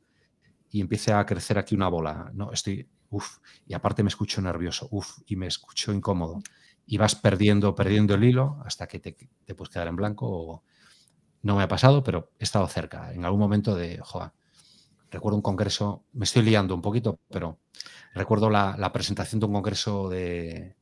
y 0.69 0.81
empiece 0.81 1.11
a 1.13 1.25
crecer 1.25 1.57
aquí 1.57 1.73
una 1.73 1.87
bola, 1.87 2.29
no, 2.35 2.51
estoy, 2.51 2.87
uff, 3.09 3.37
y 3.65 3.73
aparte 3.73 4.03
me 4.03 4.09
escucho 4.09 4.41
nervioso, 4.41 4.89
uff, 4.91 5.19
y 5.25 5.37
me 5.37 5.47
escucho 5.47 5.91
incómodo, 5.91 6.41
y 6.85 6.97
vas 6.97 7.15
perdiendo, 7.15 7.75
perdiendo 7.75 8.15
el 8.15 8.23
hilo 8.23 8.61
hasta 8.65 8.87
que 8.87 8.99
te, 8.99 9.13
te 9.13 9.55
puedes 9.55 9.73
quedar 9.73 9.87
en 9.87 9.95
blanco 9.95 10.27
o 10.27 10.63
no 11.41 11.55
me 11.55 11.63
ha 11.63 11.67
pasado, 11.67 12.03
pero 12.03 12.31
he 12.39 12.43
estado 12.43 12.67
cerca, 12.67 13.13
en 13.13 13.23
algún 13.23 13.39
momento 13.39 13.75
de, 13.75 14.01
recuerdo 15.11 15.37
un 15.37 15.41
congreso, 15.41 16.05
me 16.13 16.25
estoy 16.25 16.43
liando 16.43 16.75
un 16.75 16.81
poquito, 16.81 17.19
pero 17.29 17.59
recuerdo 18.13 18.49
la, 18.49 18.91
presentación 18.91 19.39
de 19.39 19.45
un 19.45 19.53
congreso 19.53 20.09
de, 20.09 20.75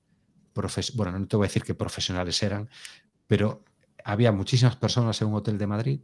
bueno, 0.96 1.20
no 1.20 1.28
te 1.28 1.36
voy 1.36 1.46
a 1.46 1.50
decir 1.50 1.64
qué 1.64 1.76
profesionales 1.76 2.42
eran, 2.44 2.70
pero 3.28 3.64
había 4.04 4.32
muchísimas 4.32 4.76
personas 4.76 5.22
en 5.22 5.28
un 5.30 5.36
hotel 5.36 5.58
de 5.58 5.68
Madrid 5.68 6.02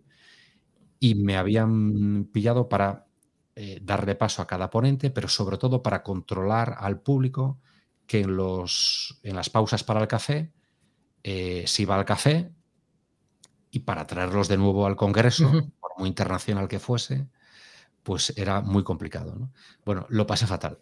y 0.99 1.15
me 1.15 1.37
habían 1.37 2.25
pillado 2.25 2.67
para 2.67 3.07
eh, 3.55 3.79
darle 3.81 4.15
paso 4.15 4.41
a 4.41 4.47
cada 4.47 4.69
ponente, 4.69 5.09
pero 5.09 5.27
sobre 5.27 5.57
todo 5.57 5.81
para 5.81 6.03
controlar 6.03 6.75
al 6.79 6.99
público 6.99 7.59
que 8.09 8.21
en, 8.21 8.35
los, 8.35 9.19
en 9.21 9.35
las 9.35 9.51
pausas 9.51 9.83
para 9.83 10.01
el 10.01 10.07
café 10.07 10.51
eh, 11.21 11.63
se 11.67 11.83
iba 11.83 11.95
al 11.95 12.05
café 12.05 12.51
y 13.69 13.81
para 13.81 14.07
traerlos 14.07 14.47
de 14.47 14.57
nuevo 14.57 14.87
al 14.87 14.95
Congreso, 14.95 15.69
por 15.79 15.91
muy 15.95 16.09
internacional 16.09 16.67
que 16.67 16.79
fuese, 16.79 17.27
pues 18.01 18.33
era 18.35 18.61
muy 18.61 18.83
complicado. 18.83 19.51
Bueno, 19.85 20.07
lo 20.09 20.25
pasé 20.25 20.47
fatal, 20.47 20.79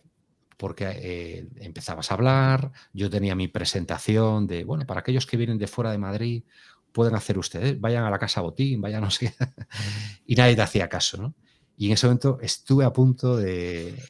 porque 0.56 0.86
eh, 0.88 1.50
empezabas 1.58 2.10
a 2.12 2.14
hablar, 2.14 2.72
yo 2.94 3.10
tenía 3.10 3.36
mi 3.36 3.50
presentación 3.50 4.48
de, 4.48 4.64
bueno, 4.64 4.86
para 4.86 5.02
aquellos 5.02 5.26
que 5.26 5.36
vienen 5.36 5.58
de 5.58 5.68
fuera 5.68 5.92
de 5.92 5.98
Madrid, 5.98 6.46
pueden 6.94 7.14
hacer 7.14 7.38
ustedes, 7.38 7.78
vayan 7.78 8.06
a 8.06 8.10
la 8.10 8.20
casa 8.20 8.40
Botín, 8.40 8.80
vayan 8.80 9.02
no 9.02 9.12
sé, 9.12 9.36
y 10.26 10.36
nadie 10.36 10.56
te 10.56 10.62
hacía 10.62 10.88
caso, 10.88 11.18
¿no? 11.18 11.36
Y 11.76 11.88
en 11.88 11.92
ese 11.92 12.08
momento 12.08 12.40
estuve 12.42 12.86
a 12.86 12.94
punto 12.94 13.36
de, 13.36 14.02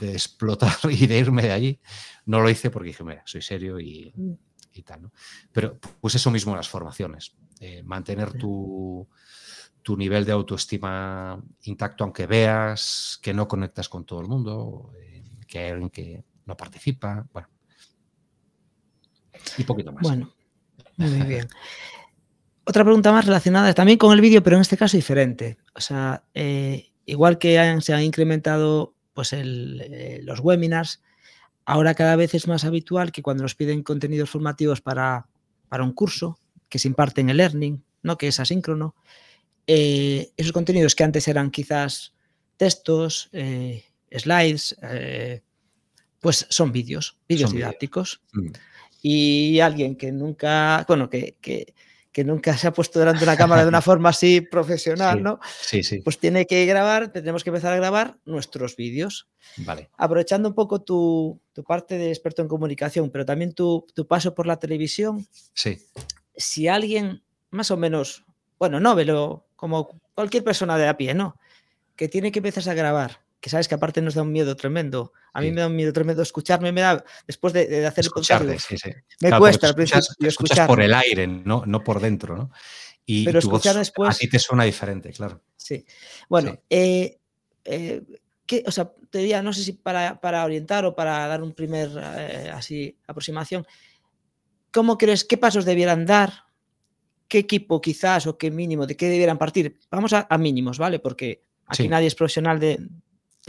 explotar 0.00 0.76
y 0.90 1.06
de 1.06 1.18
irme 1.18 1.42
de 1.42 1.52
allí. 1.52 1.80
No 2.26 2.40
lo 2.40 2.50
hice 2.50 2.70
porque 2.70 2.88
dije, 2.88 3.04
mira, 3.04 3.22
soy 3.24 3.42
serio 3.42 3.80
y, 3.80 4.12
mm. 4.14 4.82
tal, 4.84 5.02
¿no? 5.02 5.12
Pero 5.52 5.78
pues 6.00 6.14
eso 6.14 6.30
mismo 6.30 6.52
en 6.52 6.58
las 6.58 6.68
formaciones, 6.68 7.34
eh, 7.60 7.82
mantener 7.82 8.32
tu 8.32 9.08
tu 9.88 9.96
nivel 9.96 10.26
de 10.26 10.32
autoestima 10.32 11.42
intacto, 11.62 12.04
aunque 12.04 12.26
veas 12.26 13.18
que 13.22 13.32
no 13.32 13.48
conectas 13.48 13.88
con 13.88 14.04
todo 14.04 14.20
el 14.20 14.26
mundo, 14.26 14.92
eh, 15.00 15.24
que 15.46 15.60
hay 15.60 15.70
alguien 15.70 15.88
que 15.88 16.24
no 16.44 16.58
participa, 16.58 17.26
bueno. 17.32 17.48
Y 19.56 19.64
poquito 19.64 19.90
más. 19.90 20.02
Bueno, 20.02 20.30
muy 20.98 21.22
bien. 21.22 21.48
Otra 22.66 22.84
pregunta 22.84 23.12
más 23.12 23.24
relacionada 23.24 23.72
también 23.72 23.96
con 23.96 24.12
el 24.12 24.20
vídeo, 24.20 24.42
pero 24.42 24.56
en 24.56 24.60
este 24.60 24.76
caso 24.76 24.94
diferente. 24.94 25.56
O 25.74 25.80
sea, 25.80 26.22
eh, 26.34 26.92
igual 27.06 27.38
que 27.38 27.78
se 27.80 27.94
han 27.94 28.02
incrementado 28.02 28.94
pues 29.18 29.32
eh, 29.32 30.20
los 30.22 30.38
webinars, 30.38 31.02
ahora 31.64 31.94
cada 31.94 32.14
vez 32.14 32.36
es 32.36 32.46
más 32.46 32.64
habitual 32.64 33.10
que 33.10 33.20
cuando 33.20 33.42
nos 33.42 33.56
piden 33.56 33.82
contenidos 33.82 34.30
formativos 34.30 34.80
para, 34.80 35.26
para 35.68 35.82
un 35.82 35.92
curso, 35.92 36.38
que 36.68 36.78
se 36.78 36.86
imparte 36.86 37.20
en 37.20 37.30
el 37.30 37.38
learning, 37.38 37.82
¿no? 38.04 38.16
que 38.16 38.28
es 38.28 38.38
asíncrono, 38.38 38.94
eh, 39.66 40.30
esos 40.36 40.52
contenidos 40.52 40.94
que 40.94 41.02
antes 41.02 41.26
eran 41.26 41.50
quizás 41.50 42.14
textos, 42.56 43.28
eh, 43.32 43.86
slides, 44.16 44.76
pues 46.20 46.46
son 46.48 46.70
vídeos, 46.70 47.18
vídeos 47.28 47.52
didácticos. 47.52 48.22
Mm. 48.34 48.50
Y 49.02 49.58
alguien 49.58 49.96
que 49.96 50.12
nunca, 50.12 50.84
bueno, 50.86 51.10
que, 51.10 51.38
que 51.40 51.74
nunca 52.24 52.56
se 52.56 52.66
ha 52.66 52.72
puesto 52.72 52.98
delante 52.98 53.20
de 53.20 53.24
una 53.24 53.36
cámara 53.36 53.62
de 53.62 53.68
una 53.68 53.80
forma 53.82 54.10
así 54.10 54.40
profesional, 54.40 55.22
¿no? 55.22 55.40
Sí, 55.60 55.82
sí. 55.82 56.00
Pues 56.00 56.18
tiene 56.18 56.46
que 56.46 56.66
grabar, 56.66 57.12
tenemos 57.12 57.44
que 57.44 57.50
empezar 57.50 57.72
a 57.72 57.76
grabar 57.76 58.18
nuestros 58.24 58.76
vídeos. 58.76 59.28
Vale. 59.58 59.90
Aprovechando 59.96 60.48
un 60.48 60.54
poco 60.54 60.80
tu, 60.82 61.40
parte 61.66 61.98
de 61.98 62.08
experto 62.08 62.42
en 62.42 62.48
comunicación, 62.48 63.10
pero 63.10 63.24
también 63.24 63.52
tu, 63.54 63.86
tu, 63.94 64.06
paso 64.06 64.34
por 64.34 64.46
la 64.46 64.58
televisión. 64.58 65.26
Sí. 65.54 65.78
Si 66.36 66.68
alguien, 66.68 67.22
más 67.50 67.70
o 67.70 67.76
menos, 67.76 68.24
bueno, 68.58 68.80
no, 68.80 68.94
pero 68.96 69.46
como 69.56 70.00
cualquier 70.14 70.44
persona 70.44 70.78
de 70.78 70.88
a 70.88 70.96
pie, 70.96 71.14
¿no? 71.14 71.36
Que 71.96 72.08
tiene 72.08 72.32
que 72.32 72.38
empezar 72.38 72.68
a 72.68 72.74
grabar 72.74 73.27
que 73.40 73.50
sabes 73.50 73.68
que 73.68 73.74
aparte 73.74 74.02
nos 74.02 74.14
da 74.14 74.22
un 74.22 74.32
miedo 74.32 74.56
tremendo. 74.56 75.12
A 75.32 75.40
mí 75.40 75.52
me 75.52 75.60
da 75.60 75.68
un 75.68 75.76
miedo 75.76 75.92
tremendo 75.92 76.22
escucharme, 76.22 76.72
me 76.72 76.80
da, 76.80 77.04
después 77.26 77.52
de, 77.52 77.86
hacer 77.86 78.04
el 78.04 78.10
podcast, 78.10 78.44
me 79.20 79.38
cuesta 79.38 79.68
al 79.68 79.74
principio 79.74 80.28
escuchar. 80.28 80.66
por 80.66 80.80
el 80.80 80.92
aire, 80.94 81.26
no, 81.26 81.64
no 81.66 81.84
por 81.84 82.00
dentro, 82.00 82.36
¿no? 82.36 82.50
Y 83.06 83.24
Pero 83.24 83.38
escuchar 83.38 83.76
después... 83.76 84.14
A 84.14 84.18
ti 84.18 84.28
te 84.28 84.38
suena 84.38 84.64
diferente, 84.64 85.12
claro. 85.12 85.40
Sí. 85.56 85.84
Bueno, 86.28 86.58
eh, 86.68 87.18
eh, 87.64 88.02
o 88.66 88.70
sea, 88.70 88.92
te 89.10 89.18
diría, 89.18 89.42
no 89.42 89.52
sé 89.52 89.62
si 89.62 89.72
para, 89.72 90.20
para 90.20 90.44
orientar 90.44 90.84
o 90.84 90.94
para 90.94 91.26
dar 91.26 91.42
un 91.42 91.54
primer, 91.54 91.90
eh, 91.96 92.50
así, 92.52 92.98
aproximación, 93.06 93.66
¿cómo 94.72 94.98
crees, 94.98 95.24
qué 95.24 95.38
pasos 95.38 95.64
debieran 95.64 96.04
dar? 96.04 96.44
¿Qué 97.28 97.38
equipo 97.38 97.80
quizás 97.80 98.26
o 98.26 98.36
qué 98.36 98.50
mínimo, 98.50 98.86
de 98.86 98.96
qué 98.96 99.08
debieran 99.08 99.38
partir? 99.38 99.78
Vamos 99.90 100.12
a, 100.12 100.26
mínimos, 100.38 100.78
¿vale? 100.78 100.98
Porque 100.98 101.44
aquí 101.66 101.88
nadie 101.88 102.08
es 102.08 102.14
profesional 102.14 102.58
de, 102.58 102.78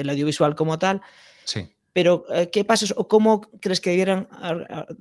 el 0.01 0.09
audiovisual 0.09 0.55
como 0.55 0.79
tal. 0.79 1.01
Sí. 1.43 1.73
Pero, 1.93 2.25
eh, 2.31 2.49
¿qué 2.51 2.63
pasos 2.63 2.93
o 2.95 3.07
cómo 3.07 3.41
crees 3.59 3.81
que 3.81 3.89
debieran, 3.89 4.27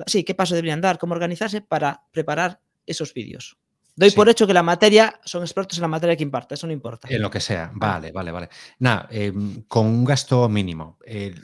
sí, 0.06 0.24
qué 0.24 0.34
pasos 0.34 0.54
deberían 0.54 0.80
dar, 0.80 0.98
cómo 0.98 1.12
organizarse 1.12 1.60
para 1.60 2.02
preparar 2.12 2.60
esos 2.86 3.12
vídeos? 3.14 3.58
Doy 3.94 4.12
por 4.12 4.28
hecho 4.28 4.46
que 4.46 4.54
la 4.54 4.62
materia, 4.62 5.20
son 5.24 5.42
expertos 5.42 5.78
en 5.78 5.82
la 5.82 5.88
materia 5.88 6.16
que 6.16 6.22
imparte, 6.22 6.54
eso 6.54 6.66
no 6.66 6.72
importa. 6.72 7.08
En 7.10 7.20
lo 7.20 7.30
que 7.30 7.40
sea, 7.40 7.70
vale, 7.74 8.12
vale, 8.12 8.30
vale. 8.30 8.48
Nada, 8.78 9.08
em, 9.10 9.62
con 9.62 9.86
un 9.86 10.04
gasto 10.04 10.48
mínimo. 10.48 10.98
Eh, 11.04 11.34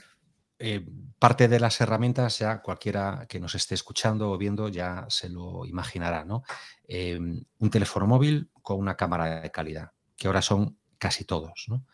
parte 1.19 1.49
de 1.49 1.59
las 1.59 1.81
herramientas, 1.81 2.39
ya 2.39 2.61
cualquiera 2.61 3.27
que 3.29 3.41
nos 3.41 3.55
esté 3.55 3.75
escuchando 3.75 4.31
o 4.31 4.39
viendo 4.39 4.69
ya 4.69 5.07
se 5.09 5.29
lo 5.29 5.67
imaginará, 5.67 6.25
¿no? 6.25 6.43
Em, 6.87 7.43
un 7.59 7.71
teléfono 7.71 8.07
móvil 8.07 8.51
con 8.63 8.79
una 8.79 8.97
cámara 8.97 9.41
de 9.41 9.51
calidad, 9.51 9.91
que 10.17 10.27
ahora 10.27 10.43
son 10.43 10.79
casi 10.99 11.25
todos, 11.25 11.65
¿no? 11.69 11.85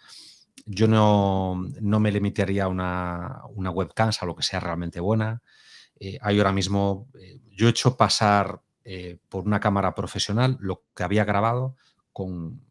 Yo 0.73 0.87
no, 0.87 1.57
me 1.81 2.13
limitaría 2.13 2.65
a 2.65 2.69
una, 2.69 3.43
una, 3.51 3.71
webcam, 3.71 4.11
a 4.19 4.25
lo 4.25 4.37
que 4.37 4.45
sea 4.45 4.61
realmente 4.61 5.01
buena. 5.01 5.43
Eh, 5.99 6.17
hay 6.23 6.39
ahora 6.39 6.53
mismo, 6.53 7.09
eh, 7.19 7.41
yo 7.51 7.67
he 7.67 7.71
hecho 7.71 7.97
pasar 7.97 8.63
eh, 8.85 9.19
por 9.29 9.45
una 9.45 9.59
cámara 9.59 9.97
profesional 9.97 10.57
lo 10.61 10.85
que 10.95 11.03
había 11.03 11.25
grabado 11.25 11.77
con, 12.13 12.63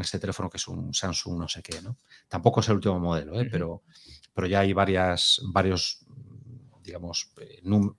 este 0.00 0.20
teléfono 0.20 0.50
que 0.50 0.58
es 0.58 0.68
un 0.68 0.94
Samsung 0.94 1.38
no 1.38 1.48
sé 1.48 1.62
qué. 1.62 1.82
¿no? 1.82 1.96
Tampoco 2.28 2.60
es 2.60 2.68
el 2.68 2.76
último 2.76 3.00
modelo, 3.00 3.32
pero, 3.50 3.82
pero 4.34 4.46
ya 4.46 4.60
hay 4.60 4.72
varias, 4.72 5.40
varios, 5.48 6.06
digamos, 6.84 7.32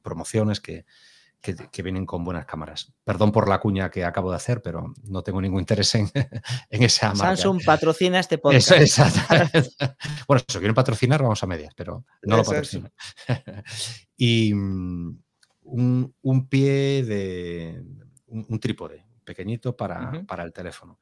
promociones 0.02 0.62
que, 0.62 0.86
que, 1.42 1.82
vienen 1.82 2.06
con 2.06 2.24
buenas 2.24 2.46
cámaras. 2.46 2.94
Perdón 3.04 3.32
por 3.32 3.48
la 3.48 3.60
cuña 3.60 3.90
que 3.90 4.04
acabo 4.04 4.30
de 4.30 4.36
hacer, 4.36 4.62
pero 4.62 4.94
no 5.04 5.24
tengo 5.24 5.42
ningún 5.42 5.62
interés 5.62 5.96
en, 5.96 6.10
en 6.70 6.84
esa 6.84 7.14
marca. 7.14 7.36
Samsung 7.36 7.64
patrocina 7.64 8.20
este 8.20 8.38
podcast. 8.38 8.72
Eso, 8.72 9.04
bueno, 10.28 10.44
si 10.48 10.58
quieren 10.58 10.76
patrocinar, 10.76 11.22
vamos 11.22 11.42
a 11.42 11.48
medias, 11.48 11.74
pero 11.76 12.06
no 12.24 12.38
lo 12.38 12.44
patrocinan. 12.44 12.92
y 14.18 14.54
mm, 14.54 15.20
un, 15.64 16.48
pie 16.50 17.04
de. 17.04 17.84
Un, 18.28 18.60
trípode 18.60 19.06
pequeñito 19.24 19.78
para, 19.78 20.26
para 20.28 20.44
el 20.44 20.52
teléfono. 20.52 21.00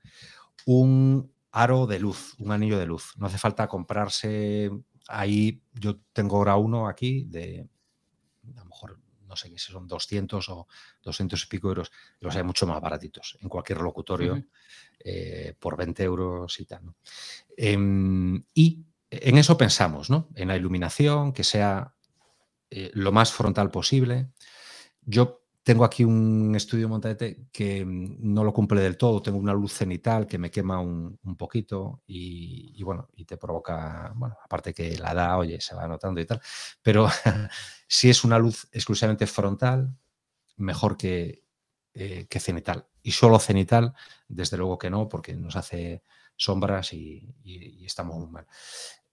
Un 0.65 1.31
aro 1.51 1.87
de 1.87 1.99
luz, 1.99 2.35
un 2.39 2.51
anillo 2.51 2.77
de 2.77 2.85
luz. 2.85 3.13
No 3.17 3.25
hace 3.25 3.37
falta 3.37 3.67
comprarse 3.67 4.69
ahí. 5.07 5.61
Yo 5.73 5.99
tengo 6.13 6.37
ahora 6.37 6.57
uno 6.57 6.87
aquí 6.87 7.23
de 7.23 7.67
a 8.55 8.59
lo 8.59 8.65
mejor 8.65 8.99
sé 9.37 9.49
si 9.49 9.57
son 9.57 9.87
200 9.87 10.49
o 10.49 10.67
200 11.03 11.43
y 11.43 11.47
pico 11.47 11.69
euros, 11.69 11.91
los 12.19 12.35
hay 12.35 12.43
mucho 12.43 12.67
más 12.67 12.81
baratitos 12.81 13.37
en 13.41 13.49
cualquier 13.49 13.81
locutorio 13.81 14.43
eh, 14.99 15.53
por 15.59 15.77
20 15.77 16.03
euros 16.03 16.59
y 16.59 16.65
tal. 16.65 16.81
Em, 17.55 18.43
y 18.53 18.83
en 19.09 19.37
eso 19.37 19.57
pensamos, 19.57 20.09
¿no? 20.09 20.29
En 20.35 20.49
la 20.49 20.57
iluminación, 20.57 21.31
que 21.31 21.43
sea 21.43 21.93
eh, 22.69 22.91
lo 22.93 23.11
más 23.11 23.31
frontal 23.31 23.71
posible. 23.71 24.29
Yo 25.01 25.46
tengo 25.67 25.83
aquí 25.83 26.05
un 26.05 26.55
estudio 26.55 26.87
Montadete 26.87 27.49
que 27.51 27.83
mm, 27.83 28.19
no 28.21 28.45
lo 28.45 28.53
cumple 28.53 28.79
del 28.79 28.95
todo. 28.95 29.21
Tengo 29.21 29.37
una 29.37 29.51
luz 29.51 29.73
cenital 29.73 30.25
que 30.25 30.37
me 30.37 30.49
quema 30.49 30.79
un, 30.79 31.19
poquito 31.37 32.03
y, 32.07 32.81
bueno, 32.83 33.09
y 33.17 33.25
te 33.25 33.35
provoca, 33.35 34.13
bueno, 34.15 34.37
aparte 34.41 34.73
que 34.73 34.97
la 34.97 35.13
da, 35.13 35.37
oye, 35.37 35.59
se 35.59 35.75
va 35.75 35.85
notando 35.85 36.21
y 36.21 36.25
tal. 36.25 36.39
Pero 36.81 37.09
si 37.87 38.09
es 38.09 38.23
una 38.23 38.39
luz 38.39 38.69
exclusivamente 38.71 39.27
frontal, 39.27 39.93
mejor 40.55 40.95
que, 40.95 41.43
eh, 41.93 42.27
que 42.29 42.39
cenital. 42.39 42.87
Y 43.03 43.11
solo 43.11 43.37
cenital, 43.37 43.93
desde 44.29 44.55
luego 44.55 44.77
que 44.77 44.89
no, 44.89 45.09
porque 45.09 45.35
nos 45.35 45.57
hace 45.57 46.01
sombras 46.37 46.93
y, 46.93 47.35
estamos 47.85 48.17
muy 48.17 48.29
mal. 48.29 48.47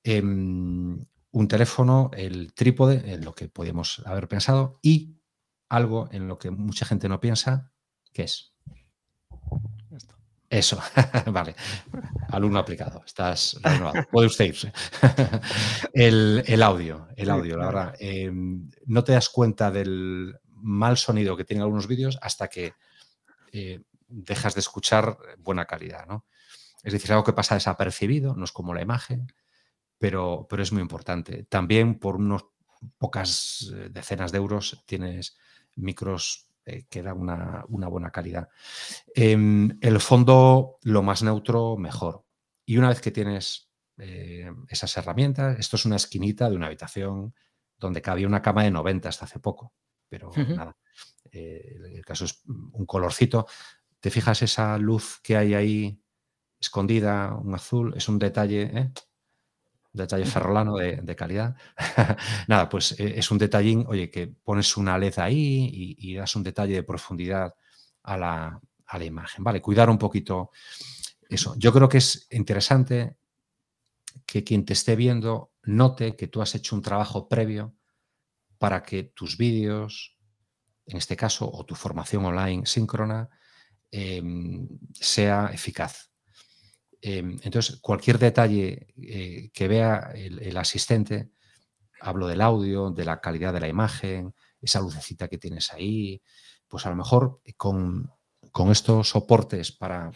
Em, 0.04 1.04
un 1.32 1.48
teléfono, 1.48 2.12
el 2.16 2.54
trípode, 2.54 3.12
en 3.12 3.24
lo 3.24 3.34
que 3.34 3.48
podíamos 3.48 4.02
haber 4.06 4.28
pensado, 4.28 4.78
y 4.82 5.16
algo 5.68 6.08
en 6.12 6.28
lo 6.28 6.38
que 6.38 6.50
mucha 6.50 6.86
gente 6.86 7.08
no 7.08 7.20
piensa, 7.20 7.72
¿qué 8.12 8.24
es? 8.24 8.54
Eso, 10.48 10.80
vale. 11.32 11.56
Alumno 12.28 12.60
aplicado, 12.60 13.02
estás 13.04 13.58
renovado. 13.60 14.06
Puede 14.10 14.28
usted 14.28 14.44
irse. 14.44 14.72
el, 15.92 16.62
audio, 16.62 17.08
el 17.16 17.30
audio, 17.30 17.56
la 17.56 17.66
verdad. 17.66 17.94
Em, 17.98 18.70
no 18.86 19.02
te 19.02 19.12
das 19.12 19.28
cuenta 19.30 19.70
del 19.70 20.38
mal 20.52 20.96
sonido 20.96 21.36
que 21.36 21.44
tienen 21.44 21.62
algunos 21.62 21.88
vídeos 21.88 22.18
hasta 22.22 22.48
que 22.48 22.74
eh, 23.52 23.82
dejas 24.06 24.54
de 24.54 24.60
escuchar 24.60 25.18
buena 25.38 25.64
calidad, 25.64 26.06
¿no? 26.06 26.24
Es 26.84 26.92
decir, 26.92 27.10
algo 27.10 27.24
que 27.24 27.32
pasa 27.32 27.54
desapercibido, 27.54 28.36
no 28.36 28.44
es 28.44 28.52
como 28.52 28.74
la 28.74 28.82
imagen, 28.82 29.32
pero, 29.98 30.46
pero 30.48 30.62
es 30.62 30.70
muy 30.70 30.82
importante. 30.82 31.44
También 31.44 31.98
por 31.98 32.16
unos 32.16 32.44
pocas 32.98 33.72
eh, 33.74 33.88
decenas 33.90 34.32
de 34.32 34.38
euros 34.38 34.84
tienes 34.86 35.36
micros 35.76 36.48
eh, 36.66 36.86
que 36.88 37.02
dan 37.02 37.18
una, 37.18 37.64
buena 37.68 38.10
calidad. 38.10 38.48
Em, 39.14 39.76
el 39.80 40.00
fondo, 40.00 40.78
lo 40.82 41.02
más 41.02 41.22
neutro, 41.22 41.76
mejor. 41.76 42.24
Y 42.64 42.78
una 42.78 42.88
vez 42.88 43.00
que 43.00 43.10
tienes 43.10 43.70
eh, 43.98 44.50
esas 44.68 44.96
herramientas, 44.96 45.58
esto 45.58 45.76
es 45.76 45.84
una 45.84 45.96
esquinita 45.96 46.48
de 46.48 46.56
una 46.56 46.66
habitación 46.66 47.34
donde 47.76 48.00
cabía 48.00 48.26
una 48.26 48.40
cama 48.40 48.64
de 48.64 48.70
90 48.70 49.08
hasta 49.08 49.26
hace 49.26 49.40
poco, 49.40 49.74
pero 50.08 50.30
nada. 50.36 50.76
Eh, 51.30 51.76
el 51.92 52.04
caso 52.04 52.24
es 52.24 52.42
un 52.46 52.86
colorcito. 52.86 53.46
¿Te 54.00 54.10
fijas 54.10 54.40
esa 54.42 54.78
luz 54.78 55.20
que 55.22 55.36
hay 55.36 55.54
ahí 55.54 56.00
escondida, 56.58 57.34
un 57.34 57.54
azul? 57.54 57.92
Es 57.96 58.08
un 58.08 58.18
detalle 58.18 58.92
detalle 59.94 60.26
ferrolano 60.26 60.76
de, 60.76 61.16
calidad. 61.16 61.56
Nada, 62.48 62.68
pues 62.68 62.98
eh, 62.98 63.14
es 63.16 63.30
un 63.30 63.38
detallín, 63.38 63.84
oye, 63.86 64.10
que 64.10 64.26
pones 64.26 64.76
una 64.76 64.98
LED 64.98 65.18
ahí 65.18 65.96
y, 65.98 66.14
das 66.14 66.36
un 66.36 66.42
detalle 66.42 66.74
de 66.74 66.82
profundidad 66.82 67.54
a 68.02 68.16
la, 68.16 68.60
imagen. 69.04 69.42
Vale, 69.42 69.60
cuidar 69.60 69.90
un 69.90 69.98
poquito 69.98 70.50
eso. 71.28 71.54
Yo 71.56 71.72
creo 71.72 71.88
que 71.88 71.98
es 71.98 72.28
interesante 72.30 73.16
que 74.26 74.44
quien 74.44 74.64
te 74.64 74.72
esté 74.72 74.94
viendo 74.94 75.52
note 75.64 76.14
que 76.14 76.28
tú 76.28 76.42
has 76.42 76.54
hecho 76.54 76.76
un 76.76 76.82
trabajo 76.82 77.28
previo 77.28 77.74
para 78.58 78.82
que 78.82 79.02
tus 79.02 79.36
vídeos, 79.36 80.16
en 80.86 80.96
este 80.96 81.16
caso, 81.16 81.50
o 81.50 81.64
tu 81.64 81.74
formación 81.74 82.24
online 82.24 82.66
síncrona, 82.66 83.28
em, 83.90 84.68
sea 84.92 85.50
eficaz. 85.52 86.13
Em, 87.06 87.38
entonces, 87.42 87.80
cualquier 87.82 88.18
detalle 88.18 88.86
eh, 88.96 89.50
que 89.52 89.68
vea 89.68 90.10
el, 90.14 90.56
asistente, 90.56 91.28
hablo 92.00 92.26
del 92.26 92.40
audio, 92.40 92.90
de 92.90 93.04
la 93.04 93.20
calidad 93.20 93.52
de 93.52 93.60
la 93.60 93.68
imagen, 93.68 94.34
esa 94.58 94.80
lucecita 94.80 95.28
que 95.28 95.36
tienes 95.36 95.70
ahí, 95.74 96.22
pues 96.66 96.86
a 96.86 96.88
lo 96.88 96.96
mejor 96.96 97.42
con, 97.58 98.10
estos 98.70 99.10
soportes 99.10 99.70
para... 99.70 100.12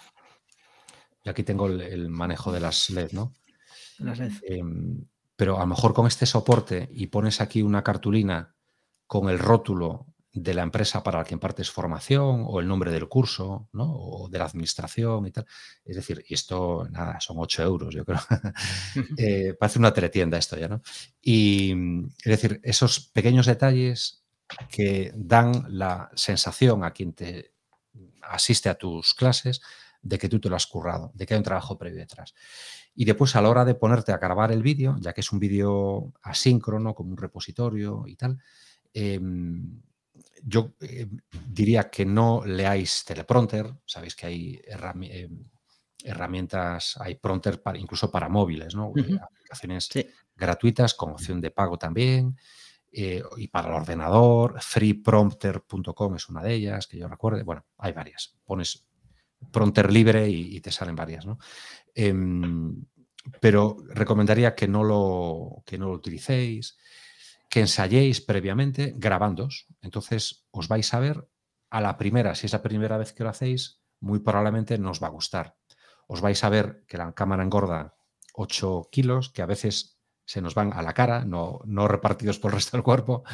Y 1.22 1.28
aquí 1.28 1.42
tengo 1.42 1.66
el, 1.66 2.08
manejo 2.08 2.52
de 2.52 2.60
las 2.60 2.88
LED, 2.88 3.12
¿no? 3.12 3.34
Las 3.98 4.18
LED. 4.18 4.32
Em, 4.44 5.04
pero 5.36 5.58
a 5.58 5.60
lo 5.60 5.66
mejor 5.66 5.92
con 5.92 6.06
este 6.06 6.24
soporte 6.24 6.88
y 6.90 7.08
pones 7.08 7.42
aquí 7.42 7.60
una 7.60 7.84
cartulina 7.84 8.54
con 9.06 9.28
el 9.28 9.38
rótulo 9.38 10.06
de 10.32 10.54
la 10.54 10.62
empresa 10.62 11.02
para 11.02 11.18
la 11.18 11.24
que 11.24 11.34
impartes 11.34 11.70
formación 11.70 12.44
o 12.46 12.60
el 12.60 12.68
nombre 12.68 12.90
del 12.90 13.08
curso, 13.08 13.68
¿no? 13.72 13.84
O 13.90 14.28
de 14.28 14.38
la 14.38 14.44
administración 14.44 15.26
y 15.26 15.30
tal. 15.30 15.46
Es 15.84 15.96
decir, 15.96 16.24
y 16.28 16.34
esto, 16.34 16.86
nada, 16.90 17.18
son 17.20 17.36
8 17.38 17.62
euros, 17.62 17.94
yo 17.94 18.04
creo. 18.04 18.20
Eh, 19.16 19.54
parece 19.58 19.78
una 19.78 19.92
teletienda 19.92 20.38
esto 20.38 20.56
ya, 20.56 20.68
¿no? 20.68 20.82
Y 21.20 21.72
es 22.18 22.24
decir, 22.24 22.60
esos 22.62 23.00
pequeños 23.00 23.46
detalles 23.46 24.24
que 24.70 25.12
dan 25.14 25.66
la 25.68 26.10
sensación 26.14 26.84
a 26.84 26.92
quien 26.92 27.12
te 27.12 27.52
asiste 28.22 28.68
a 28.68 28.76
tus 28.76 29.14
clases 29.14 29.60
de 30.02 30.18
que 30.18 30.28
tú 30.28 30.40
te 30.40 30.48
lo 30.48 30.56
has 30.56 30.66
currado, 30.66 31.10
de 31.14 31.26
que 31.26 31.34
hay 31.34 31.38
un 31.38 31.44
trabajo 31.44 31.76
previo 31.76 31.98
detrás. 31.98 32.34
Y 32.94 33.04
después 33.04 33.34
a 33.36 33.42
la 33.42 33.50
hora 33.50 33.64
de 33.64 33.74
ponerte 33.74 34.12
a 34.12 34.18
grabar 34.18 34.52
el 34.52 34.62
vídeo, 34.62 34.96
ya 35.00 35.12
que 35.12 35.20
es 35.20 35.32
un 35.32 35.38
vídeo 35.38 36.12
asíncrono, 36.22 36.94
como 36.94 37.10
un 37.10 37.16
repositorio 37.16 38.04
y 38.06 38.16
tal, 38.16 38.38
em, 38.92 39.82
yo 40.44 40.74
eh, 40.80 41.08
diría 41.48 41.90
que 41.90 42.04
no 42.04 42.44
leáis 42.44 43.04
teleprompter, 43.04 43.72
sabéis 43.84 44.14
que 44.16 44.26
hay 44.26 44.60
em, 44.66 45.44
herramientas, 46.04 46.96
hay 47.00 47.16
prompter 47.16 47.62
para, 47.62 47.78
incluso 47.78 48.10
para 48.10 48.28
móviles, 48.28 48.74
¿no? 48.74 48.92
aplicaciones 49.22 49.88
gratuitas 50.34 50.94
con 50.94 51.12
opción 51.12 51.40
de 51.40 51.50
pago 51.50 51.78
también. 51.78 52.36
Eh, 52.90 53.22
y 53.36 53.48
para 53.48 53.68
el 53.68 53.74
ordenador, 53.74 54.60
freeprompter.com 54.60 56.16
es 56.16 56.28
una 56.28 56.42
de 56.42 56.54
ellas, 56.54 56.86
que 56.86 56.98
yo 56.98 57.08
recuerde. 57.08 57.42
Bueno, 57.42 57.66
hay 57.76 57.92
varias. 57.92 58.36
Pones 58.44 58.86
prompter 59.52 59.92
libre 59.92 60.28
y, 60.28 60.60
te 60.60 60.72
salen 60.72 60.96
varias, 60.96 61.26
¿no? 61.26 61.38
Em, 61.94 62.84
pero 63.40 63.76
recomendaría 63.88 64.54
que 64.54 64.66
no, 64.66 64.82
lo, 64.82 65.62
que 65.66 65.78
no 65.78 65.88
lo 65.88 65.94
utilicéis, 65.94 66.78
que 67.48 67.60
ensayéis 67.60 68.20
previamente 68.20 68.94
grabándos. 68.96 69.66
Entonces 69.80 70.46
os 70.50 70.68
vais 70.68 70.92
a 70.94 71.00
ver 71.00 71.28
a 71.70 71.80
la 71.80 71.96
primera, 71.98 72.34
si 72.34 72.46
es 72.46 72.52
la 72.52 72.62
primera 72.62 72.98
vez 72.98 73.12
que 73.12 73.24
lo 73.24 73.30
hacéis, 73.30 73.82
muy 74.00 74.20
probablemente 74.20 74.78
no 74.78 74.90
os 74.90 75.02
va 75.02 75.08
a 75.08 75.10
gustar. 75.10 75.56
Os 76.06 76.20
vais 76.20 76.42
a 76.44 76.48
ver 76.48 76.84
que 76.86 76.98
la 76.98 77.12
cámara 77.12 77.42
engorda 77.42 77.96
8 78.34 78.88
kilos, 78.90 79.30
que 79.30 79.42
a 79.42 79.46
veces 79.46 79.98
se 80.24 80.40
nos 80.40 80.54
van 80.54 80.72
a 80.72 80.82
la 80.82 80.94
cara, 80.94 81.24
no, 81.24 81.60
no 81.64 81.88
repartidos 81.88 82.38
por 82.38 82.50
el 82.50 82.56
resto 82.56 82.76
del 82.76 82.84
cuerpo. 82.84 83.24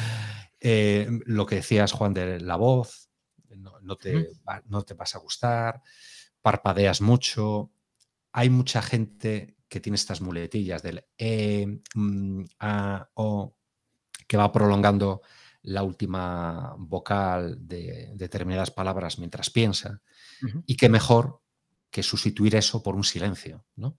Eh, 0.61 1.09
lo 1.27 1.45
que 1.45 1.57
decías, 1.57 1.93
Juan, 1.93 2.15
de 2.15 2.41
la 2.41 2.57
voz, 2.57 3.11
no, 3.83 3.97
te, 3.97 4.31
no 4.67 4.83
te 4.83 4.95
vas 4.95 5.15
a 5.15 5.19
gustar, 5.19 5.83
parpadeas 6.41 7.01
mucho. 7.01 7.73
Hay 8.33 8.51
mucha 8.51 8.81
gente 8.81 9.59
que 9.69 9.81
tiene 9.81 9.97
estas 9.97 10.21
muletillas 10.21 10.83
del 10.83 11.05
E, 11.19 11.81
mm, 11.95 12.45
A, 12.61 13.11
O, 13.15 13.57
que 14.27 14.37
va 14.37 14.53
prolongando 14.53 15.22
la 15.62 15.83
última 15.83 16.75
vocal 16.79 17.57
de 17.66 18.12
determinadas 18.14 18.70
palabras 18.70 19.18
mientras 19.18 19.51
piensa. 19.51 20.03
Y 20.66 20.77
qué 20.77 20.89
mejor 20.89 21.41
que 21.91 22.03
sustituir 22.03 22.55
eso 22.57 22.83
por 22.83 22.97
un 22.97 23.05
silencio, 23.05 23.64
¿no? 23.77 23.97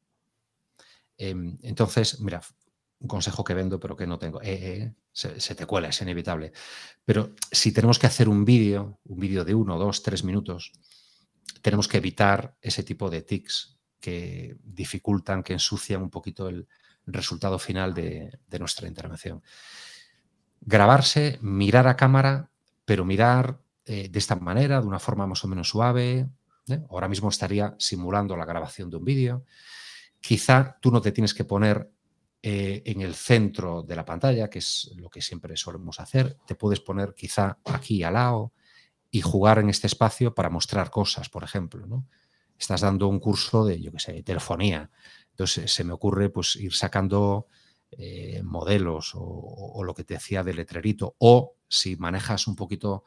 Em, 1.18 1.58
entonces, 1.64 2.20
mira, 2.20 2.42
un 3.00 3.08
consejo 3.08 3.44
que 3.44 3.54
vendo 3.54 3.80
pero 3.80 3.96
que 3.96 4.08
no 4.08 4.20
tengo. 4.20 4.42
Eh, 4.42 4.84
eh, 4.84 4.96
se, 5.12 5.56
te 5.56 5.66
cuela, 5.66 5.90
es 5.90 6.02
inevitable. 6.02 6.52
Pero 7.06 7.34
si 7.52 7.72
tenemos 7.72 8.00
que 8.00 8.08
hacer 8.08 8.28
un 8.28 8.44
vídeo, 8.44 9.00
un 9.06 9.20
vídeo 9.20 9.46
de 9.46 9.56
uno, 9.56 9.78
dos, 9.78 10.04
tres 10.04 10.24
minutos, 10.24 10.74
tenemos 11.62 11.88
que 11.88 11.98
evitar 11.98 12.58
ese 12.62 12.84
tipo 12.84 13.10
de 13.10 13.22
tics 13.22 13.80
que 14.00 14.58
dificultan, 14.62 15.42
que 15.42 15.54
ensucian 15.54 16.02
un 16.02 16.10
poquito 16.10 16.50
el 16.50 16.68
resultado 17.06 17.58
final 17.60 17.94
de, 17.94 18.40
nuestra 18.60 18.88
intervención. 18.88 19.42
Grabarse, 20.66 21.38
mirar 21.42 21.88
a 21.88 21.96
cámara, 21.96 22.50
pero 22.86 23.06
mirar 23.06 23.60
eh, 23.86 24.10
de 24.10 24.20
esta 24.20 24.36
manera, 24.36 24.82
de 24.82 24.88
una 24.88 25.00
forma 25.00 25.28
más 25.28 25.44
o 25.44 25.48
menos 25.48 25.70
suave. 25.70 26.28
Ahora 26.90 27.08
mismo 27.08 27.30
estaría 27.30 27.76
simulando 27.78 28.36
la 28.36 28.46
grabación 28.46 28.90
de 28.90 28.98
un 28.98 29.06
vídeo. 29.06 29.46
Quizá 30.20 30.78
tú 30.82 30.92
no 30.92 31.02
te 31.02 31.12
tienes 31.12 31.36
que 31.36 31.46
poner 31.46 31.92
eh, 32.42 32.82
en 32.86 33.02
el 33.02 33.14
centro 33.14 33.84
de 33.84 33.96
la 33.96 34.06
pantalla, 34.06 34.50
que 34.50 34.60
es 34.60 34.92
lo 34.98 35.10
que 35.10 35.22
siempre 35.22 35.56
solemos 35.56 36.00
hacer. 36.00 36.38
Te 36.48 36.56
puedes 36.56 36.80
poner 36.80 37.14
quizá 37.14 37.60
aquí 37.66 38.04
al 38.04 38.14
lado 38.14 38.54
y 39.12 39.22
jugar 39.22 39.60
en 39.60 39.70
este 39.70 39.88
espacio 39.88 40.34
para 40.34 40.50
mostrar 40.50 40.90
cosas, 40.90 41.30
por 41.30 41.44
ejemplo. 41.44 41.86
¿no? 41.86 42.08
Estás 42.58 42.82
dando 42.82 43.08
un 43.08 43.20
curso 43.20 43.66
de, 43.66 43.80
yo 43.80 43.92
qué 43.92 44.00
sé, 44.00 44.24
telefonía. 44.24 44.90
Entonces 45.30 45.72
se 45.72 45.84
me 45.84 45.94
ocurre 45.94 46.30
pues, 46.30 46.56
ir 46.56 46.74
sacando 46.74 47.48
eh, 47.92 48.42
modelos 48.44 49.12
o, 49.16 49.84
lo 49.84 49.94
que 49.94 50.04
te 50.04 50.16
decía 50.16 50.44
de 50.44 50.54
letrerito. 50.54 51.16
O 51.20 51.56
si 51.68 51.96
manejas 51.96 52.48
un 52.48 52.56
poquito 52.56 53.04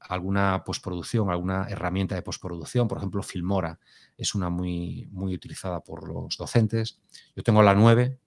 alguna 0.00 0.62
postproducción, 0.64 1.30
alguna 1.30 1.66
herramienta 1.68 2.14
de 2.14 2.22
postproducción, 2.22 2.88
por 2.88 2.98
ejemplo, 2.98 3.22
Filmora 3.22 3.78
es 4.16 4.34
una 4.34 4.50
muy, 4.50 5.08
muy 5.12 5.34
utilizada 5.34 5.80
por 5.80 6.08
los 6.08 6.36
docentes. 6.36 6.98
Yo 7.34 7.42
tengo 7.42 7.62
la 7.62 7.74
9, 7.74 8.18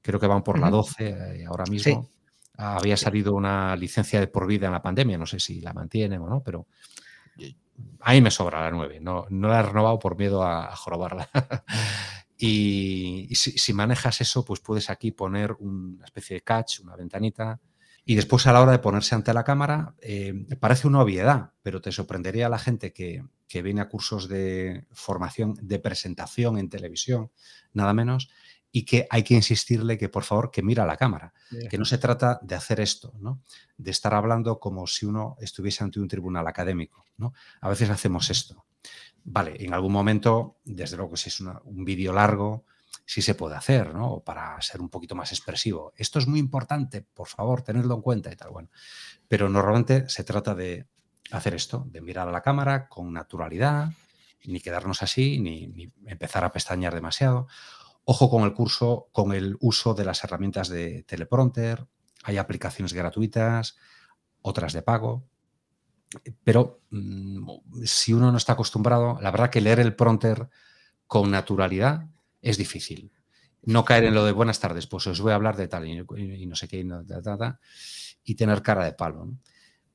creo 0.00 0.20
que 0.20 0.26
van 0.26 0.42
por 0.42 0.58
la 0.58 0.70
12 0.70 1.08
eh, 1.08 1.44
ahora 1.46 1.64
mismo. 1.64 2.08
Había 2.56 2.96
salido 2.96 3.34
una 3.34 3.74
licencia 3.76 4.20
de 4.20 4.26
por 4.26 4.46
vida 4.46 4.66
en 4.66 4.72
la 4.72 4.82
pandemia, 4.82 5.16
no 5.16 5.26
sé 5.26 5.40
si 5.40 5.60
la 5.60 5.72
mantienen 5.72 6.20
o 6.20 6.28
no, 6.28 6.42
pero 6.42 6.66
ahí 8.00 8.20
me 8.20 8.30
sobra 8.30 8.62
la 8.62 8.70
9. 8.70 9.00
No, 9.00 9.26
no 9.30 9.48
la 9.48 9.60
he 9.60 9.62
renovado 9.62 9.98
por 9.98 10.16
miedo 10.16 10.42
a, 10.42 10.74
jorobarla. 10.76 11.28
y, 12.44 13.28
si, 13.36 13.72
manejas 13.72 14.20
eso, 14.20 14.44
pues 14.44 14.58
puedes 14.58 14.90
aquí 14.90 15.12
poner 15.12 15.52
una 15.60 16.04
especie 16.04 16.34
de 16.34 16.40
catch, 16.40 16.80
una 16.80 16.96
ventanita. 16.96 17.60
Y 18.04 18.16
después 18.16 18.48
a 18.48 18.52
la 18.52 18.60
hora 18.60 18.72
de 18.72 18.80
ponerse 18.80 19.14
ante 19.14 19.32
la 19.32 19.44
cámara, 19.44 19.94
eh, 20.00 20.34
parece 20.58 20.88
una 20.88 21.02
obviedad, 21.02 21.52
pero 21.62 21.80
te 21.80 21.92
sorprendería 21.92 22.46
a 22.46 22.48
la 22.48 22.58
gente 22.58 22.92
que, 22.92 23.22
que 23.46 23.62
viene 23.62 23.80
a 23.80 23.88
cursos 23.88 24.28
de 24.28 24.88
formación 24.90 25.54
de 25.62 25.78
presentación 25.78 26.58
en 26.58 26.68
televisión, 26.68 27.30
nada 27.74 27.94
menos, 27.94 28.28
y 28.72 28.84
que 28.84 29.06
hay 29.10 29.22
que 29.22 29.34
insistirle 29.34 29.98
que 29.98 30.08
por 30.08 30.24
favor 30.24 30.50
que 30.50 30.62
mira 30.62 30.86
la 30.86 30.96
cámara, 30.96 31.34
que 31.68 31.76
no 31.76 31.84
se 31.84 31.98
trata 31.98 32.40
de 32.42 32.54
hacer 32.54 32.80
esto, 32.80 33.12
¿no? 33.20 33.42
de 33.76 33.90
estar 33.90 34.14
hablando 34.14 34.58
como 34.58 34.86
si 34.86 35.04
uno 35.04 35.36
estuviese 35.40 35.84
ante 35.84 36.00
un 36.00 36.08
tribunal 36.08 36.46
académico. 36.46 37.04
¿no? 37.18 37.34
A 37.60 37.68
veces 37.68 37.90
hacemos 37.90 38.30
esto. 38.30 38.64
Vale, 39.24 39.62
en 39.62 39.74
algún 39.74 39.92
momento, 39.92 40.56
desde 40.64 40.96
luego 40.96 41.16
si 41.16 41.28
es 41.28 41.38
un 41.40 41.84
vídeo 41.84 42.14
largo, 42.14 42.64
sí 43.04 43.22
se 43.22 43.34
puede 43.34 43.56
hacer, 43.56 43.94
¿no? 43.94 44.20
Para 44.20 44.60
ser 44.60 44.80
un 44.80 44.88
poquito 44.88 45.14
más 45.14 45.32
expresivo. 45.32 45.92
Esto 45.96 46.18
es 46.18 46.26
muy 46.26 46.40
importante, 46.40 47.02
por 47.02 47.28
favor, 47.28 47.62
tenerlo 47.62 47.94
en 47.94 48.02
cuenta 48.02 48.32
y 48.32 48.36
tal. 48.36 48.50
Bueno, 48.50 48.70
pero 49.28 49.48
normalmente 49.48 50.08
se 50.08 50.24
trata 50.24 50.54
de 50.54 50.86
hacer 51.30 51.54
esto, 51.54 51.86
de 51.88 52.00
mirar 52.00 52.28
a 52.28 52.32
la 52.32 52.42
cámara 52.42 52.88
con 52.88 53.12
naturalidad, 53.12 53.90
ni 54.44 54.60
quedarnos 54.60 55.02
así, 55.02 55.38
ni, 55.38 55.68
ni 55.68 55.92
empezar 56.06 56.44
a 56.44 56.52
pestañear 56.52 56.94
demasiado. 56.94 57.46
Ojo 58.04 58.28
con 58.28 58.42
el 58.42 58.52
curso, 58.52 59.08
con 59.12 59.32
el 59.32 59.56
uso 59.60 59.94
de 59.94 60.04
las 60.04 60.24
herramientas 60.24 60.68
de 60.68 61.04
teleprompter. 61.04 61.86
Hay 62.24 62.36
aplicaciones 62.36 62.92
gratuitas, 62.92 63.76
otras 64.42 64.72
de 64.72 64.82
pago. 64.82 65.24
Pero 66.44 66.80
mm, 66.90 67.84
si 67.84 68.12
uno 68.12 68.30
no 68.30 68.38
está 68.38 68.54
acostumbrado, 68.54 69.18
la 69.20 69.30
verdad 69.30 69.50
que 69.50 69.60
leer 69.60 69.80
el 69.80 69.94
prompter 69.94 70.48
con 71.06 71.30
naturalidad 71.30 72.06
es 72.40 72.58
difícil. 72.58 73.12
No 73.64 73.84
caer 73.84 74.04
en 74.04 74.14
lo 74.14 74.24
de 74.24 74.32
buenas 74.32 74.58
tardes, 74.58 74.86
pues 74.88 75.06
os 75.06 75.20
voy 75.20 75.32
a 75.32 75.36
hablar 75.36 75.56
de 75.56 75.68
tal 75.68 75.86
y, 75.86 76.46
no 76.46 76.56
sé 76.56 76.66
qué, 76.66 76.84
y, 78.24 78.34
tener 78.34 78.62
cara 78.62 78.84
de 78.84 78.92
palo. 78.92 79.32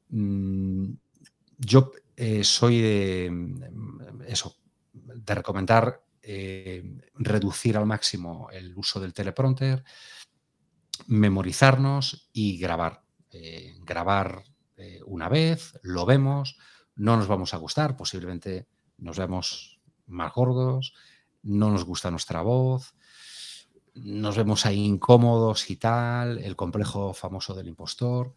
Mm, 0.10 0.94
yo 1.58 1.92
eh, 2.16 2.44
soy 2.46 2.82
de 2.82 3.30
mm, 3.30 4.22
eso, 4.28 4.56
de 4.94 5.36
recomendar 5.36 6.02
eh, 6.30 6.84
reducir 7.14 7.78
al 7.78 7.86
máximo 7.86 8.50
el 8.52 8.76
uso 8.76 9.00
del 9.00 9.14
teleprompter, 9.14 9.82
memorizarnos 11.08 12.30
y 12.34 12.58
grabar. 12.58 13.02
Eh, 13.32 13.78
grabar 13.80 14.44
eh, 14.76 15.00
una 15.06 15.30
vez, 15.30 15.80
lo 15.84 16.06
vemos, 16.06 16.58
no 16.98 17.16
nos 17.16 17.30
vamos 17.30 17.54
a 17.54 17.58
gustar, 17.58 17.96
posiblemente 17.96 18.68
nos 18.98 19.18
vemos 19.18 19.80
más 20.08 20.34
gordos, 20.34 20.94
no 21.44 21.72
nos 21.72 21.86
gusta 21.86 22.12
nuestra 22.12 22.42
voz, 22.42 22.94
nos 23.96 24.36
vemos 24.36 24.66
ahí 24.66 24.84
incómodos 24.84 25.70
y 25.70 25.78
tal, 25.78 26.40
el 26.40 26.58
complejo 26.58 27.14
famoso 27.14 27.54
del 27.54 27.70
impostor, 27.70 28.36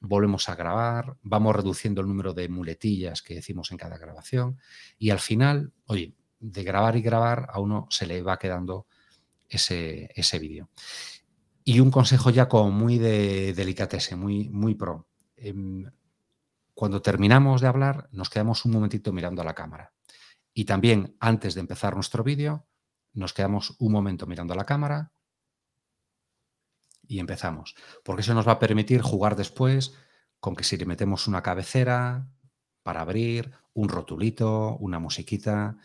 volvemos 0.00 0.48
a 0.48 0.54
grabar, 0.54 1.16
vamos 1.22 1.56
reduciendo 1.56 2.00
el 2.00 2.06
número 2.06 2.32
de 2.32 2.48
muletillas 2.48 3.22
que 3.22 3.34
decimos 3.34 3.72
en 3.72 3.78
cada 3.78 3.98
grabación 3.98 4.60
y 4.98 5.10
al 5.10 5.18
final, 5.18 5.72
oye, 5.86 6.14
de 6.44 6.62
grabar 6.62 6.96
y 6.96 7.00
grabar, 7.00 7.48
a 7.50 7.58
uno 7.58 7.86
se 7.88 8.06
le 8.06 8.22
va 8.22 8.38
quedando 8.38 8.86
ese, 9.48 10.10
ese 10.14 10.38
vídeo. 10.38 10.68
Y 11.64 11.80
un 11.80 11.90
consejo 11.90 12.28
ya 12.28 12.48
como 12.48 12.70
muy 12.70 12.98
de 12.98 13.54
delicatese, 13.54 14.14
muy, 14.14 14.50
muy 14.50 14.74
pro. 14.74 15.08
Em, 15.36 15.90
cuando 16.74 17.00
terminamos 17.00 17.62
de 17.62 17.68
hablar, 17.68 18.08
nos 18.12 18.28
quedamos 18.28 18.66
un 18.66 18.72
momentito 18.72 19.12
mirando 19.12 19.40
a 19.40 19.44
la 19.44 19.54
cámara. 19.54 19.94
Y 20.52 20.66
también, 20.66 21.16
antes 21.18 21.54
de 21.54 21.60
empezar 21.60 21.94
nuestro 21.94 22.22
vídeo, 22.22 22.66
nos 23.14 23.32
quedamos 23.32 23.74
un 23.78 23.92
momento 23.92 24.26
mirando 24.26 24.52
a 24.52 24.56
la 24.56 24.66
cámara 24.66 25.12
y 27.08 27.20
empezamos. 27.20 27.74
Porque 28.04 28.20
eso 28.20 28.34
nos 28.34 28.46
va 28.46 28.52
a 28.52 28.58
permitir 28.58 29.00
jugar 29.00 29.34
después 29.34 29.94
con 30.40 30.54
que 30.54 30.64
si 30.64 30.76
le 30.76 30.84
metemos 30.84 31.26
una 31.26 31.42
cabecera 31.42 32.28
para 32.82 33.00
abrir, 33.00 33.52
un 33.72 33.88
rotulito, 33.88 34.76
una 34.76 34.98
musiquita, 34.98 35.78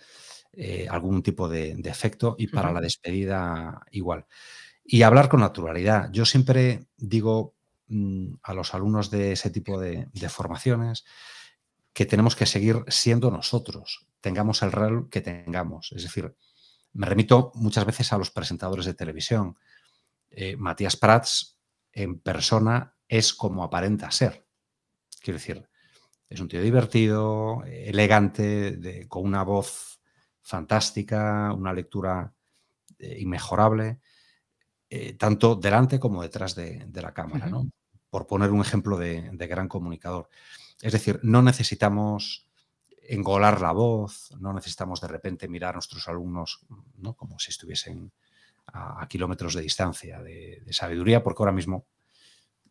eh, 0.53 0.87
algún 0.89 1.21
tipo 1.21 1.47
de, 1.47 1.71
efecto 1.85 2.35
y 2.37 2.47
para 2.47 2.71
la 2.71 2.81
despedida 2.81 3.85
igual. 3.91 4.25
Y 4.83 5.03
hablar 5.03 5.29
con 5.29 5.41
naturalidad. 5.41 6.09
Yo 6.11 6.25
siempre 6.25 6.87
digo 6.97 7.55
mm, 7.87 8.33
a 8.41 8.53
los 8.55 8.73
alumnos 8.73 9.11
de 9.11 9.33
ese 9.33 9.51
tipo 9.51 9.79
de, 9.79 10.07
formaciones 10.29 11.05
que 11.93 12.05
tenemos 12.05 12.35
que 12.35 12.47
seguir 12.47 12.83
siendo 12.87 13.29
nosotros, 13.29 14.07
tengamos 14.21 14.63
el 14.63 14.71
rol 14.71 15.09
que 15.09 15.21
tengamos. 15.21 15.91
Es 15.95 16.03
decir, 16.03 16.35
me 16.93 17.05
remito 17.05 17.51
muchas 17.55 17.85
veces 17.85 18.11
a 18.11 18.17
los 18.17 18.31
presentadores 18.31 18.85
de 18.85 18.95
televisión. 18.95 19.57
Eh, 20.31 20.55
Matías 20.57 20.97
Prats 20.97 21.57
en 21.91 22.19
persona 22.19 22.95
es 23.07 23.33
como 23.33 23.63
aparenta 23.63 24.09
ser. 24.09 24.45
Quiero 25.21 25.37
decir, 25.37 25.69
es 26.27 26.39
un 26.39 26.47
tío 26.47 26.61
divertido, 26.61 27.63
elegante, 27.65 29.05
con 29.07 29.25
una 29.25 29.43
voz 29.43 29.98
fantástica, 30.49 31.53
una 31.53 31.71
lectura 31.71 32.33
eh, 32.97 33.17
inmejorable, 33.19 33.99
eh, 34.89 35.13
tanto 35.13 35.55
delante 35.55 35.99
como 35.99 36.23
detrás 36.23 36.55
de, 36.55 36.89
la 36.91 37.13
cámara, 37.13 37.45
¿no? 37.45 37.69
Por 38.09 38.25
poner 38.25 38.49
un 38.49 38.61
ejemplo 38.61 38.97
de, 38.97 39.29
gran 39.47 39.67
comunicador. 39.67 40.27
Es 40.81 40.93
decir, 40.93 41.19
no 41.21 41.43
necesitamos 41.43 42.47
engolar 43.07 43.61
la 43.61 43.71
voz, 43.73 44.31
no 44.39 44.51
necesitamos 44.51 45.01
de 45.01 45.07
repente 45.07 45.47
mirar 45.47 45.71
a 45.71 45.73
nuestros 45.73 46.07
alumnos 46.07 46.61
¿no? 46.97 47.13
como 47.15 47.37
si 47.39 47.51
estuviesen 47.51 48.11
a, 48.67 49.07
kilómetros 49.07 49.53
de 49.53 49.61
distancia 49.61 50.21
de, 50.21 50.63
sabiduría, 50.71 51.21
porque 51.21 51.43
ahora 51.43 51.51
mismo, 51.51 51.85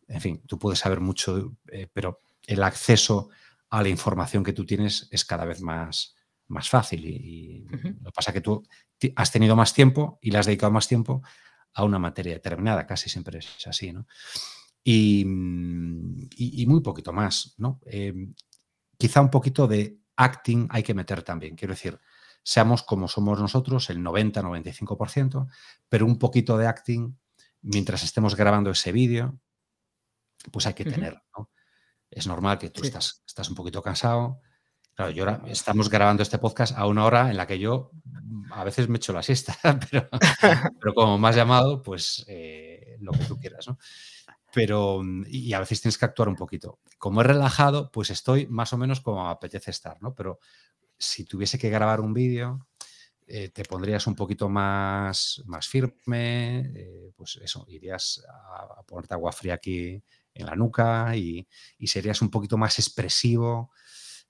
en 0.09 0.19
fin, 0.19 0.41
tú 0.45 0.59
puedes 0.59 0.79
saber 0.79 0.99
mucho, 0.99 1.53
eh, 1.67 1.87
pero 1.93 2.19
el 2.45 2.61
acceso 2.63 3.29
a 3.69 3.81
la 3.81 3.89
información 3.89 4.43
que 4.43 4.53
tú 4.53 4.65
tienes 4.65 5.07
es 5.11 5.23
cada 5.23 5.45
vez 5.45 5.61
más, 5.61 6.15
más 6.49 6.69
fácil. 6.69 7.05
Y, 7.05 7.65
lo 7.69 8.11
que 8.11 8.11
pasa 8.13 8.31
es 8.31 8.33
que 8.33 8.41
tú 8.41 8.63
has 9.15 9.31
tenido 9.31 9.55
más 9.55 9.73
tiempo 9.73 10.19
y 10.21 10.31
le 10.31 10.37
has 10.37 10.45
dedicado 10.45 10.71
más 10.71 10.87
tiempo 10.87 11.21
a 11.73 11.83
una 11.83 11.99
materia 11.99 12.33
determinada, 12.33 12.85
casi 12.85 13.09
siempre 13.09 13.39
es 13.39 13.67
así, 13.67 13.93
¿no? 13.93 14.05
Y, 14.83 15.23
muy 15.25 16.81
poquito 16.81 17.13
más, 17.13 17.53
¿no? 17.57 17.79
Em, 17.85 18.33
quizá 18.97 19.21
un 19.21 19.29
poquito 19.29 19.67
de 19.67 19.99
acting 20.15 20.67
hay 20.71 20.83
que 20.83 20.93
meter 20.93 21.23
también, 21.23 21.55
quiero 21.55 21.73
decir, 21.73 21.99
seamos 22.43 22.83
como 22.83 23.07
somos 23.07 23.39
nosotros, 23.39 23.89
el 23.89 23.99
90-95%, 23.99 25.47
pero 25.87 26.05
un 26.05 26.17
poquito 26.17 26.57
de 26.57 26.67
acting 26.67 27.15
mientras 27.61 28.03
estemos 28.03 28.35
grabando 28.35 28.71
ese 28.71 28.91
vídeo, 28.91 29.39
pues 30.51 30.65
hay 30.65 30.73
que 30.73 30.85
tener, 30.85 31.21
¿no? 31.37 31.49
Es 32.09 32.25
normal 32.25 32.57
que 32.57 32.69
tú 32.69 32.81
estás, 32.81 33.23
estás 33.27 33.49
un 33.49 33.55
poquito 33.55 33.83
cansado. 33.83 34.41
Claro, 34.99 35.13
yo 35.13 35.23
ahora 35.23 35.41
estamos 35.47 35.89
grabando 35.89 36.23
este 36.23 36.39
podcast 36.39 36.77
a 36.77 36.85
una 36.85 37.05
hora 37.05 37.29
en 37.29 37.37
la 37.37 37.47
que 37.47 37.57
yo 37.57 37.89
mm, 38.03 38.51
a 38.51 38.65
veces 38.65 38.89
me 38.89 38.97
echo 38.97 39.13
la 39.13 39.23
siesta, 39.23 39.57
pero, 39.89 40.93
como 40.93 41.17
me 41.17 41.29
has 41.29 41.37
llamado, 41.37 41.81
pues 41.81 42.25
eh, 42.27 42.97
lo 42.99 43.13
que 43.13 43.23
tú 43.23 43.37
quieras, 43.39 43.65
¿no? 43.69 43.77
Pero, 44.53 45.01
y 45.25 45.53
a 45.53 45.61
veces 45.61 45.79
tienes 45.79 45.97
que 45.97 46.03
actuar 46.03 46.27
un 46.27 46.35
poquito. 46.35 46.79
Como 46.97 47.21
he 47.21 47.23
relajado, 47.23 47.89
pues 47.93 48.09
estoy 48.09 48.47
más 48.47 48.73
o 48.73 48.77
menos 48.77 48.99
como 48.99 49.29
apetece 49.29 49.71
estar, 49.71 49.95
¿no? 50.01 50.13
Pero 50.13 50.41
si 50.97 51.23
tuviese 51.23 51.57
que 51.57 51.69
grabar 51.69 52.01
un 52.01 52.13
vídeo, 52.13 52.67
eh, 53.25 53.47
te 53.47 53.63
pondrías 53.63 54.05
un 54.05 54.15
poquito 54.15 54.49
más, 54.49 55.41
más 55.45 55.65
firme, 55.65 56.73
eh, 56.75 57.13
pues 57.15 57.39
eso, 57.41 57.63
irías 57.69 58.21
a, 58.27 58.81
a 58.81 58.83
ponerte 58.83 59.13
agua 59.13 59.31
fría 59.31 59.53
aquí 59.53 60.03
en 60.39 60.45
la 60.45 60.55
nuca 60.55 61.15
y, 61.15 61.47
serías 61.85 62.21
un 62.21 62.29
poquito 62.29 62.57
más 62.57 62.79
expresivo, 62.79 63.71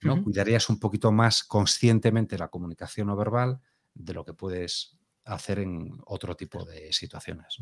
¿no? 0.01 0.23
Cuidarías 0.23 0.69
un 0.69 0.79
poquito 0.79 1.11
más 1.11 1.43
conscientemente 1.43 2.37
la 2.37 2.49
comunicación 2.49 3.07
no 3.07 3.15
verbal 3.15 3.59
de 3.93 4.13
lo 4.13 4.23
que 4.23 4.33
puedes 4.33 4.97
hacer 5.25 5.59
en 5.59 5.99
otro 6.05 6.35
tipo 6.35 6.65
de 6.65 6.91
situaciones. 6.93 7.57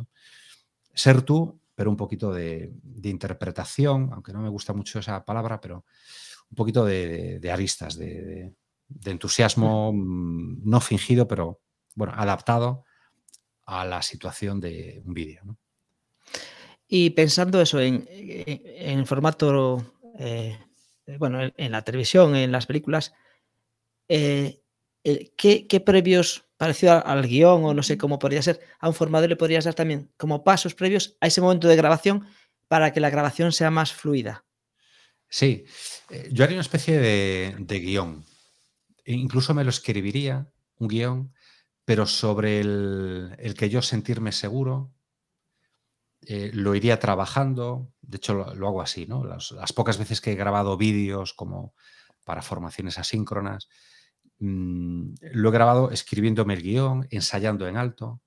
Ser 0.94 1.22
tú, 1.22 1.60
pero 1.76 1.90
un 1.90 1.98
poquito 1.98 2.32
de, 2.32 2.74
interpretación, 3.04 4.10
aunque 4.14 4.34
no 4.34 4.42
me 4.42 4.50
gusta 4.50 4.74
mucho 4.74 5.00
esa 5.00 5.24
palabra, 5.26 5.60
pero 5.62 5.86
un 6.50 6.56
poquito 6.56 6.86
de, 6.86 7.50
aristas, 7.52 7.98
de, 7.98 8.54
entusiasmo 9.06 9.92
mm, 9.94 10.62
no 10.64 10.82
fingido, 10.82 11.28
pero 11.28 11.62
bueno, 11.96 12.14
adaptado 12.16 12.84
a 13.66 13.86
la 13.86 14.02
situación 14.02 14.60
de 14.60 15.02
un 15.06 15.14
vídeo. 15.14 15.58
Y 16.88 17.10
pensando 17.10 17.62
eso 17.62 17.82
en, 17.82 18.08
en, 18.10 19.06
formato, 19.06 19.84
eh, 20.18 20.58
bueno, 21.18 21.40
en, 21.56 21.72
la 21.72 21.84
televisión, 21.84 22.36
en 22.36 22.52
las 22.52 22.66
películas, 22.66 23.14
eh, 24.10 24.62
¿qué, 25.04 25.84
previos, 25.86 26.46
parecido 26.58 27.06
al 27.06 27.28
guion 27.28 27.64
o 27.64 27.74
no 27.74 27.84
sé 27.84 27.98
cómo 27.98 28.20
podría 28.20 28.42
ser, 28.42 28.60
a 28.80 28.90
un 28.90 28.94
formador 28.94 29.30
le 29.30 29.36
podrías 29.36 29.66
dar 29.66 29.74
también 29.74 30.12
como 30.18 30.44
pasos 30.44 30.76
previos 30.76 31.18
a 31.22 31.28
ese 31.28 31.42
momento 31.42 31.68
de 31.68 31.76
grabación 31.76 32.28
para 32.68 32.92
que 32.92 33.00
la 33.00 33.10
grabación 33.10 33.52
sea 33.52 33.72
más 33.72 33.94
fluida? 33.94 34.46
Sí, 35.30 35.66
eh, 36.10 36.30
yo 36.32 36.44
haría 36.44 36.56
una 36.56 36.62
especie 36.62 37.00
de, 37.00 37.56
de 37.60 37.80
guion. 37.80 38.26
E 39.06 39.14
incluso 39.14 39.54
me 39.54 39.64
lo 39.64 39.70
escribiría, 39.70 40.52
un 40.80 40.88
guion, 40.90 41.34
pero 41.86 42.06
sobre 42.06 42.60
el, 42.60 43.36
el 43.40 43.54
que 43.54 43.70
yo 43.70 43.82
sentirme 43.82 44.34
seguro, 44.34 44.92
eh, 46.26 46.52
lo 46.54 46.76
iría 46.76 47.00
trabajando, 47.00 47.92
de 48.02 48.18
hecho 48.18 48.34
lo, 48.34 48.68
hago 48.68 48.82
así, 48.82 49.06
¿no? 49.06 49.24
Las, 49.24 49.74
pocas 49.74 49.98
veces 49.98 50.20
que 50.20 50.32
he 50.32 50.36
grabado 50.36 50.76
vídeos 50.76 51.34
como 51.34 51.74
para 52.24 52.42
formaciones 52.42 52.98
asíncronas, 52.98 53.70
mm, 54.40 55.14
lo 55.34 55.50
he 55.50 55.52
grabado 55.52 55.92
escribiéndome 55.92 56.56
el 56.56 56.64
guion, 56.64 57.08
ensayando 57.12 57.68
en 57.68 57.78
alto 57.78 58.22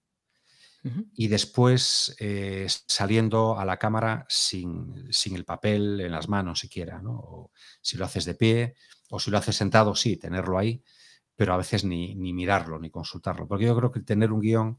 y 1.13 1.29
después 1.29 2.17
eh, 2.21 2.67
saliendo 2.87 3.59
a 3.59 3.67
la 3.67 3.77
cámara 3.77 4.25
sin, 4.31 5.11
el 5.27 5.45
papel 5.45 6.01
en 6.01 6.13
las 6.13 6.27
manos 6.31 6.61
siquiera, 6.61 7.03
¿no? 7.03 7.13
O 7.19 7.51
si 7.83 7.99
lo 7.99 8.07
haces 8.07 8.25
de 8.25 8.35
pie 8.35 8.77
o 9.11 9.21
si 9.21 9.31
lo 9.31 9.37
haces 9.37 9.57
sentado, 9.57 9.95
sí, 9.95 10.17
tenerlo 10.17 10.57
ahí, 10.57 10.83
pero 11.37 11.53
a 11.53 11.59
veces 11.59 11.85
ni, 11.85 12.15
ni 12.15 12.33
mirarlo, 12.33 12.79
ni 12.79 12.89
consultarlo, 12.89 13.47
porque 13.47 13.67
yo 13.67 13.77
creo 13.77 13.93
que 13.93 14.01
tener 14.01 14.33
un 14.33 14.41
guion 14.41 14.79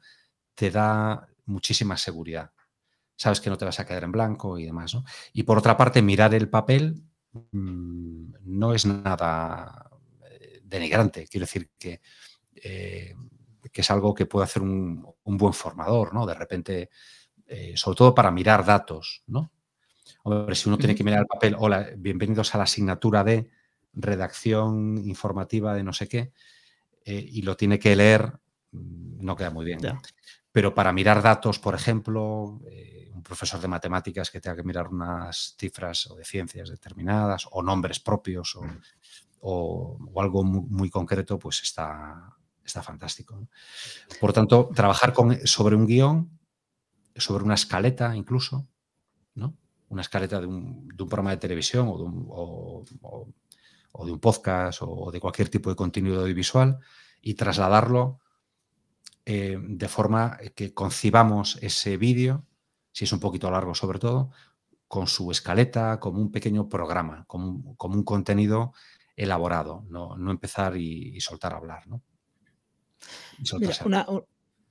te 0.56 0.72
da 0.72 1.28
muchísima 1.46 1.98
seguridad 1.98 2.52
sabes 3.22 3.40
que 3.40 3.52
no 3.52 3.58
te 3.58 3.66
vas 3.66 3.80
a 3.80 3.86
quedar 3.86 4.04
en 4.04 4.12
blanco 4.12 4.58
y 4.58 4.66
demás. 4.66 4.96
¿no? 4.96 5.04
Y 5.32 5.44
por 5.44 5.60
otra 5.60 5.78
parte, 5.78 6.02
mirar 6.02 6.34
el 6.34 6.50
papel 6.50 7.04
mm, 7.52 8.34
no 8.46 8.74
es 8.74 8.88
nada 8.88 9.92
eh, 10.28 10.62
denigrante. 10.64 11.28
Quiero 11.28 11.46
decir 11.46 11.70
que, 11.78 12.02
eh, 12.56 13.14
que 13.72 13.82
es 13.82 13.92
algo 13.92 14.16
que 14.16 14.26
puede 14.26 14.46
hacer 14.46 14.64
un, 14.64 15.06
buen 15.24 15.54
formador, 15.54 16.16
¿no? 16.16 16.26
De 16.26 16.34
repente, 16.34 16.90
eh, 17.46 17.74
sobre 17.76 17.96
todo 17.96 18.16
para 18.16 18.32
mirar 18.32 18.66
datos, 18.66 19.24
¿no? 19.28 19.52
Hombre, 20.24 20.56
si 20.56 20.68
uno 20.68 20.80
tiene 20.80 20.96
que 20.96 21.04
mirar 21.04 21.20
el 21.20 21.28
papel, 21.28 21.56
hola, 21.60 21.90
bienvenidos 21.96 22.56
a 22.56 22.58
la 22.58 22.64
asignatura 22.64 23.24
de 23.24 23.50
redacción 23.94 24.98
informativa 24.98 25.76
de 25.76 25.84
no 25.84 25.94
sé 25.94 26.08
qué, 26.08 26.32
y 27.06 27.42
lo 27.44 27.56
tiene 27.56 27.78
que 27.78 27.96
leer, 27.96 28.34
mm, 28.72 29.24
no 29.24 29.36
queda 29.36 29.52
muy 29.52 29.66
bien. 29.66 29.80
Pero 30.52 30.74
para 30.74 30.92
mirar 30.92 31.22
datos, 31.22 31.60
por 31.60 31.76
ejemplo, 31.76 32.60
profesor 33.32 33.62
de 33.62 33.68
matemáticas 33.70 34.30
que 34.30 34.42
tenga 34.42 34.58
que 34.58 34.64
mirar 34.64 34.90
unas 34.90 35.56
cifras 35.58 36.08
o 36.12 36.16
de 36.16 36.26
ciencias 36.26 36.70
determinadas 36.70 37.48
o 37.52 37.64
nombres 37.64 38.00
propios 38.02 38.58
o, 39.40 39.98
algo 40.18 40.44
muy, 40.44 40.90
concreto, 40.90 41.40
pues 41.40 41.62
está, 41.64 42.36
está 42.64 42.84
fantástico. 42.84 43.48
Por 44.20 44.34
tanto, 44.34 44.70
trabajar 44.76 45.14
con, 45.14 45.48
sobre 45.48 45.78
un 45.78 45.88
guion, 45.88 46.40
sobre 47.16 47.46
una 47.46 47.56
escaleta 47.56 48.14
incluso, 48.16 48.68
¿no? 49.36 49.56
una 49.88 50.02
escaleta 50.02 50.42
de 50.42 50.48
un, 50.48 50.88
programa 50.98 51.32
de 51.32 51.38
televisión 51.38 51.88
o 51.90 51.98
de 51.98 52.04
un, 52.04 52.86
de 54.06 54.12
un 54.12 54.20
podcast 54.20 54.80
o 54.82 55.10
de 55.10 55.20
cualquier 55.22 55.50
tipo 55.50 55.70
de 55.70 55.76
contenido 55.78 56.22
audiovisual 56.22 56.80
y 57.22 57.34
trasladarlo 57.36 58.20
eh, 59.26 59.58
de 59.60 59.88
forma 59.88 60.38
que 60.56 60.74
concibamos 60.74 61.58
ese 61.62 61.98
vídeo 61.98 62.46
si 62.92 63.06
es 63.06 63.14
un 63.14 63.20
poquito 63.20 63.50
largo 63.50 63.74
sobre 63.74 64.00
todo, 64.00 64.32
con 64.88 65.08
su 65.08 65.32
escaleta, 65.32 66.00
como 66.00 66.20
un 66.20 66.32
pequeño 66.32 66.68
programa, 66.68 67.24
como 67.28 67.76
un, 67.78 68.04
contenido 68.04 68.74
elaborado, 69.16 69.86
no, 69.90 70.16
empezar 70.30 70.76
y, 70.76 71.20
soltar 71.22 71.54
a 71.54 71.58
hablar. 71.58 71.88
¿no? 71.88 72.02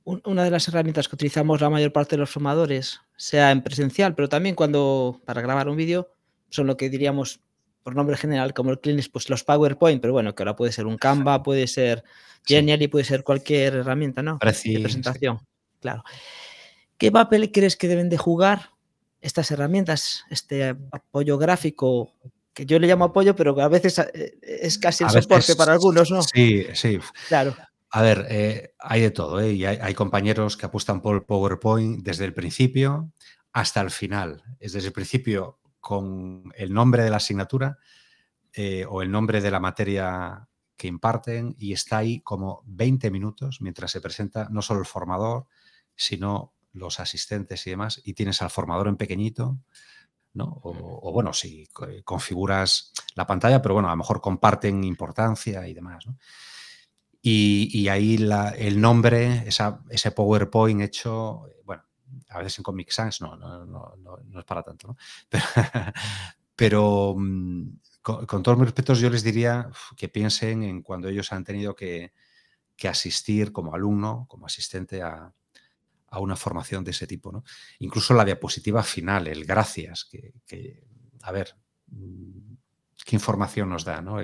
una, 0.05 0.44
de 0.44 0.51
las 0.51 0.68
herramientas 0.68 1.09
que 1.09 1.16
utilizamos 1.16 1.61
la 1.61 1.70
mayor 1.70 1.92
parte 1.92 2.16
de 2.16 2.20
los 2.20 2.30
formadores, 2.30 3.01
sea 3.16 3.51
en 3.51 3.62
presencial, 3.62 4.14
pero 4.14 4.28
también 4.28 4.55
cuando 4.55 5.20
para 5.24 5.40
grabar 5.40 5.68
un 5.68 5.76
vídeo, 5.76 6.11
son 6.51 6.66
lo 6.66 6.76
que 6.76 6.90
diríamos 6.90 7.40
por 7.82 7.96
nombre 7.96 8.16
general 8.16 8.54
como 8.54 8.70
el 8.70 8.80
Clinics, 8.80 9.08
pues 9.08 9.30
los 9.30 9.44
PowerPoint, 9.44 10.00
pero 10.00 10.12
bueno, 10.12 10.34
que 10.34 10.42
ahora 10.42 10.56
puede 10.56 10.72
ser 10.72 10.86
un 10.86 10.96
Canva, 10.96 11.42
puede 11.42 11.66
ser 11.66 12.04
Genial 12.46 12.82
y 12.82 12.88
puede 12.88 13.04
ser 13.04 13.22
cualquier 13.22 13.76
herramienta, 13.76 14.22
¿no? 14.22 14.38
de 14.40 14.80
presentación. 14.80 15.40
Claro. 15.80 16.02
¿Qué 16.98 17.12
papel 17.12 17.52
crees 17.52 17.76
que 17.76 17.88
deben 17.88 18.08
de 18.08 18.18
jugar 18.18 18.70
estas 19.20 19.50
herramientas, 19.50 20.24
este 20.30 20.76
apoyo 20.90 21.38
gráfico, 21.38 22.14
que 22.52 22.66
yo 22.66 22.78
le 22.78 22.86
llamo 22.86 23.06
apoyo, 23.06 23.36
pero 23.36 23.54
que 23.54 23.62
a 23.62 23.68
veces 23.68 23.98
eh, 23.98 24.38
es 24.42 24.78
casi 24.78 25.04
el 25.04 25.10
soporte 25.10 25.54
para 25.54 25.72
algunos, 25.72 26.10
¿no? 26.10 26.22
Sí, 26.22 26.66
sí. 26.74 26.98
Claro. 27.28 27.54
A 27.90 28.02
ver, 28.02 28.26
eh, 28.30 28.74
hay 28.78 29.02
de 29.02 29.10
todo, 29.10 29.40
¿eh? 29.40 29.52
Y 29.52 29.64
hay, 29.64 29.94
compañeros 29.94 30.56
que 30.56 30.66
apuestan 30.66 31.02
por 31.02 31.26
PowerPoint 31.26 32.04
desde 32.04 32.24
el 32.24 32.32
principio 32.32 33.12
hasta 33.52 33.80
el 33.80 33.90
final. 33.90 34.42
Es 34.60 34.72
desde 34.72 34.88
el 34.88 34.92
principio 34.92 35.58
con 35.80 36.52
el 36.56 36.72
nombre 36.72 37.02
de 37.02 37.10
la 37.10 37.16
asignatura 37.16 37.78
eh, 38.52 38.84
o 38.88 39.02
el 39.02 39.10
nombre 39.10 39.40
de 39.40 39.50
la 39.50 39.60
materia 39.60 40.48
que 40.76 40.88
imparten 40.88 41.54
y 41.58 41.72
está 41.72 41.98
ahí 41.98 42.20
como 42.20 42.62
20 42.66 43.10
minutos 43.10 43.60
mientras 43.60 43.90
se 43.90 44.00
presenta 44.00 44.48
no 44.50 44.62
solo 44.62 44.80
el 44.80 44.86
formador, 44.86 45.46
sino 45.94 46.54
los 46.72 47.00
asistentes 47.00 47.66
y 47.66 47.70
demás, 47.70 48.00
y 48.04 48.14
tienes 48.14 48.42
al 48.42 48.50
formador 48.50 48.88
en 48.88 48.96
pequeñito, 48.96 49.58
¿no? 50.32 50.60
O, 50.62 51.12
bueno, 51.12 51.32
si 51.32 51.68
configuras 52.04 52.92
la 53.14 53.26
pantalla, 53.26 53.60
pero 53.60 53.74
bueno, 53.74 53.88
a 53.88 53.92
lo 53.92 53.96
mejor 53.98 54.20
comparten 54.20 54.84
importancia 54.84 55.66
y 55.66 55.74
demás. 55.74 56.06
Y, 57.22 57.88
ahí 57.88 58.16
el 58.56 58.80
nombre, 58.80 59.44
ese 59.46 60.10
PowerPoint 60.12 60.80
hecho, 60.80 61.46
a 62.30 62.38
veces 62.38 62.58
en 62.58 62.62
Comic 62.62 62.90
Sans 62.90 63.20
no, 63.20 63.36
no, 63.36 63.66
no, 63.66 63.94
no, 63.96 64.38
es 64.38 64.44
para 64.44 64.62
tanto, 64.62 64.88
¿no? 64.88 64.96
Pero, 66.56 67.14
mm, 67.16 67.68
con, 68.02 68.42
todos 68.42 68.58
mis 68.58 68.66
respetos, 68.66 69.00
yo 69.00 69.10
les 69.10 69.22
diría 69.22 69.70
que 69.96 70.08
piensen 70.08 70.62
en 70.62 70.82
cuando 70.82 71.08
ellos 71.08 71.32
han 71.32 71.44
tenido 71.44 71.74
que, 71.74 72.12
asistir 72.88 73.52
como 73.52 73.74
alumno, 73.74 74.26
como 74.28 74.46
asistente 74.46 75.02
a, 75.02 75.32
una 76.12 76.36
formación 76.36 76.82
de 76.82 76.90
ese 76.90 77.06
tipo. 77.06 77.30
¿no? 77.30 77.44
Incluso 77.78 78.14
la 78.14 78.24
diapositiva 78.24 78.82
final, 78.82 79.26
el 79.28 79.44
gracias, 79.44 80.04
que, 80.04 80.82
a 81.22 81.32
ver, 81.32 81.56
mm, 81.88 82.54
qué 83.04 83.16
información 83.16 83.68
nos 83.68 83.84
da 83.84 84.02
¿no? 84.02 84.18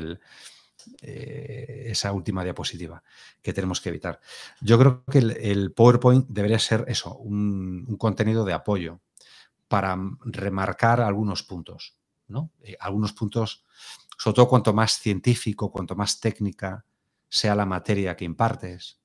Eh, 1.03 1.87
esa 1.89 2.13
última 2.13 2.45
diapositiva 2.45 3.03
que 3.43 3.53
tenemos 3.53 3.81
que 3.81 3.91
evitar. 3.91 4.21
Yo 4.61 4.79
creo 4.79 5.05
que 5.05 5.19
el, 5.19 5.73
PowerPoint 5.73 6.27
debería 6.29 6.59
ser 6.59 6.85
eso, 6.89 7.17
un, 7.17 7.97
contenido 7.99 8.45
de 8.45 8.53
apoyo 8.53 9.01
para 9.69 9.99
remarcar 10.25 11.01
algunos 11.01 11.43
puntos. 11.43 11.97
¿no? 12.29 12.51
Eh, 12.63 12.77
algunos 12.81 13.13
puntos, 13.13 13.65
sobre 14.19 14.35
todo 14.35 14.49
cuanto 14.49 14.73
más 14.73 14.99
científico, 14.99 15.71
cuanto 15.71 15.95
más 15.95 16.21
técnica 16.21 16.85
sea 17.29 17.55
la 17.55 17.67
materia 17.67 18.17
que 18.17 18.25
impartes. 18.25 18.99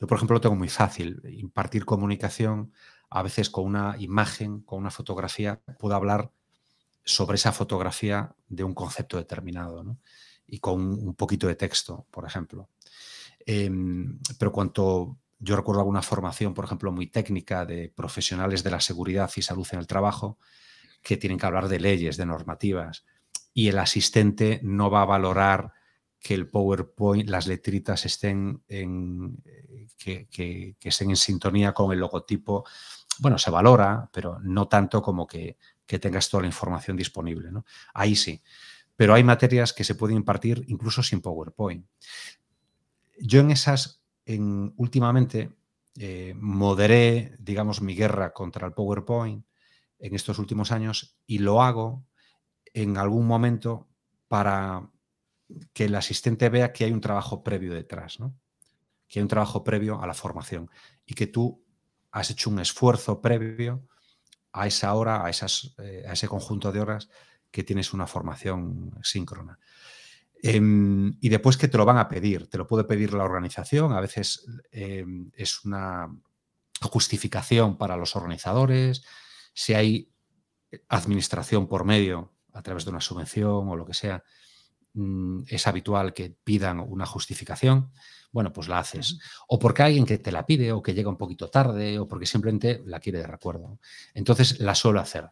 Yo, 0.00 0.06
por 0.06 0.16
ejemplo, 0.16 0.34
lo 0.34 0.40
tengo 0.40 0.56
muy 0.56 0.68
fácil. 0.68 1.22
Impartir 1.30 1.84
comunicación, 1.84 2.72
a 3.10 3.22
veces 3.22 3.50
con 3.50 3.64
una 3.64 3.96
imagen, 3.98 4.60
con 4.60 4.78
una 4.78 4.90
fotografía, 4.90 5.60
puedo 5.78 5.94
hablar 5.94 6.30
sobre 7.04 7.36
esa 7.36 7.52
fotografía 7.52 8.34
de 8.48 8.64
un 8.64 8.74
concepto 8.74 9.16
determinado. 9.16 9.84
¿no? 9.84 9.98
Y 10.46 10.58
con 10.58 10.80
un 10.80 11.14
poquito 11.14 11.46
de 11.46 11.56
texto, 11.56 12.06
por 12.10 12.26
ejemplo. 12.26 12.68
Em, 13.44 14.18
pero 14.38 14.52
cuanto 14.52 15.18
yo 15.38 15.56
recuerdo 15.56 15.80
alguna 15.80 16.02
formación, 16.02 16.54
por 16.54 16.64
ejemplo, 16.64 16.92
muy 16.92 17.08
técnica 17.08 17.66
de 17.66 17.92
profesionales 17.94 18.62
de 18.62 18.70
la 18.70 18.80
seguridad 18.80 19.30
y 19.36 19.42
salud 19.42 19.66
en 19.72 19.78
el 19.78 19.86
trabajo, 19.86 20.38
que 21.02 21.16
tienen 21.16 21.38
que 21.38 21.46
hablar 21.46 21.68
de 21.68 21.80
leyes, 21.80 22.16
de 22.16 22.26
normativas, 22.26 23.04
y 23.52 23.68
el 23.68 23.78
asistente 23.78 24.60
no 24.62 24.90
va 24.90 25.02
a 25.02 25.06
valorar 25.06 25.72
que 26.18 26.34
el 26.34 26.48
PowerPoint, 26.48 27.28
las 27.28 27.46
letritas 27.46 28.04
estén 28.06 28.62
en, 28.68 29.42
que, 29.96 30.26
que, 30.28 30.76
estén 30.82 31.10
en 31.10 31.16
sintonía 31.16 31.72
con 31.72 31.92
el 31.92 32.00
logotipo. 32.00 32.64
Bueno, 33.18 33.38
se 33.38 33.50
valora, 33.50 34.10
pero 34.12 34.40
no 34.40 34.66
tanto 34.66 35.00
como 35.00 35.26
que, 35.26 35.56
que 35.86 35.98
tengas 35.98 36.28
toda 36.28 36.42
la 36.42 36.48
información 36.48 36.96
disponible. 36.96 37.52
¿no? 37.52 37.64
Ahí 37.94 38.16
sí 38.16 38.42
pero 38.96 39.14
hay 39.14 39.22
materias 39.22 39.72
que 39.72 39.84
se 39.84 39.94
pueden 39.94 40.16
impartir 40.16 40.64
incluso 40.68 41.02
sin 41.02 41.20
PowerPoint. 41.20 41.86
Yo 43.20 43.40
en 43.40 43.50
esas, 43.50 44.02
en, 44.24 44.72
últimamente, 44.76 45.52
eh, 45.98 46.34
moderé, 46.36 47.36
digamos, 47.38 47.80
mi 47.80 47.94
guerra 47.94 48.32
contra 48.32 48.66
el 48.66 48.72
PowerPoint 48.72 49.44
en 49.98 50.14
estos 50.14 50.38
últimos 50.38 50.72
años 50.72 51.16
y 51.26 51.38
lo 51.38 51.62
hago 51.62 52.04
en 52.74 52.96
algún 52.98 53.26
momento 53.26 53.88
para 54.28 54.90
que 55.72 55.84
el 55.84 55.94
asistente 55.94 56.48
vea 56.48 56.72
que 56.72 56.84
hay 56.84 56.92
un 56.92 57.00
trabajo 57.00 57.42
previo 57.42 57.72
detrás, 57.72 58.18
¿no? 58.18 58.34
que 59.08 59.20
hay 59.20 59.22
un 59.22 59.28
trabajo 59.28 59.62
previo 59.62 60.02
a 60.02 60.06
la 60.06 60.14
formación 60.14 60.70
y 61.04 61.14
que 61.14 61.26
tú 61.26 61.64
has 62.10 62.30
hecho 62.30 62.50
un 62.50 62.58
esfuerzo 62.58 63.20
previo 63.20 63.86
a 64.52 64.66
esa 64.66 64.94
hora, 64.94 65.24
a, 65.24 65.30
esas, 65.30 65.74
eh, 65.78 66.04
a 66.08 66.12
ese 66.12 66.28
conjunto 66.28 66.72
de 66.72 66.80
horas 66.80 67.08
que 67.56 67.64
tienes 67.64 67.94
una 67.94 68.06
formación 68.06 68.92
síncrona. 69.02 69.58
Em, 70.42 71.16
y 71.22 71.30
después 71.30 71.56
que 71.56 71.68
te 71.68 71.78
lo 71.78 71.86
van 71.86 71.96
a 71.96 72.06
pedir, 72.06 72.50
te 72.50 72.58
lo 72.58 72.66
puede 72.66 72.84
pedir 72.84 73.14
la 73.14 73.24
organización, 73.24 73.94
a 73.94 74.00
veces 74.00 74.44
em, 74.70 75.30
es 75.34 75.64
una 75.64 76.14
justificación 76.82 77.78
para 77.78 77.96
los 77.96 78.14
organizadores, 78.14 79.06
si 79.54 79.72
hay 79.72 80.12
administración 80.90 81.66
por 81.66 81.86
medio 81.86 82.34
a 82.52 82.60
través 82.60 82.84
de 82.84 82.90
una 82.90 83.00
subvención 83.00 83.70
o 83.70 83.74
lo 83.74 83.86
que 83.86 83.94
sea, 83.94 84.22
mm, 84.92 85.44
es 85.48 85.66
habitual 85.66 86.12
que 86.12 86.36
pidan 86.44 86.80
una 86.80 87.06
justificación, 87.06 87.90
bueno, 88.32 88.52
pues 88.52 88.68
la 88.68 88.80
haces. 88.80 89.18
O 89.48 89.58
porque 89.58 89.82
hay 89.82 89.92
alguien 89.92 90.04
que 90.04 90.18
te 90.18 90.30
la 90.30 90.44
pide 90.44 90.72
o 90.72 90.82
que 90.82 90.92
llega 90.92 91.08
un 91.08 91.16
poquito 91.16 91.48
tarde 91.48 91.98
o 91.98 92.06
porque 92.06 92.26
simplemente 92.26 92.82
la 92.84 93.00
quiere 93.00 93.20
de 93.20 93.26
recuerdo. 93.26 93.78
Entonces 94.12 94.60
la 94.60 94.74
suelo 94.74 95.00
hacer. 95.00 95.30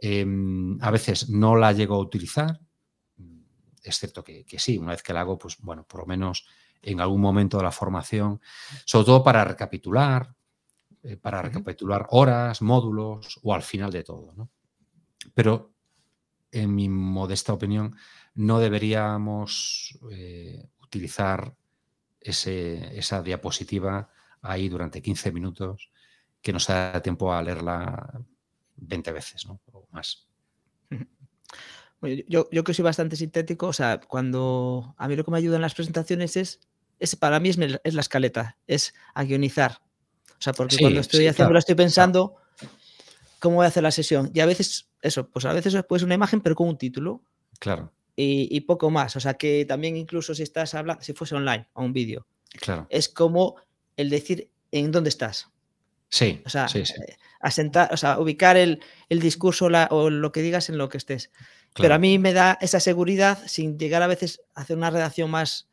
Em, 0.00 0.78
a 0.82 0.90
veces 0.90 1.30
no 1.30 1.56
la 1.56 1.72
llego 1.72 1.94
a 1.94 2.00
utilizar, 2.00 2.60
es 3.84 3.98
cierto 3.98 4.24
que, 4.24 4.46
sí, 4.58 4.78
una 4.78 4.92
vez 4.92 5.02
que 5.02 5.12
la 5.12 5.20
hago, 5.20 5.38
pues 5.38 5.58
bueno, 5.58 5.86
por 5.86 6.00
lo 6.00 6.06
menos 6.06 6.46
en 6.82 7.00
algún 7.00 7.20
momento 7.20 7.58
de 7.58 7.64
la 7.64 7.70
formación, 7.70 8.40
sobre 8.86 9.04
todo 9.04 9.22
para 9.22 9.44
recapitular, 9.44 10.34
eh, 11.02 11.18
para 11.18 11.42
recapitular 11.42 12.06
horas, 12.10 12.62
módulos 12.62 13.38
o 13.42 13.54
al 13.54 13.62
final 13.62 13.92
de 13.92 14.02
todo. 14.02 14.32
¿no? 14.34 14.50
Pero 15.34 15.74
en 16.50 16.74
mi 16.74 16.88
modesta 16.88 17.52
opinión, 17.52 17.94
no 18.34 18.58
deberíamos 18.58 19.98
eh, 20.10 20.66
utilizar 20.82 21.54
esa 22.20 23.22
diapositiva 23.22 24.08
ahí 24.40 24.70
durante 24.70 25.02
15 25.02 25.30
minutos 25.30 25.90
que 26.40 26.54
nos 26.54 26.66
da 26.66 27.02
tiempo 27.02 27.34
a 27.34 27.42
leerla 27.42 28.24
20 28.76 29.12
veces, 29.12 29.46
¿no? 29.46 29.60
O 29.72 29.86
más. 29.90 30.26
Yo, 32.28 32.50
yo 32.52 32.64
que 32.64 32.74
soy 32.74 32.82
bastante 32.82 33.16
sintético, 33.16 33.68
o 33.68 33.72
sea, 33.72 33.98
cuando 33.98 34.94
a 34.98 35.08
mí 35.08 35.16
lo 35.16 35.24
que 35.24 35.30
me 35.30 35.38
ayuda 35.38 35.56
en 35.56 35.62
las 35.62 35.74
presentaciones 35.74 36.36
es, 36.36 36.60
es 36.98 37.16
para 37.16 37.40
mí 37.40 37.48
es, 37.48 37.56
la 37.56 38.00
escaleta, 38.00 38.58
es 38.66 38.94
a 39.14 39.24
guionizar. 39.24 39.80
O 40.38 40.42
sea, 40.44 40.52
porque 40.52 40.76
cuando 40.78 41.00
estoy 41.00 41.26
haciendo, 41.26 41.56
estoy 41.56 41.74
pensando 41.74 42.36
cómo 43.38 43.56
voy 43.56 43.64
a 43.64 43.68
hacer 43.68 43.82
la 43.82 43.90
sesión. 43.90 44.30
Y 44.34 44.40
a 44.40 44.46
veces, 44.46 44.90
eso, 45.02 45.28
pues 45.30 45.44
a 45.44 45.52
veces 45.52 45.76
pues 45.88 46.02
una 46.02 46.14
imagen, 46.14 46.40
pero 46.40 46.54
con 46.54 46.68
un 46.68 46.78
título. 46.78 47.22
Claro. 47.58 47.92
Y, 48.16 48.60
poco 48.62 48.90
más. 48.90 49.16
O 49.16 49.20
sea, 49.20 49.34
que 49.34 49.64
también 49.64 49.96
incluso 49.96 50.34
si 50.34 50.42
estás 50.42 50.74
hablando, 50.74 51.02
si 51.02 51.14
fuese 51.14 51.34
online 51.34 51.68
o 51.72 51.82
un 51.82 51.92
vídeo, 51.92 52.26
claro. 52.60 52.86
es 52.88 53.08
como 53.08 53.56
el 53.96 54.08
decir 54.10 54.50
en 54.70 54.92
dónde 54.92 55.08
estás. 55.08 55.50
Sí. 56.08 56.42
O 56.44 56.48
sea, 56.48 56.68
sí, 56.68 56.80
eh, 56.80 57.16
asentar, 57.40 57.92
o 57.92 57.96
sea, 57.96 58.18
ubicar 58.18 58.56
el, 58.56 58.80
discurso 59.08 59.68
o 59.90 60.10
lo 60.10 60.32
que 60.32 60.42
digas 60.42 60.68
en 60.68 60.78
lo 60.78 60.88
que 60.88 60.98
estés. 60.98 61.30
Pero 61.74 61.94
a 61.94 61.98
mí 61.98 62.18
me 62.18 62.32
da 62.32 62.56
esa 62.60 62.78
seguridad 62.78 63.38
sin 63.46 63.78
llegar 63.78 64.02
a 64.02 64.06
veces 64.06 64.40
a 64.54 64.62
hacer 64.62 64.76
una 64.76 64.90
redacción 64.90 65.30
más 65.30 65.68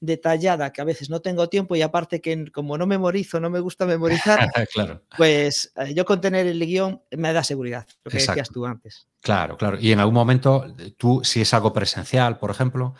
detallada, 0.00 0.72
que 0.72 0.80
a 0.80 0.84
veces 0.84 1.10
no 1.10 1.20
tengo 1.20 1.48
tiempo 1.48 1.74
y 1.74 1.82
aparte 1.82 2.20
que 2.20 2.50
como 2.52 2.78
no 2.78 2.86
memorizo, 2.86 3.40
no 3.40 3.50
me 3.50 3.60
gusta 3.60 3.84
memorizar, 3.84 4.38
claro. 4.72 5.02
pues 5.16 5.72
eh, 5.76 5.92
yo 5.94 6.04
con 6.04 6.20
tener 6.20 6.46
el 6.46 6.64
guion 6.64 7.02
me 7.10 7.32
da 7.32 7.42
seguridad, 7.42 7.86
lo 8.04 8.10
que 8.10 8.18
decías 8.18 8.50
tú 8.50 8.64
antes. 8.64 9.08
Claro, 9.20 9.56
claro. 9.56 9.78
Y 9.80 9.90
en 9.90 10.00
algún 10.00 10.14
momento, 10.14 10.72
tú, 10.96 11.22
si 11.24 11.40
es 11.40 11.52
algo 11.52 11.72
presencial, 11.72 12.38
por 12.38 12.50
ejemplo, 12.50 12.94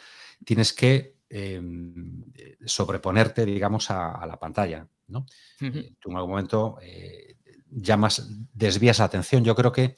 tienes 0.45 0.72
que 0.72 1.16
em, 1.31 2.24
sobreponerte, 2.64 3.45
digamos, 3.45 3.91
a, 3.91 4.24
la 4.26 4.39
pantalla. 4.39 4.87
¿No? 5.09 5.27
Eh, 5.61 5.95
tú 5.99 6.11
en 6.11 6.17
algún 6.17 6.31
momento 6.31 6.79
eh, 6.81 7.37
llamas, 7.71 8.29
desvías 8.53 8.99
la 8.99 9.07
atención. 9.07 9.45
Yo 9.45 9.55
creo 9.55 9.73
que 9.73 9.97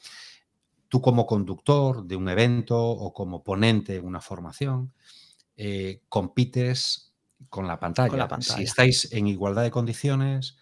tú 0.91 1.01
como 1.01 1.25
conductor 1.25 2.05
de 2.05 2.17
un 2.17 2.29
evento 2.29 2.77
o 2.79 3.15
como 3.15 3.45
ponente 3.45 3.97
en 3.97 4.05
una 4.05 4.21
formación, 4.21 4.93
eh, 5.57 6.03
compites 6.09 7.15
con 7.49 7.67
la, 7.67 7.79
pantalla. 7.79 8.29
Si 8.41 8.65
estáis 8.65 9.13
en 9.13 9.29
igualdad 9.29 9.63
de 9.63 9.71
condiciones, 9.71 10.57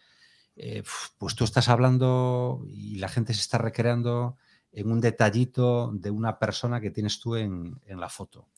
eh, 0.54 0.82
pues 1.16 1.34
tú 1.34 1.44
estás 1.44 1.68
hablando 1.68 2.62
y 2.68 2.98
la 2.98 3.08
gente 3.08 3.32
se 3.32 3.40
está 3.40 3.58
recreando 3.58 4.36
en 4.70 4.90
un 4.90 5.00
detallito 5.00 5.90
de 5.94 6.10
una 6.10 6.38
persona 6.38 6.80
que 6.80 6.90
tienes 6.90 7.20
tú 7.20 7.36
en, 7.36 7.80
la 7.86 8.08
foto. 8.08 8.48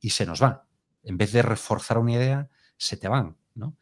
Y 0.00 0.10
se 0.10 0.24
nos 0.24 0.42
va. 0.42 0.66
En 1.02 1.18
vez 1.18 1.32
de 1.32 1.42
reforzar 1.42 1.98
una 1.98 2.12
idea, 2.12 2.48
se 2.78 2.96
te 2.96 3.06
van. 3.06 3.36
¿no? 3.54 3.76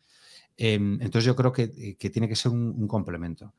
Em, 0.57 0.95
entonces 1.03 1.25
yo 1.25 1.37
creo 1.37 1.53
que, 1.53 1.69
tiene 1.99 2.29
que 2.29 2.37
ser 2.37 2.53
un 2.53 2.89
complemento. 2.89 3.55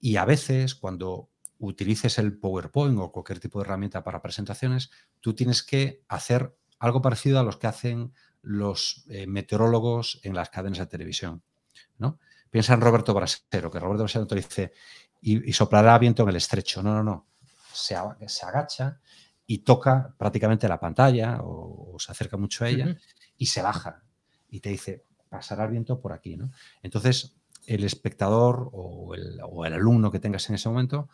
Y 0.00 0.16
a 0.16 0.24
veces, 0.24 0.74
cuando 0.74 1.30
utilices 1.58 2.18
el 2.18 2.36
PowerPoint 2.36 2.98
o 2.98 3.12
cualquier 3.12 3.38
tipo 3.38 3.60
de 3.60 3.66
herramienta 3.66 4.02
para 4.02 4.20
presentaciones, 4.20 4.90
tú 5.20 5.32
tienes 5.32 5.62
que 5.62 6.02
hacer 6.08 6.56
algo 6.80 7.00
parecido 7.00 7.38
a 7.38 7.44
los 7.44 7.56
que 7.56 7.68
hacen 7.68 8.12
los 8.42 9.04
eh, 9.08 9.28
meteorólogos 9.28 10.18
en 10.24 10.34
las 10.34 10.50
cadenas 10.50 10.80
de 10.80 10.86
televisión. 10.86 11.42
¿no? 11.98 12.18
Piensa 12.50 12.74
en 12.74 12.80
Roberto 12.80 13.14
Brasero, 13.14 13.70
que 13.70 13.78
Roberto 13.78 14.02
Brasero 14.02 14.26
te 14.26 14.34
dice, 14.34 14.72
y, 15.20 15.52
soplará 15.52 15.96
viento 15.98 16.24
en 16.24 16.30
el 16.30 16.36
estrecho. 16.36 16.82
No, 16.82 16.94
no, 16.94 17.04
no. 17.04 17.28
Se, 17.72 17.94
se 18.26 18.44
agacha 18.44 18.98
y 19.46 19.58
toca 19.58 20.12
prácticamente 20.18 20.68
la 20.68 20.80
pantalla 20.80 21.38
o, 21.42 21.96
se 22.00 22.10
acerca 22.10 22.36
mucho 22.36 22.64
a 22.64 22.68
ella 22.68 22.96
y 23.36 23.46
se 23.46 23.62
baja 23.62 24.02
y 24.50 24.58
te 24.58 24.70
dice, 24.70 25.04
pasará 25.32 25.64
el 25.64 25.70
viento 25.70 25.98
por 25.98 26.12
aquí. 26.12 26.36
¿no? 26.36 26.52
Entonces, 26.82 27.34
el 27.66 27.84
espectador 27.84 28.68
o 28.72 29.14
el, 29.14 29.40
alumno 29.72 30.10
que 30.10 30.20
tengas 30.20 30.48
en 30.50 30.56
ese 30.56 30.68
momento 30.68 31.08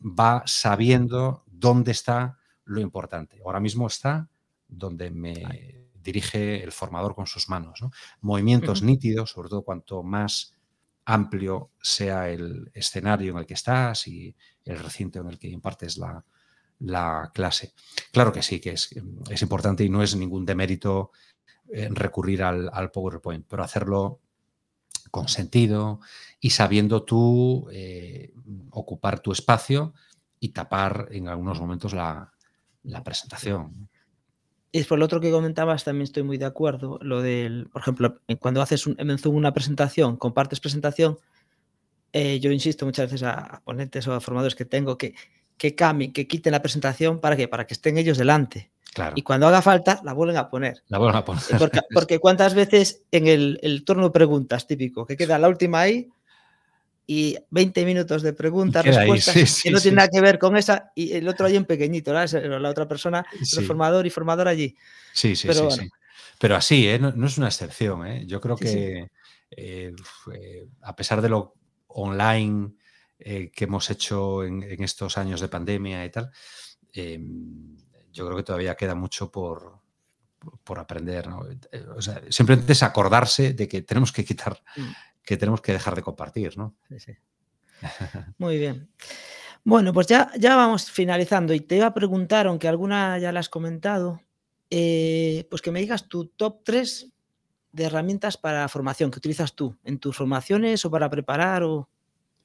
va 0.00 0.44
sabiendo 0.46 1.42
dónde 1.46 1.90
está 1.90 2.38
lo 2.64 2.80
importante. 2.80 3.40
Ahora 3.44 3.58
mismo 3.58 3.88
está 3.88 4.28
donde 4.68 5.10
me 5.10 5.88
dirige 5.94 6.62
el 6.62 6.70
formador 6.70 7.16
con 7.16 7.26
sus 7.26 7.48
manos. 7.48 7.80
Movimientos 8.20 8.82
nítidos, 8.82 9.30
sobre 9.30 9.48
todo 9.48 9.62
cuanto 9.62 10.04
más 10.04 10.54
amplio 11.04 11.70
sea 11.82 12.28
el 12.28 12.70
escenario 12.74 13.32
en 13.32 13.38
el 13.38 13.46
que 13.46 13.54
estás 13.54 14.06
y 14.06 14.36
el 14.64 14.78
recinto 14.78 15.20
en 15.20 15.28
el 15.28 15.38
que 15.38 15.48
impartes 15.48 15.96
la, 15.96 16.24
la 16.78 17.30
clase. 17.34 17.72
Claro 18.12 18.32
que 18.32 18.42
sí, 18.42 18.60
que 18.60 18.70
es, 18.70 18.90
es, 19.30 19.42
importante 19.42 19.84
y 19.84 19.88
no 19.88 20.02
es 20.02 20.14
ningún 20.14 20.44
demérito 20.44 21.10
eh, 21.72 21.88
recurrir 21.90 22.42
al, 22.42 22.90
PowerPoint, 22.90 23.46
pero 23.48 23.62
hacerlo 23.62 24.20
con 25.10 25.28
sentido 25.28 26.00
y 26.40 26.50
sabiendo 26.50 27.02
tú 27.02 27.68
eh, 27.72 28.32
ocupar 28.70 29.20
tu 29.20 29.32
espacio 29.32 29.94
y 30.40 30.50
tapar 30.50 31.08
en 31.10 31.28
algunos 31.28 31.60
momentos 31.60 31.94
la, 31.94 32.32
presentación. 33.04 33.88
Y 34.72 34.84
por 34.84 34.98
lo 34.98 35.04
otro 35.04 35.20
que 35.20 35.30
comentabas, 35.30 35.84
también 35.84 36.04
estoy 36.04 36.22
muy 36.22 36.38
de 36.38 36.44
acuerdo. 36.46 36.98
Lo 37.02 37.22
del, 37.22 37.68
por 37.70 37.82
ejemplo, 37.82 38.20
cuando 38.38 38.62
haces 38.62 38.86
un, 38.86 38.96
en 38.98 39.18
Zoom 39.18 39.36
una 39.36 39.52
presentación, 39.52 40.16
compartes 40.16 40.60
presentación, 40.60 41.18
eh, 42.12 42.40
yo 42.40 42.50
insisto 42.50 42.86
muchas 42.86 43.10
veces 43.10 43.22
a, 43.24 43.60
ponentes 43.64 44.06
o 44.06 44.14
a 44.14 44.20
formadores 44.20 44.54
que 44.54 44.64
tengo 44.64 44.96
que 44.96 45.14
que 45.58 45.74
cambien, 45.74 46.12
que 46.12 46.26
quiten 46.26 46.52
la 46.52 46.62
presentación, 46.62 47.20
¿para 47.20 47.36
qué? 47.36 47.48
Para 47.48 47.66
que 47.66 47.74
estén 47.74 47.98
ellos 47.98 48.16
delante. 48.16 48.70
Claro. 48.98 49.12
Y 49.16 49.22
cuando 49.22 49.46
haga 49.46 49.62
falta, 49.62 50.00
la 50.02 50.12
vuelven 50.12 50.36
a 50.38 50.50
poner. 50.50 50.82
La 50.88 50.98
vuelven 50.98 51.18
a 51.18 51.24
poner. 51.24 51.44
Porque, 51.94 52.18
cuántas 52.18 52.52
veces 52.54 53.02
en 53.12 53.28
el, 53.28 53.84
turno 53.84 54.06
de 54.06 54.10
preguntas 54.10 54.66
típico, 54.66 55.06
que 55.06 55.16
queda 55.16 55.38
la 55.38 55.48
última 55.48 55.82
ahí 55.82 56.08
y 57.06 57.36
20 57.50 57.84
minutos 57.84 58.22
de 58.22 58.32
preguntas, 58.32 58.84
respuestas, 58.84 59.62
que 59.62 59.70
no 59.70 59.80
tiene 59.80 59.98
nada 59.98 60.08
que 60.08 60.20
ver 60.20 60.40
con 60.40 60.56
esa, 60.56 60.90
y 60.96 61.12
el 61.12 61.28
otro 61.28 61.46
ahí 61.46 61.54
en 61.54 61.64
pequeñito, 61.64 62.12
la 62.12 62.68
otra 62.68 62.88
persona, 62.88 63.24
el 63.40 63.64
formador 63.64 64.04
y 64.04 64.10
formador 64.10 64.48
allí. 64.48 64.74
Sí, 65.12 65.36
sí, 65.36 65.46
Pero, 65.46 65.70
sí, 65.70 65.88
Pero 66.40 66.56
así, 66.56 66.88
¿eh? 66.88 66.98
no, 66.98 67.24
es 67.24 67.38
una 67.38 67.46
excepción. 67.46 68.04
¿eh? 68.04 68.24
Yo 68.26 68.40
creo 68.40 68.56
que 68.56 69.12
eh, 69.52 69.94
a 70.82 70.96
pesar 70.96 71.22
de 71.22 71.28
lo 71.28 71.54
online 71.86 72.72
que 73.16 73.64
hemos 73.64 73.90
hecho 73.90 74.42
en, 74.42 74.82
estos 74.82 75.18
años 75.18 75.40
de 75.40 75.46
pandemia 75.46 76.04
y 76.04 76.10
tal, 76.10 76.32
em, 76.92 77.76
yo 78.12 78.26
creo 78.26 78.36
que 78.36 78.42
todavía 78.42 78.76
queda 78.76 78.94
mucho 78.94 79.30
por, 79.30 79.80
por 80.64 80.78
aprender. 80.78 81.28
Eh, 81.72 81.84
simplemente 82.30 82.72
es 82.72 82.82
acordarse 82.82 83.52
de 83.52 83.68
que 83.68 83.82
tenemos 83.82 84.12
que 84.12 84.24
quitar, 84.24 84.62
mm. 84.76 84.88
que 85.22 85.36
tenemos 85.36 85.60
que 85.60 85.72
dejar 85.72 85.94
de 85.94 86.02
compartir. 86.02 86.56
¿no? 86.56 86.74
Muy 88.38 88.58
bien. 88.58 88.90
Bueno, 89.64 89.92
pues 89.92 90.06
ya, 90.06 90.30
ya 90.38 90.56
vamos 90.56 90.90
finalizando 90.90 91.52
y 91.52 91.60
te 91.60 91.76
iba 91.76 91.86
a 91.86 91.94
preguntar, 91.94 92.46
aunque 92.46 92.68
alguna 92.68 93.18
ya 93.18 93.32
la 93.32 93.40
has 93.40 93.48
comentado, 93.48 94.22
eh, 94.70 95.46
pues 95.50 95.62
que 95.62 95.70
me 95.70 95.80
digas 95.80 96.08
tu 96.08 96.26
top 96.26 96.62
3 96.64 97.12
de 97.72 97.84
herramientas 97.84 98.36
para 98.36 98.68
formación 98.68 99.10
que 99.10 99.18
utilizas 99.18 99.54
tú 99.54 99.76
en 99.84 99.98
tus 99.98 100.16
formaciones 100.16 100.84
o 100.84 100.90
para 100.90 101.10
preparar 101.10 101.62
o... 101.64 101.88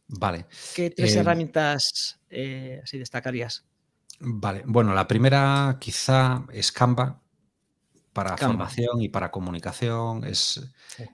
Vale. 0.07 0.45
¿Qué 0.76 0.89
tres 0.89 1.16
em, 1.16 1.22
herramientas 1.22 2.20
eh, 2.30 2.82
así 2.84 2.97
destacarías? 2.97 3.66
Vale, 4.26 4.63
bueno, 4.65 4.93
la 4.93 5.05
primera 5.05 5.78
quizá 5.82 6.45
es 6.53 6.71
Canva 6.71 7.21
para 8.13 8.38
formación 8.38 9.01
y 9.01 9.09
para 9.09 9.32
comunicación. 9.32 10.24
Es, 10.24 10.65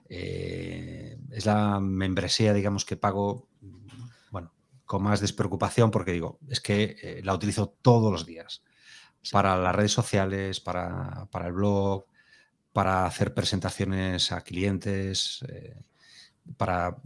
eh, 0.08 1.18
es 1.30 1.44
la 1.44 1.80
membresía, 1.80 2.52
digamos, 2.52 2.84
que 2.84 2.96
pago, 2.96 3.48
bueno, 4.30 4.52
con 4.84 5.02
más 5.02 5.20
despreocupación 5.20 5.90
porque 5.90 6.12
digo, 6.12 6.38
es 6.48 6.60
que 6.60 6.96
eh, 7.02 7.20
la 7.24 7.34
utilizo 7.34 7.70
todos 7.82 8.12
los 8.12 8.26
días 8.26 8.62
para 9.32 9.56
las 9.56 9.74
redes 9.74 9.92
sociales, 9.92 10.60
para, 10.60 11.26
el 11.44 11.52
blog, 11.52 12.06
para 12.72 13.06
hacer 13.06 13.34
presentaciones 13.34 14.30
a 14.30 14.42
clientes, 14.42 15.44
para 16.56 16.96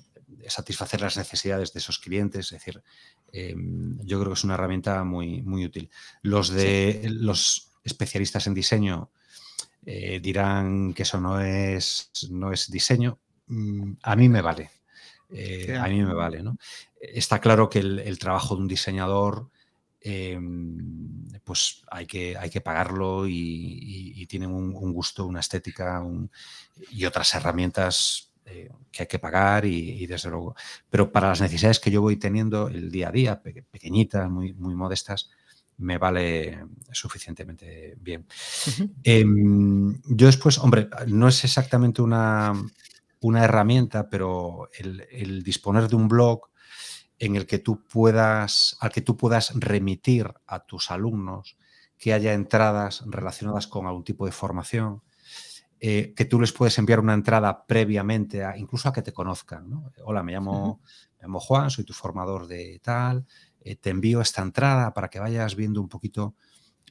satisfacer 0.48 1.00
las 1.00 1.16
necesidades 1.16 1.72
de 1.72 1.80
esos 1.80 1.98
clientes. 1.98 2.46
Es 2.46 2.52
decir, 2.52 2.82
em, 3.34 3.98
yo 4.04 4.20
creo 4.20 4.30
que 4.30 4.38
es 4.38 4.44
una 4.44 4.54
herramienta 4.54 5.02
muy, 5.04 5.42
muy 5.42 5.64
útil. 5.64 5.90
Los 6.22 6.50
de 6.50 7.02
los 7.10 7.72
especialistas 7.82 8.46
en 8.46 8.54
diseño 8.54 9.10
eh, 9.84 10.20
dirán 10.20 10.94
que 10.94 11.02
eso 11.02 11.20
no 11.20 11.40
es, 11.40 12.10
no 12.30 12.52
es 12.52 12.70
diseño. 12.70 13.18
Mm, 13.48 13.94
a 14.02 14.16
mí 14.16 14.28
me 14.28 14.40
vale. 14.40 14.70
Eh, 15.32 15.76
a 15.76 15.88
mí 15.88 16.02
me 16.02 16.14
vale. 16.14 16.42
¿no? 16.42 16.56
Está 17.00 17.40
claro 17.40 17.68
que 17.68 17.80
el, 17.80 18.18
trabajo 18.18 18.54
de 18.54 18.62
un 18.62 18.68
diseñador 18.68 19.50
em, 20.00 21.28
pues 21.44 21.82
hay 21.90 22.06
que, 22.06 22.36
hay 22.38 22.50
que 22.50 22.60
pagarlo 22.60 23.26
y, 23.28 24.26
tiene 24.28 24.46
un, 24.46 24.92
gusto, 24.92 25.26
una 25.26 25.40
estética 25.40 26.02
y 26.90 27.04
otras 27.04 27.34
herramientas 27.34 28.32
eh, 28.46 28.70
que 28.90 29.02
hay 29.02 29.06
que 29.06 29.18
pagar 29.18 29.64
y, 29.64 30.06
desde 30.06 30.30
luego. 30.30 30.54
Pero 30.90 31.10
para 31.10 31.28
las 31.28 31.40
necesidades 31.40 31.80
que 31.80 31.90
yo 31.90 32.00
voy 32.00 32.16
teniendo 32.16 32.68
el 32.68 32.90
día 32.90 33.08
a 33.08 33.12
día, 33.12 33.42
pequeñitas, 33.42 34.30
muy, 34.30 34.52
muy 34.52 34.74
modestas, 34.74 35.30
me 35.78 35.98
vale 35.98 36.64
suficientemente 36.92 37.96
bien. 38.00 38.26
Em, 39.02 40.00
yo 40.04 40.26
después, 40.26 40.58
hombre, 40.58 40.88
no 41.08 41.28
es 41.28 41.42
exactamente 41.44 42.02
una, 42.02 42.52
una 43.24 43.44
herramienta, 43.44 44.10
pero 44.10 44.68
el, 44.78 45.42
disponer 45.42 45.88
de 45.88 45.96
un 45.96 46.08
blog 46.08 46.42
en 47.18 47.36
el 47.36 47.46
que 47.46 47.58
tú 47.58 47.82
puedas, 47.82 48.76
al 48.80 48.92
que 48.92 49.00
tú 49.00 49.16
puedas 49.16 49.52
remitir 49.54 50.30
a 50.46 50.66
tus 50.66 50.90
alumnos 50.90 51.56
que 51.96 52.12
haya 52.12 52.34
entradas 52.34 53.02
relacionadas 53.06 53.66
con 53.66 53.86
algún 53.86 54.04
tipo 54.04 54.26
de 54.26 54.32
formación, 54.32 55.02
eh, 55.86 56.14
que 56.16 56.24
tú 56.24 56.40
les 56.40 56.50
puedes 56.50 56.78
enviar 56.78 56.98
una 56.98 57.12
entrada 57.12 57.66
previamente, 57.66 58.42
a, 58.42 58.56
incluso 58.56 58.88
a 58.88 58.92
que 58.94 59.02
te 59.02 59.12
conozcan. 59.12 59.84
Hola, 60.02 60.22
me 60.22 60.32
llamo, 60.32 60.80
llamo, 61.20 61.40
Juan, 61.40 61.68
soy 61.68 61.84
tu 61.84 61.92
formador 61.92 62.46
de 62.46 62.80
tal, 62.82 63.26
eh, 63.60 63.76
te 63.76 63.90
envío 63.90 64.22
esta 64.22 64.40
entrada 64.40 64.94
para 64.94 65.10
que 65.10 65.18
vayas 65.18 65.54
viendo 65.54 65.82
un 65.82 65.90
poquito 65.90 66.36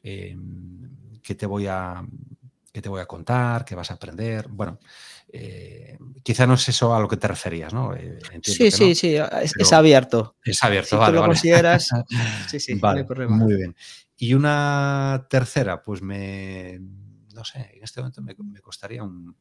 em, 0.04 1.18
qué, 1.24 1.34
te 1.34 1.48
voy 1.48 1.66
a, 1.66 2.06
te 2.72 2.88
voy 2.88 3.02
a 3.02 3.08
contar, 3.08 3.66
qué 3.66 3.74
vas 3.74 3.90
a 3.90 3.96
aprender. 3.96 4.48
Bueno, 4.48 4.78
eh, 5.28 5.98
quizá 6.22 6.46
no 6.46 6.54
es 6.54 6.70
eso 6.70 6.94
a 6.94 7.00
lo 7.00 7.08
que 7.08 7.18
te 7.18 7.28
referías, 7.28 7.74
¿no? 7.74 7.96
sí, 8.44 8.70
sí, 8.70 8.94
sí, 8.94 9.16
es, 9.16 9.74
abierto. 9.74 10.36
Es 10.46 10.64
abierto, 10.64 11.04
si 11.04 11.06
tú 11.08 11.12
lo 11.14 11.26
consideras, 11.26 11.90
sí, 12.48 12.60
sí, 12.60 12.76
no 12.76 12.90
hay 12.90 13.04
problema. 13.06 13.38
Muy 13.38 13.56
bien. 13.56 13.76
Y 14.18 14.36
una 14.36 15.26
tercera, 15.32 15.82
pues 15.82 16.04
me, 16.04 16.80
no 17.44 17.46
sé, 17.46 17.72
en 17.74 17.84
este 17.84 18.00
momento 18.00 18.22
me, 18.22 18.62
costaría 18.62 19.04
un... 19.04 19.36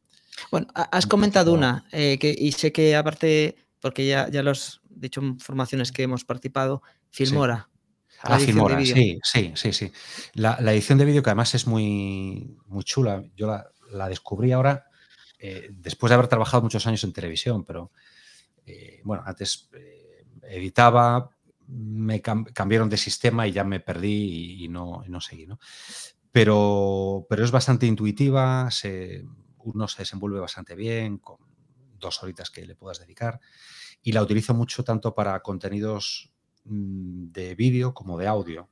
Bueno, 0.51 0.67
has 0.73 1.07
comentado 1.07 1.53
una, 1.53 1.85
eh, 1.93 2.17
que, 2.19 2.35
y 2.37 2.51
sé 2.51 2.73
que 2.73 2.97
aparte, 2.97 3.55
porque 3.79 4.05
ya, 4.05 4.29
ya 4.29 4.43
los 4.43 4.81
dicho 4.89 5.21
en 5.21 5.39
formaciones 5.39 5.93
que 5.93 6.03
hemos 6.03 6.25
participado, 6.25 6.81
Filmora. 7.11 7.69
Ah, 8.21 8.39
Filmora, 8.39 8.83
sí, 8.83 9.19
sí, 9.23 9.53
sí, 9.55 9.71
sí. 9.71 9.91
La, 10.33 10.57
edición 10.73 10.97
de 10.97 11.05
vídeo 11.05 11.23
que 11.23 11.29
además 11.29 11.55
es 11.55 11.65
muy, 11.65 12.57
muy 12.65 12.83
chula, 12.83 13.23
yo 13.37 13.47
la, 13.91 14.09
descubrí 14.09 14.51
ahora 14.51 14.87
eh, 15.39 15.69
después 15.71 16.09
de 16.09 16.15
haber 16.15 16.27
trabajado 16.27 16.63
muchos 16.63 16.85
años 16.87 17.05
en 17.05 17.13
televisión, 17.13 17.63
pero 17.63 17.91
eh, 18.65 18.99
bueno, 19.05 19.23
antes 19.25 19.69
editaba, 20.41 21.29
me 21.67 22.21
cambiaron 22.21 22.89
de 22.89 22.97
sistema 22.97 23.47
y 23.47 23.53
ya 23.53 23.63
me 23.63 23.79
perdí 23.79 24.65
y, 24.65 24.67
no, 24.67 25.03
y 25.05 25.09
no 25.09 25.21
seguí, 25.21 25.47
¿no? 25.47 25.57
Pero, 26.33 27.27
pero 27.29 27.45
es 27.45 27.51
bastante 27.51 27.85
intuitiva, 27.85 28.67
uno 29.59 29.87
se 29.87 30.01
desenvuelve 30.01 30.39
bastante 30.39 30.75
bien, 30.75 31.19
con 31.19 31.37
dos 31.99 32.21
horitas 32.23 32.49
que 32.49 32.65
le 32.65 32.75
puedas 32.75 32.99
dedicar, 32.99 33.39
y 34.01 34.11
la 34.13 34.23
utilizo 34.23 34.55
mucho 34.55 34.83
tanto 34.83 35.13
para 35.13 35.39
contenidos 35.41 36.31
mm, 36.65 37.31
de 37.31 37.53
vídeo 37.53 37.93
como 37.93 38.17
de 38.17 38.27
audio. 38.27 38.67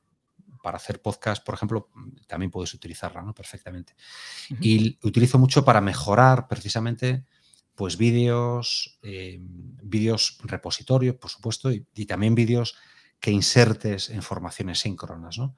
Para 0.60 0.76
hacer 0.76 1.00
podcast, 1.00 1.44
por 1.44 1.54
ejemplo, 1.54 1.88
también 2.26 2.50
puedes 2.50 2.74
utilizarla 2.74 3.22
¿no? 3.22 3.32
perfectamente. 3.32 3.94
Y 4.60 4.98
utilizo 5.02 5.38
mucho 5.38 5.64
para 5.64 5.80
mejorar 5.80 6.48
precisamente 6.48 7.24
pues 7.76 7.96
vídeos, 7.96 8.98
eh, 9.02 9.38
vídeos 9.40 10.38
repositorios, 10.42 11.14
por 11.16 11.30
supuesto, 11.30 11.72
y, 11.72 11.86
y 11.94 12.06
también 12.06 12.34
vídeos 12.34 12.76
que 13.18 13.30
insertes 13.30 14.10
en 14.10 14.22
formaciones 14.22 14.80
síncronas. 14.80 15.38
¿no? 15.38 15.54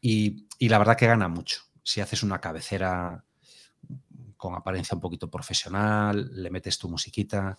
Y, 0.00 0.46
la 0.60 0.78
verdad 0.78 0.96
que 0.96 1.06
gana 1.06 1.28
mucho. 1.28 1.62
Si 1.82 2.00
haces 2.00 2.22
una 2.22 2.40
cabecera 2.40 3.24
con 4.36 4.54
apariencia 4.54 4.94
un 4.94 5.00
poquito 5.00 5.30
profesional, 5.30 6.30
le 6.32 6.50
metes 6.50 6.78
tu 6.78 6.88
musiquita, 6.88 7.58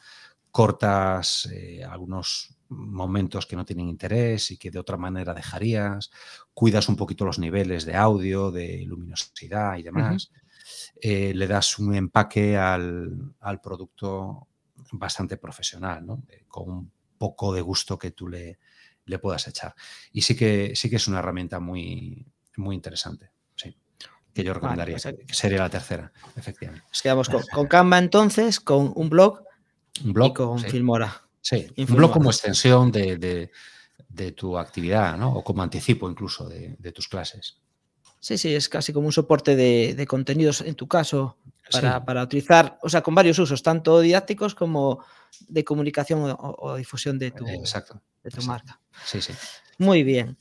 cortas 0.51 1.49
eh, 1.51 1.83
algunos 1.83 2.55
momentos 2.69 3.45
que 3.45 3.55
no 3.55 3.65
tienen 3.65 3.89
interés 3.89 4.51
y 4.51 4.57
que 4.57 4.71
de 4.71 4.79
otra 4.79 4.95
manera 4.95 5.33
dejarías, 5.33 6.11
cuidas 6.53 6.87
un 6.87 6.95
poquito 6.95 7.25
los 7.25 7.39
niveles 7.39 7.85
de 7.85 7.95
audio, 7.95 8.51
de 8.51 8.83
luminosidad 8.85 9.77
y 9.77 9.83
demás, 9.83 10.31
eh, 11.01 11.33
le 11.33 11.47
das 11.47 11.79
un 11.79 11.95
empaque 11.95 12.57
al, 12.57 13.33
producto 13.61 14.47
bastante 14.93 15.37
profesional, 15.37 16.05
con 16.47 16.69
un 16.69 16.91
poco 17.17 17.53
de 17.53 17.61
gusto 17.61 17.97
que 17.97 18.11
tú 18.11 18.27
le, 18.27 18.59
le 19.09 19.19
puedas 19.19 19.47
echar. 19.47 19.75
Y 20.13 20.21
sí 20.21 20.35
que, 20.35 20.73
sí 20.75 20.89
que 20.89 20.97
es 20.97 21.07
una 21.07 21.19
herramienta 21.19 21.59
muy, 21.59 22.25
muy 22.57 22.75
interesante. 22.75 23.31
Sí, 23.55 23.75
que 24.33 24.43
yo 24.43 24.53
recomendaría, 24.53 24.97
pues 24.97 25.15
que 25.27 25.33
sería 25.33 25.59
la 25.59 25.69
tercera, 25.69 26.11
efectivamente. 26.35 26.85
Nos 26.87 27.01
quedamos 27.01 27.29
con, 27.29 27.67
Canva 27.67 27.97
entonces, 27.97 28.59
con 28.59 28.93
un 28.95 29.09
blog, 29.09 29.43
un 30.05 30.13
blog 30.13 30.31
y 30.31 30.33
con 30.33 30.59
Filmora. 30.59 31.23
Sí, 31.41 31.67
un 31.77 31.95
blog 31.95 32.11
como 32.11 32.29
extensión 32.29 32.91
de, 32.91 33.51
tu 34.35 34.57
actividad, 34.57 35.17
¿no? 35.17 35.33
O 35.33 35.43
como 35.43 35.63
anticipo 35.63 36.09
incluso 36.09 36.47
de, 36.47 36.91
tus 36.93 37.07
clases. 37.07 37.57
Sí, 38.19 38.37
sí, 38.37 38.53
es 38.53 38.69
casi 38.69 38.93
como 38.93 39.07
un 39.07 39.13
soporte 39.13 39.55
de, 39.55 40.05
contenidos 40.07 40.61
en 40.61 40.75
tu 40.75 40.87
caso 40.87 41.37
para, 41.71 42.23
utilizar, 42.23 42.77
o 42.81 42.89
sea, 42.89 43.01
con 43.01 43.15
varios 43.15 43.39
usos, 43.39 43.63
tanto 43.63 44.01
didácticos 44.01 44.53
como 44.53 45.03
de 45.47 45.63
comunicación 45.63 46.35
o, 46.37 46.75
difusión 46.75 47.19
de 47.19 47.31
tu, 47.31 47.45
De 47.45 48.29
tu 48.31 48.41
marca. 48.43 48.79
Sí, 49.05 49.21
sí. 49.21 49.33
Muy 49.77 50.03
bien. 50.03 50.37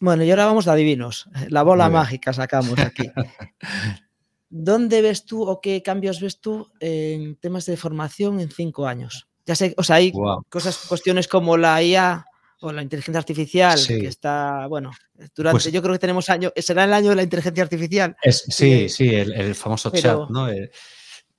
Bueno, 0.00 0.24
y 0.24 0.30
ahora 0.30 0.46
vamos 0.46 0.66
a 0.66 0.72
adivinos. 0.72 1.28
La 1.48 1.62
bola 1.62 1.90
mágica 1.90 2.32
sacamos 2.32 2.78
aquí. 2.78 3.10
¿Dónde 4.48 5.02
ves 5.02 5.26
tú 5.26 5.42
o 5.42 5.60
qué 5.60 5.82
cambios 5.82 6.20
ves 6.20 6.40
tú 6.40 6.66
en 6.80 7.36
temas 7.36 7.66
de 7.66 7.76
formación 7.76 8.40
en 8.40 8.50
cinco 8.50 8.86
años? 8.86 9.28
Ya 9.46 9.54
sé, 9.54 9.74
o 9.76 9.82
sea, 9.82 9.96
hay 9.96 10.12
cosas, 10.48 10.76
cuestiones 10.88 11.28
como 11.28 11.56
la 11.56 11.82
IA 11.82 12.24
o 12.62 12.72
la 12.72 12.82
inteligencia 12.82 13.18
artificial, 13.18 13.78
que 13.86 14.06
está, 14.06 14.66
bueno, 14.66 14.90
durante, 15.34 15.54
pues 15.54 15.72
yo 15.72 15.80
creo 15.82 15.94
que 15.94 15.98
tenemos 15.98 16.28
año, 16.28 16.52
será 16.56 16.84
el 16.84 16.92
año 16.92 17.10
de 17.10 17.16
la 17.16 17.22
inteligencia 17.22 17.62
artificial. 17.62 18.16
sí, 18.24 18.88
sí, 18.88 19.08
el, 19.14 19.54
famoso 19.54 19.90
chat, 19.90 20.28
¿no? 20.30 20.48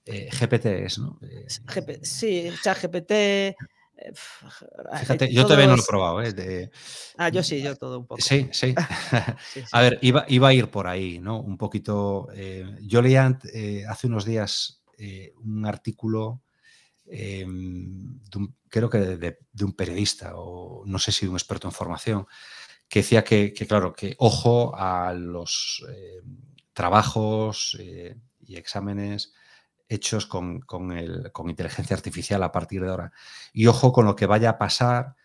Eh, 0.06 0.30
GPT 0.32 0.66
es, 0.86 0.98
¿no? 0.98 1.20
sí, 2.02 2.52
chat 2.64 2.82
GPT, 2.82 3.56
Fíjate, 5.00 5.32
yo 5.32 5.44
todavía 5.44 5.68
no 5.68 5.76
lo 5.76 5.82
he 5.82 5.86
probado. 5.86 6.22
¿eh? 6.24 6.72
Ah, 7.18 7.30
yo 7.30 7.44
sí, 7.44 7.62
yo 7.62 7.76
todo 7.76 8.00
un 8.00 8.08
poco. 8.08 8.22
Sí, 8.22 8.50
sí. 8.52 8.74
A 9.72 9.82
ver, 9.82 10.00
iba, 10.02 10.26
iba, 10.28 10.48
a 10.50 10.54
ir 10.54 10.70
por 10.70 10.88
ahí, 10.88 11.20
¿no? 11.20 11.40
Un 11.40 11.58
poquito. 11.58 12.28
Eh, 12.34 12.66
yo 12.82 13.02
leía 13.02 13.40
eh, 13.54 13.84
hace 13.88 14.08
unos 14.08 14.26
días 14.26 14.84
eh, 14.98 15.34
un 15.44 15.66
artículo, 15.66 16.42
em, 17.06 18.20
creo 18.70 18.90
que 18.90 18.98
de, 19.00 19.38
un 19.62 19.74
periodista, 19.74 20.34
o 20.36 20.84
no 20.86 21.00
sé 21.00 21.12
si 21.12 21.26
de 21.26 21.30
un 21.30 21.36
experto 21.36 21.68
en 21.68 21.74
formación, 21.74 22.28
que 22.88 23.00
decía 23.00 23.24
que, 23.24 23.54
que 23.54 23.68
claro, 23.68 23.94
que 23.94 24.16
ojo 24.18 24.76
a 24.76 25.14
los 25.14 25.86
trabajos 26.74 27.78
y 28.40 28.56
exámenes 28.56 29.34
hechos 29.92 30.26
con, 30.26 30.64
inteligencia 31.50 31.96
artificial 31.96 32.42
a 32.44 32.52
partir 32.52 32.82
de 32.82 32.90
ahora. 32.90 33.12
Y 33.52 33.68
ojo 33.68 33.92
con 33.92 34.06
lo 34.06 34.16
que 34.16 34.26
vaya 34.26 34.52
a 34.52 34.58
pasar 34.58 35.16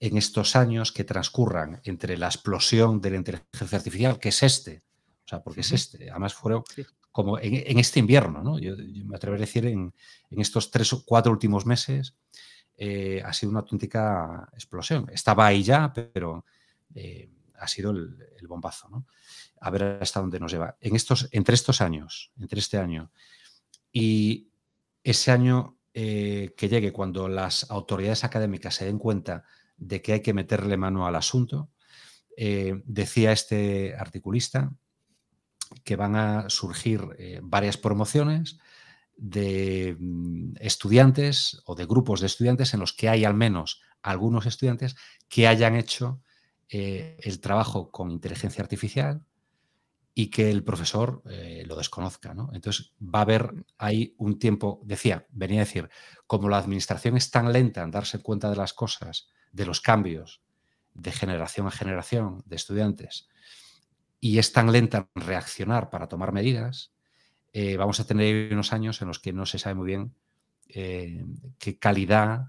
en 0.00 0.16
estos 0.18 0.56
años 0.56 0.90
que 0.90 1.04
transcurran 1.04 1.80
entre 1.84 2.18
la 2.18 2.26
explosión 2.26 3.00
de 3.00 3.10
la 3.10 3.16
inteligencia 3.16 3.78
artificial, 3.78 4.18
que 4.18 4.30
es 4.30 4.42
este, 4.42 4.82
o 5.24 5.28
sea, 5.28 5.42
porque 5.42 5.60
es 5.60 5.72
este, 5.72 6.10
además 6.10 6.34
fueron 6.34 6.64
como 7.12 7.38
en, 7.38 7.78
este 7.78 8.00
invierno, 8.00 8.42
¿no? 8.42 8.58
Yo, 8.58 8.74
me 8.76 9.16
atrevería 9.16 9.44
a 9.44 9.46
decir 9.46 9.64
en, 9.66 9.94
estos 10.30 10.70
tres 10.70 10.92
o 10.92 11.04
cuatro 11.04 11.32
últimos 11.32 11.64
meses 11.64 12.14
eh, 12.76 13.22
ha 13.24 13.32
sido 13.32 13.50
una 13.50 13.60
auténtica 13.60 14.50
explosión. 14.52 15.08
Estaba 15.10 15.46
ahí 15.46 15.62
ya, 15.62 15.92
pero 15.94 16.44
eh, 16.94 17.30
ha 17.58 17.68
sido 17.68 17.92
el, 17.92 18.46
bombazo, 18.46 18.88
¿no? 18.90 19.06
A 19.60 19.70
ver 19.70 19.98
hasta 20.02 20.20
dónde 20.20 20.38
nos 20.38 20.52
lleva. 20.52 20.76
En 20.80 20.94
estos, 20.94 21.28
entre 21.30 21.54
estos 21.54 21.80
años, 21.80 22.32
entre 22.38 22.58
este 22.58 22.76
año 22.76 23.10
y 23.98 24.50
ese 25.04 25.32
año 25.32 25.78
eh, 25.94 26.52
que 26.54 26.68
llegue, 26.68 26.92
cuando 26.92 27.28
las 27.28 27.70
autoridades 27.70 28.24
académicas 28.24 28.74
se 28.74 28.84
den 28.84 28.98
cuenta 28.98 29.44
de 29.78 30.02
que 30.02 30.12
hay 30.12 30.20
que 30.20 30.34
meterle 30.34 30.76
mano 30.76 31.06
al 31.06 31.16
asunto, 31.16 31.70
eh, 32.36 32.82
decía 32.84 33.32
este 33.32 33.96
articulista 33.96 34.70
que 35.82 35.96
van 35.96 36.14
a 36.14 36.50
surgir 36.50 37.08
eh, 37.18 37.40
varias 37.42 37.78
promociones 37.78 38.58
de 39.16 39.96
mm, 39.98 40.56
estudiantes 40.60 41.62
o 41.64 41.74
de 41.74 41.86
grupos 41.86 42.20
de 42.20 42.26
estudiantes 42.26 42.74
en 42.74 42.80
los 42.80 42.92
que 42.92 43.08
hay 43.08 43.24
al 43.24 43.32
menos 43.32 43.80
algunos 44.02 44.44
estudiantes 44.44 44.94
que 45.30 45.48
hayan 45.48 45.74
hecho 45.74 46.20
el 46.68 47.40
trabajo 47.40 47.90
con 47.90 48.10
inteligencia 48.10 48.60
artificial 48.60 49.22
y 50.18 50.30
que 50.30 50.50
el 50.50 50.64
profesor 50.64 51.20
eh, 51.26 51.62
lo 51.66 51.76
desconozca. 51.76 52.32
¿no? 52.32 52.48
Entonces 52.54 52.94
va 53.02 53.18
a 53.18 53.22
haber 53.22 53.52
ahí 53.76 54.14
un 54.16 54.38
tiempo, 54.38 54.80
decía, 54.82 55.26
venía 55.28 55.60
a 55.60 55.66
decir, 55.66 55.90
como 56.26 56.48
la 56.48 56.56
administración 56.56 57.18
es 57.18 57.30
tan 57.30 57.52
lenta 57.52 57.82
en 57.82 57.90
darse 57.90 58.22
cuenta 58.22 58.48
de 58.48 58.56
las 58.56 58.72
cosas, 58.72 59.28
de 59.52 59.66
los 59.66 59.82
cambios 59.82 60.40
de 60.94 61.12
generación 61.12 61.66
a 61.66 61.70
generación 61.70 62.42
de 62.46 62.56
estudiantes, 62.56 63.28
y 64.18 64.38
es 64.38 64.54
tan 64.54 64.72
lenta 64.72 65.10
en 65.14 65.20
reaccionar 65.20 65.90
para 65.90 66.08
tomar 66.08 66.32
medidas, 66.32 66.94
eh, 67.52 67.76
vamos 67.76 68.00
a 68.00 68.06
tener 68.06 68.50
unos 68.54 68.72
años 68.72 69.02
en 69.02 69.08
los 69.08 69.18
que 69.18 69.34
no 69.34 69.44
se 69.44 69.58
sabe 69.58 69.74
muy 69.74 69.86
bien 69.86 70.14
eh, 70.68 71.26
qué 71.58 71.78
calidad 71.78 72.46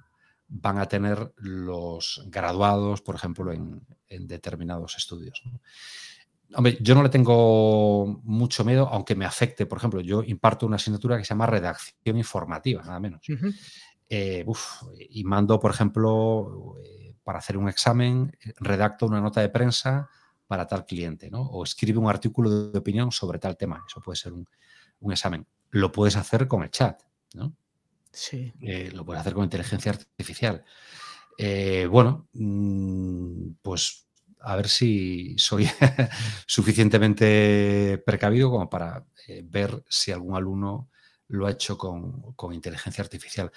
van 0.47 0.78
a 0.78 0.86
tener 0.86 1.34
los 1.36 2.24
graduados, 2.28 3.01
por 3.01 3.15
ejemplo, 3.15 3.51
en, 3.51 3.86
determinados 4.07 4.95
estudios. 4.95 5.43
Hombre, 6.55 6.77
yo 6.79 6.95
no 6.95 7.03
le 7.03 7.09
tengo 7.09 8.21
mucho 8.23 8.63
miedo, 8.63 8.87
aunque 8.89 9.15
me 9.15 9.25
afecte. 9.25 9.65
Por 9.65 9.77
ejemplo, 9.77 9.99
yo 10.01 10.23
imparto 10.23 10.65
una 10.65 10.77
asignatura 10.77 11.17
que 11.17 11.25
se 11.25 11.29
llama 11.29 11.45
redacción 11.45 12.17
informativa, 12.17 12.83
nada 12.83 12.99
menos. 12.99 13.21
Eh, 14.09 14.45
y 15.09 15.23
mando, 15.25 15.59
por 15.59 15.71
ejemplo, 15.71 16.75
eh, 16.81 17.15
para 17.23 17.39
hacer 17.39 17.57
un 17.57 17.67
examen, 17.67 18.31
redacto 18.59 19.05
una 19.05 19.19
nota 19.19 19.41
de 19.41 19.49
prensa 19.49 20.09
para 20.47 20.65
tal 20.65 20.85
cliente, 20.85 21.29
¿no? 21.29 21.41
O 21.41 21.63
escribe 21.65 21.99
un 21.99 22.09
artículo 22.09 22.69
de 22.69 22.79
opinión 22.79 23.11
sobre 23.11 23.39
tal 23.39 23.57
tema. 23.57 23.83
Eso 23.85 24.01
puede 24.01 24.15
ser 24.15 24.31
un, 24.31 24.47
examen. 25.11 25.45
Lo 25.71 25.91
puedes 25.91 26.15
hacer 26.15 26.47
con 26.47 26.63
el 26.63 26.71
chat, 26.71 27.01
¿no? 27.33 27.53
Sí. 28.09 28.53
Eh, 28.61 28.91
lo 28.93 29.05
puedes 29.05 29.19
hacer 29.19 29.33
con 29.33 29.43
inteligencia 29.43 29.91
artificial. 29.91 30.63
bueno, 31.89 32.29
mm, 32.33 33.49
pues 33.61 34.06
a 34.47 34.55
ver 34.55 34.69
si 34.69 35.35
soy 35.37 35.69
suficientemente 36.47 38.01
precavido 38.05 38.49
como 38.49 38.69
para 38.69 39.05
eh, 39.27 39.43
ver 39.45 39.83
si 39.89 40.13
algún 40.13 40.37
alumno 40.37 40.89
lo 41.27 41.47
ha 41.47 41.51
hecho 41.51 41.77
con, 41.77 42.53
inteligencia 42.53 43.03
artificial. 43.03 43.51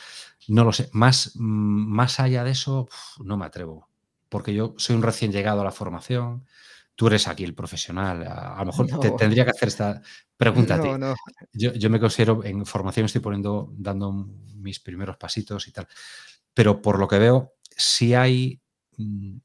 No 0.49 0.65
lo 0.65 0.73
sé. 0.73 0.91
Más, 0.93 1.33
más 1.37 2.19
allá 2.19 2.43
de 2.43 2.51
eso, 2.51 2.89
no 3.23 3.37
me 3.37 3.47
atrevo. 3.47 3.89
Porque 4.29 4.53
yo 4.53 4.75
soy 4.79 4.97
un 4.97 5.03
recién 5.03 5.31
llegado 5.31 5.61
a 5.61 5.65
la 5.65 5.71
formación. 5.71 6.45
Tú 6.97 7.07
eres 7.07 7.29
aquí 7.29 7.45
el 7.45 7.55
profesional. 7.55 8.27
A, 8.27 8.59
lo 8.59 8.67
mejor 8.67 8.99
te, 8.99 9.13
tendría 9.13 9.45
que 9.45 9.53
hacer 9.53 9.69
esta 9.69 10.03
pregunta 10.37 10.75
a 10.75 10.81
ti. 10.81 10.89
Yo, 11.53 11.73
yo, 11.73 11.89
me 11.89 12.01
considero 12.01 12.45
en 12.45 12.67
formación, 12.67 13.07
estoy 13.07 13.21
poniendo, 13.21 13.73
dando 13.77 14.13
mis 14.57 14.81
primeros 14.81 15.17
pasitos 15.17 15.69
y 15.69 15.73
tal. 15.73 15.87
Pero 16.53 16.83
por 16.83 16.99
lo 16.99 17.07
que 17.07 17.21
veo, 17.21 17.55
si 17.77 18.15
hay. 18.15 18.61
Mm, 18.97 19.37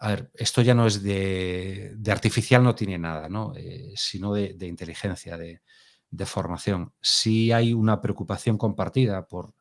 a 0.00 0.08
ver, 0.08 0.30
esto 0.34 0.62
ya 0.62 0.74
no 0.74 0.86
es 0.86 1.02
de, 1.02 1.96
artificial, 2.08 2.62
no 2.62 2.74
tiene 2.74 2.98
nada, 2.98 3.28
¿no? 3.28 3.52
Eh, 3.56 3.92
sino 3.96 4.32
de, 4.32 4.56
inteligencia, 4.66 5.36
de, 5.36 5.60
formación. 6.24 6.92
Sí 7.00 7.50
hay 7.50 7.72
una 7.72 8.00
preocupación 8.00 8.56
compartida 8.58 9.26
por, 9.26 9.54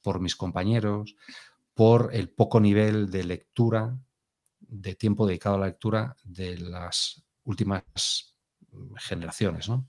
por 0.00 0.20
mis 0.20 0.36
compañeros, 0.36 1.16
por 1.74 2.10
el 2.12 2.30
poco 2.30 2.60
nivel 2.60 3.10
de 3.10 3.24
lectura, 3.24 3.98
de 4.60 4.94
tiempo 4.94 5.26
dedicado 5.26 5.56
a 5.56 5.58
la 5.58 5.66
lectura 5.66 6.16
de 6.22 6.58
las 6.58 7.22
últimas 7.44 7.82
generaciones, 8.96 9.68
¿no? 9.68 9.88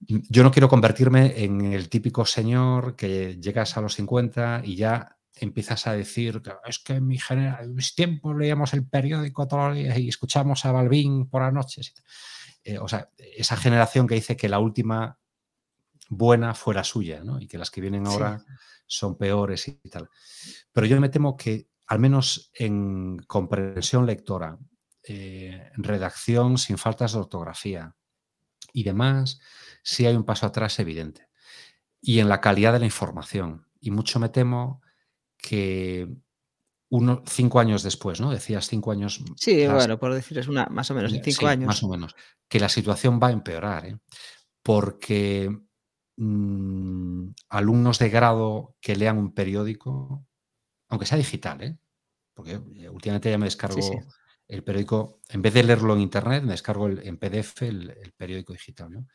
Yo 0.00 0.42
no 0.42 0.50
quiero 0.50 0.68
convertirme 0.68 1.44
en 1.44 1.72
el 1.72 1.88
típico 1.88 2.26
señor 2.26 2.96
que 2.96 3.40
llegas 3.40 3.76
a 3.76 3.80
los 3.80 3.94
50 3.94 4.62
y 4.64 4.74
ya 4.74 5.16
empiezas 5.36 5.86
a 5.86 5.92
decir, 5.92 6.42
es 6.66 6.78
que 6.78 6.94
en, 6.94 7.06
mi 7.06 7.18
mis 7.68 7.94
tiempos 7.94 8.36
leíamos 8.36 8.74
el 8.74 8.86
periódico 8.86 9.46
todos 9.46 9.68
los 9.68 9.76
días 9.76 9.98
y 9.98 10.08
escuchamos 10.08 10.64
a 10.64 10.72
Balbín 10.72 11.28
por 11.28 11.42
las 11.42 11.52
noches. 11.52 11.94
Eh, 12.64 12.78
o 12.78 12.88
sea, 12.88 13.08
esa 13.18 13.56
generación 13.56 14.06
que 14.06 14.14
dice 14.14 14.36
que 14.36 14.48
la 14.48 14.58
última 14.58 15.18
buena 16.08 16.54
fue 16.54 16.74
la 16.74 16.84
suya, 16.84 17.22
¿no? 17.24 17.40
Y 17.40 17.48
que 17.48 17.58
las 17.58 17.70
que 17.70 17.80
vienen 17.80 18.06
ahora 18.06 18.44
son 18.86 19.16
peores 19.16 19.66
y 19.68 19.88
tal. 19.88 20.10
Pero 20.72 20.86
yo 20.86 21.00
me 21.00 21.08
temo 21.08 21.36
que, 21.36 21.68
al 21.86 21.98
menos 21.98 22.50
en 22.54 23.18
comprensión 23.26 24.06
lectora, 24.06 24.58
eh, 25.04 25.70
redacción 25.74 26.58
sin 26.58 26.78
faltas 26.78 27.12
de 27.12 27.18
ortografía 27.18 27.96
y 28.72 28.84
demás, 28.84 29.40
sí 29.82 30.06
hay 30.06 30.14
un 30.14 30.24
paso 30.24 30.46
atrás 30.46 30.78
evidente. 30.78 31.28
Y 32.00 32.20
en 32.20 32.28
la 32.28 32.40
calidad 32.40 32.72
de 32.72 32.80
la 32.80 32.84
información 32.84 33.66
y 33.80 33.90
mucho 33.90 34.20
me 34.20 34.28
temo 34.28 34.82
que 35.42 36.08
uno, 36.88 37.22
cinco 37.26 37.58
años 37.58 37.82
después, 37.82 38.20
¿no? 38.20 38.30
Decías 38.30 38.68
cinco 38.68 38.92
años. 38.92 39.22
Sí, 39.36 39.66
bueno, 39.66 39.98
por 39.98 40.14
decir, 40.14 40.38
es 40.38 40.48
una, 40.48 40.66
más 40.66 40.90
o 40.90 40.94
menos, 40.94 41.12
en 41.12 41.22
cinco 41.24 41.46
años. 41.46 41.66
Más 41.66 41.82
o 41.82 41.88
menos. 41.88 42.14
Que 42.48 42.60
la 42.60 42.68
situación 42.68 43.18
va 43.22 43.28
a 43.28 43.32
empeorar, 43.32 43.86
¿eh? 43.86 43.98
porque 44.62 45.50
mm, 46.16 47.28
alumnos 47.48 47.98
de 47.98 48.10
grado 48.10 48.76
que 48.80 48.94
lean 48.94 49.18
un 49.18 49.32
periódico, 49.32 50.26
aunque 50.88 51.06
sea 51.06 51.18
digital, 51.18 51.62
¿eh? 51.62 51.78
porque 52.34 52.60
eh, 52.76 52.88
últimamente 52.88 53.30
ya 53.30 53.38
me 53.38 53.46
descargo 53.46 53.80
el 54.48 54.62
periódico, 54.62 55.20
en 55.30 55.40
vez 55.40 55.54
de 55.54 55.62
leerlo 55.62 55.94
en 55.94 56.02
internet, 56.02 56.42
me 56.42 56.52
descargo 56.52 56.88
en 56.88 57.16
PDF 57.16 57.62
el, 57.62 58.12
periódico 58.16 58.52
digital. 58.52 58.92
¿no? 58.92 59.06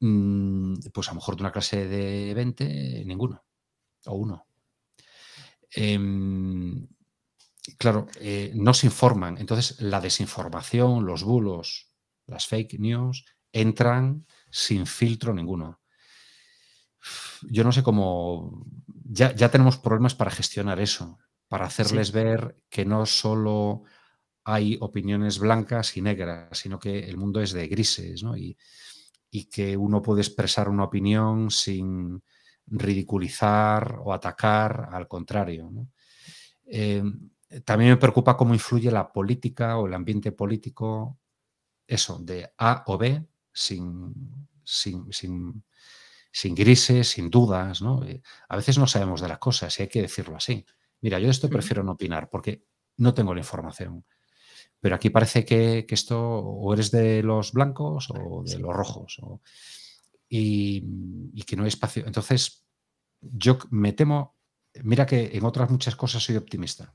Mm, 0.00 0.74
pues 0.92 1.08
a 1.08 1.12
lo 1.12 1.16
mejor 1.16 1.36
de 1.36 1.42
una 1.42 1.52
clase 1.52 1.86
de 1.86 2.34
20, 2.34 3.04
ninguno, 3.06 3.44
o 4.06 4.14
uno. 4.14 4.46
Em, 5.74 6.86
claro, 7.78 8.06
eh, 8.20 8.52
no 8.54 8.74
se 8.74 8.86
informan. 8.86 9.38
Entonces, 9.38 9.80
la 9.80 10.00
desinformación, 10.00 11.06
los 11.06 11.22
bulos, 11.22 11.92
las 12.26 12.46
fake 12.46 12.78
news, 12.78 13.24
entran 13.52 14.26
sin 14.50 14.86
filtro 14.86 15.34
ninguno. 15.34 15.80
Yo 17.42 17.64
no 17.64 17.72
sé 17.72 17.82
cómo. 17.82 18.64
Ya, 19.04 19.50
tenemos 19.50 19.76
problemas 19.76 20.14
para 20.14 20.30
gestionar 20.30 20.80
eso, 20.80 21.18
para 21.48 21.66
hacerles 21.66 22.12
ver 22.12 22.56
que 22.70 22.84
no 22.84 23.04
solo 23.04 23.82
hay 24.44 24.78
opiniones 24.80 25.38
blancas 25.38 25.96
y 25.96 26.02
negras, 26.02 26.58
sino 26.58 26.78
que 26.78 27.00
el 27.00 27.16
mundo 27.16 27.40
es 27.40 27.52
de 27.52 27.68
grises, 27.68 28.22
¿no? 28.22 28.36
Y, 28.36 28.56
y 29.30 29.44
que 29.44 29.76
uno 29.76 30.00
puede 30.00 30.22
expresar 30.22 30.68
una 30.68 30.84
opinión 30.84 31.50
sin, 31.50 32.22
ridiculizar 32.66 33.98
o 34.02 34.12
atacar, 34.12 34.88
al 34.92 35.08
contrario. 35.08 35.70
Em, 36.64 37.30
también 37.64 37.90
me 37.90 37.96
preocupa 37.96 38.36
cómo 38.36 38.54
influye 38.54 38.90
la 38.90 39.12
política 39.12 39.76
o 39.78 39.86
el 39.86 39.94
ambiente 39.94 40.32
político, 40.32 41.18
eso, 41.86 42.18
de 42.18 42.52
A 42.58 42.84
o 42.86 42.96
B, 42.96 43.26
sin, 43.52 44.14
sin, 44.64 45.12
sin, 46.30 46.54
grises, 46.54 47.08
sin 47.08 47.30
dudas. 47.30 47.82
¿no? 47.82 48.04
Eh, 48.04 48.22
a 48.48 48.56
veces 48.56 48.78
no 48.78 48.86
sabemos 48.86 49.20
de 49.20 49.28
las 49.28 49.38
cosas 49.38 49.78
y 49.78 49.82
hay 49.82 49.88
que 49.88 50.02
decirlo 50.02 50.36
así. 50.36 50.64
Mira, 51.00 51.18
yo 51.18 51.26
de 51.26 51.32
esto 51.32 51.50
prefiero 51.50 51.82
no 51.82 51.92
opinar 51.92 52.30
porque 52.30 52.64
no 52.96 53.12
tengo 53.12 53.34
la 53.34 53.40
información. 53.40 54.04
Pero 54.80 54.96
aquí 54.96 55.10
parece 55.10 55.44
que, 55.44 55.86
esto 55.88 56.20
o 56.20 56.72
eres 56.72 56.90
de 56.90 57.22
los 57.22 57.52
blancos 57.52 58.08
o 58.10 58.42
de 58.44 58.58
los 58.58 58.74
rojos. 58.74 59.20
Y, 60.34 61.42
que 61.44 61.56
no 61.56 61.64
hay 61.64 61.68
espacio. 61.68 62.06
Entonces, 62.06 62.66
yo 63.20 63.58
me 63.70 63.92
temo, 63.92 64.38
mira 64.82 65.04
que 65.04 65.30
en 65.34 65.44
otras 65.44 65.70
muchas 65.70 65.94
cosas 65.94 66.24
soy 66.24 66.36
optimista, 66.36 66.94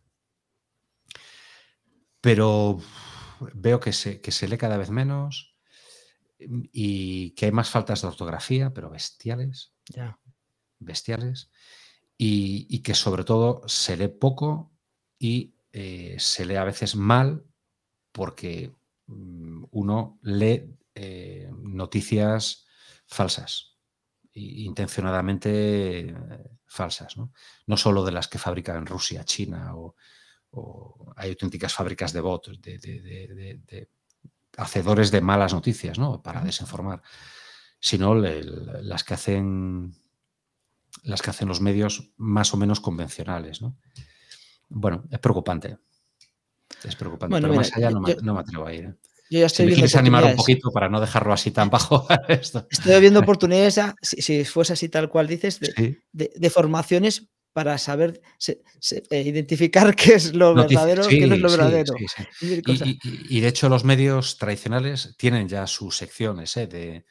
pero 2.19 2.79
veo 3.53 3.79
que 3.79 3.93
se, 3.93 4.21
que 4.21 4.31
se 4.31 4.47
lee 4.47 4.57
cada 4.57 4.77
vez 4.77 4.89
menos 4.89 5.55
y 6.39 7.31
que 7.31 7.45
hay 7.45 7.51
más 7.51 7.69
faltas 7.69 8.01
de 8.01 8.07
ortografía, 8.07 8.73
pero 8.73 8.89
bestiales. 8.89 9.75
Ya. 9.85 10.19
Bestiales. 10.79 11.51
Y, 12.17 12.79
que 12.79 12.95
sobre 12.95 13.23
todo 13.23 13.61
se 13.67 13.95
lee 13.97 14.07
poco 14.07 14.73
y 15.19 15.53
eh, 15.71 16.15
se 16.17 16.45
lee 16.45 16.55
a 16.55 16.63
veces 16.63 16.95
mal 16.95 17.45
porque 18.11 18.73
mm, 19.05 19.65
uno 19.69 20.17
lee 20.23 20.75
eh, 20.95 21.51
noticias 21.53 22.66
falsas 23.08 23.78
intencionadamente 24.38 25.99
eh, 25.99 26.16
falsas, 26.66 27.18
¿no? 27.18 27.32
no 27.66 27.78
solo 27.78 28.05
de 28.05 28.12
las 28.12 28.28
que 28.28 28.38
fabrican 28.38 28.78
en 28.78 28.86
Rusia, 28.86 29.24
China 29.24 29.76
o, 29.76 29.95
hay 31.16 31.30
auténticas 31.30 31.74
fábricas 31.74 32.14
de 32.14 32.22
bots, 32.22 32.60
de, 32.62 33.89
hacedores 34.58 35.12
de 35.12 35.22
malas 35.22 35.53
noticias, 35.53 35.99
¿no? 35.99 36.24
Para 36.24 36.41
desinformar, 36.41 37.03
sino 37.80 38.16
las 38.16 39.03
que 39.03 39.14
hacen 39.14 39.93
las 41.03 41.22
que 41.22 41.30
hacen 41.30 41.47
los 41.47 41.62
medios 41.62 42.12
más 42.18 42.55
o 42.55 42.58
menos 42.58 42.80
convencionales, 42.80 43.62
¿no? 43.62 43.78
Bueno, 44.70 45.03
es 45.12 45.20
preocupante. 45.20 45.78
Es 46.84 46.95
preocupante, 46.95 47.39
pero 47.39 47.53
más 47.53 47.76
allá 47.76 47.91
no, 47.91 48.01
me, 48.01 48.39
atrevo 48.39 48.66
a 48.66 48.74
ir. 48.74 48.86
¿eh? 48.86 48.95
Yo 49.30 49.39
ya 49.39 49.45
estoy 49.47 49.73
si 49.75 49.82
me 49.82 49.99
animar 49.99 50.23
un 50.25 50.36
poquito 50.36 50.71
para 50.71 50.89
no 50.89 51.01
dejarlo 51.01 51.34
así 51.34 51.51
tan 51.51 51.69
bajo. 51.69 52.07
Esto. 52.28 52.67
Estoy 52.69 53.01
viendo 53.01 53.19
oportunidades, 53.19 53.80
si, 54.01 54.45
fuese 54.45 54.73
así 54.73 54.89
tal 54.89 55.09
cual 55.09 55.28
dices, 55.28 55.59
de, 55.59 56.49
formaciones 56.49 57.28
para 57.57 57.78
saber 57.80 58.21
eh, 59.09 59.21
identificar 59.21 59.95
qué 59.95 60.13
es 60.13 60.34
lo 60.36 60.53
verdadero 60.53 61.09
y 61.09 61.19
qué 61.19 61.28
no 61.28 61.36
es 61.36 61.41
lo 61.41 61.49
verdadero. 61.49 61.95
Y, 62.39 63.39
de 63.39 63.47
hecho 63.47 63.67
los 63.67 63.84
medios 63.84 64.38
tradicionales 64.38 65.15
tienen 65.17 65.47
ya 65.47 65.65
sus 65.65 65.97
secciones 65.97 66.55
eh, 66.55 66.67
de, 66.67 67.03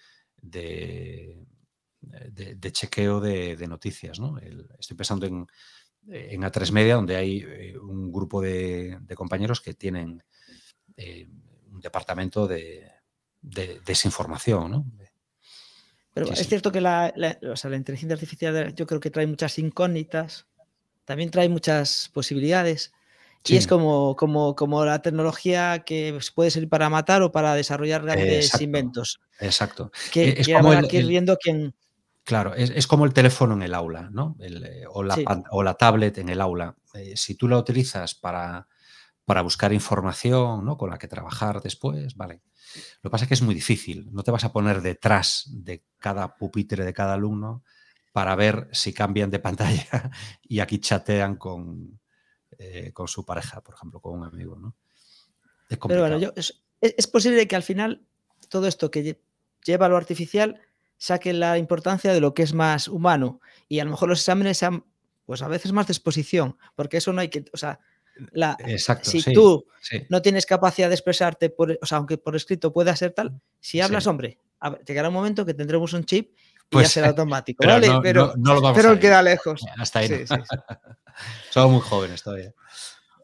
de, 2.00 2.72
chequeo 2.72 3.20
de, 3.20 3.66
noticias. 3.66 4.20
¿no? 4.20 4.38
estoy 4.78 4.96
pensando 4.96 5.26
en, 5.26 5.46
en, 6.08 6.42
A3 6.42 6.70
Media, 6.70 6.94
donde 6.94 7.16
hay 7.16 7.38
eh, 7.38 7.76
un 7.78 8.12
grupo 8.12 8.40
de, 8.40 8.98
compañeros 9.16 9.60
que 9.60 9.74
tienen 9.74 10.22
un 11.76 11.80
departamento 11.80 12.46
de, 12.46 12.90
desinformación, 13.42 14.70
¿no? 14.70 14.86
Pero 16.12 16.32
es 16.32 16.48
cierto 16.48 16.72
que 16.72 16.80
la, 16.80 17.12
inteligencia 17.74 18.14
artificial 18.14 18.74
yo 18.74 18.86
creo 18.86 19.00
que 19.00 19.10
trae 19.10 19.26
muchas 19.26 19.58
incógnitas, 19.58 20.46
también 21.04 21.30
trae 21.30 21.48
muchas 21.48 22.10
posibilidades. 22.12 22.92
Y 23.44 23.56
es 23.56 23.68
como, 23.68 24.16
como, 24.16 24.56
como 24.56 24.84
la 24.84 25.02
tecnología 25.02 25.84
que 25.86 26.18
puede 26.34 26.50
ser 26.50 26.68
para 26.68 26.90
matar 26.90 27.22
o 27.22 27.30
para 27.30 27.54
desarrollar 27.54 28.02
grandes 28.02 28.60
inventos. 28.60 29.20
Exacto. 29.38 29.92
Que, 30.10 30.30
es 30.38 30.48
como 30.48 30.72
el, 30.72 31.06
viendo 31.06 31.36
quién. 31.36 31.72
Claro, 32.24 32.54
es, 32.54 32.86
como 32.88 33.04
el 33.04 33.12
teléfono 33.12 33.54
en 33.54 33.62
el 33.62 33.74
aula, 33.74 34.08
¿no? 34.10 34.36
Eh, 34.40 34.84
o, 34.90 35.04
la, 35.04 35.16
o, 35.50 35.62
la, 35.62 35.74
tablet 35.74 36.18
en 36.18 36.30
el 36.30 36.40
aula. 36.40 36.74
Eh, 36.94 37.12
si 37.14 37.36
tú 37.36 37.46
la 37.46 37.56
utilizas 37.56 38.16
para, 38.16 38.66
para 39.26 39.42
buscar 39.42 39.72
información 39.72 40.64
¿no? 40.64 40.78
con 40.78 40.88
la 40.88 40.98
que 40.98 41.08
trabajar 41.08 41.60
después, 41.60 42.14
¿vale? 42.14 42.40
Lo 43.02 43.10
que 43.10 43.12
pasa 43.12 43.24
es 43.24 43.28
que 43.28 43.34
es 43.34 43.42
muy 43.42 43.54
difícil, 43.54 44.08
no 44.12 44.22
te 44.22 44.30
vas 44.30 44.44
a 44.44 44.52
poner 44.52 44.80
detrás 44.80 45.44
de 45.50 45.84
cada 45.98 46.36
pupitre 46.36 46.84
de 46.84 46.94
cada 46.94 47.14
alumno 47.14 47.64
para 48.12 48.36
ver 48.36 48.68
si 48.72 48.94
cambian 48.94 49.30
de 49.30 49.38
pantalla 49.40 50.10
y 50.42 50.60
aquí 50.60 50.78
chatean 50.78 51.36
con, 51.36 52.00
eh, 52.56 52.92
con 52.92 53.08
su 53.08 53.24
pareja, 53.26 53.60
por 53.60 53.74
ejemplo, 53.74 54.00
con 54.00 54.18
un 54.18 54.24
amigo, 54.24 54.56
¿no? 54.56 54.76
Es 55.68 55.78
Pero 55.78 56.00
bueno, 56.00 56.32
es, 56.80 57.06
posible 57.08 57.48
que 57.48 57.56
al 57.56 57.64
final 57.64 58.06
todo 58.48 58.68
esto 58.68 58.92
que 58.92 59.20
lleva 59.64 59.86
a 59.86 59.88
lo 59.88 59.96
artificial 59.96 60.60
saque 60.96 61.32
la 61.32 61.58
importancia 61.58 62.12
de 62.12 62.20
lo 62.20 62.32
que 62.32 62.44
es 62.44 62.54
más 62.54 62.86
humano 62.86 63.40
y 63.68 63.80
a 63.80 63.84
lo 63.84 63.90
mejor 63.90 64.08
los 64.08 64.20
exámenes 64.20 64.58
sean 64.58 64.84
pues 65.24 65.42
a 65.42 65.48
veces 65.48 65.72
más 65.72 65.88
de 65.88 65.92
exposición, 65.92 66.56
porque 66.76 66.98
eso 66.98 67.12
no 67.12 67.20
hay 67.20 67.28
que, 67.28 67.46
o 67.52 67.56
sea, 67.56 67.80
la, 68.32 68.56
si 69.02 69.22
tú 69.32 69.66
no 70.08 70.22
tienes 70.22 70.46
capacidad 70.46 70.88
de 70.88 70.94
expresarte, 70.94 71.50
por, 71.50 71.78
o 71.80 71.86
sea, 71.86 71.98
aunque 71.98 72.18
por 72.18 72.36
escrito 72.36 72.72
pueda 72.72 72.94
ser 72.96 73.12
tal, 73.12 73.40
si 73.60 73.80
hablas, 73.80 74.06
hombre, 74.06 74.38
llegará 74.86 75.08
un 75.08 75.14
momento 75.14 75.44
que 75.44 75.54
tendremos 75.54 75.92
un 75.92 76.04
chip 76.04 76.30
y 76.32 76.36
ya 76.36 76.66
pues, 76.70 76.90
será 76.90 77.08
automático, 77.08 77.58
pero 77.60 77.74
¿vale? 77.74 77.88
pero, 78.02 78.34
pero 78.74 78.98
queda 78.98 79.22
lejos. 79.22 79.64
Hasta 79.78 80.00
ahí. 80.00 80.24
Somos 81.50 81.72
muy 81.72 81.80
jóvenes 81.80 82.22
todavía. 82.22 82.52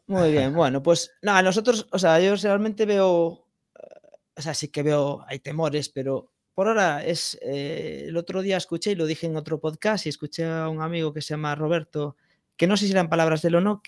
Muy 0.07 0.31
bien, 0.31 0.53
bueno, 0.55 0.81
pues 0.81 1.11
nada, 1.21 1.41
nosotros, 1.41 1.87
o 1.91 1.99
sea, 1.99 2.19
yo 2.19 2.35
realmente 2.35 2.85
veo, 2.85 3.07
o 3.07 4.41
sea, 4.41 4.53
sí 4.53 4.69
que 4.69 4.83
veo, 4.83 5.23
hay 5.27 5.39
temores, 5.39 5.89
pero 5.89 6.31
por 6.53 6.67
ahora 6.67 7.03
es, 7.03 7.37
eh, 7.41 8.05
el 8.07 8.17
otro 8.17 8.41
día 8.41 8.57
escuché 8.57 8.91
y 8.91 8.95
lo 8.95 9.05
dije 9.05 9.25
en 9.25 9.35
otro 9.35 9.59
podcast 9.59 10.05
y 10.05 10.09
escuché 10.09 10.45
a 10.45 10.69
un 10.69 10.81
amigo 10.81 11.13
que 11.13 11.21
se 11.21 11.33
llama 11.33 11.55
Roberto, 11.55 12.15
que 12.57 12.67
no 12.67 12.77
sé 12.77 12.85
si 12.85 12.91
eran 12.91 13.09
palabras 13.09 13.41
de 13.41 13.49
él 13.49 13.55
o 13.55 13.61
no, 13.61 13.81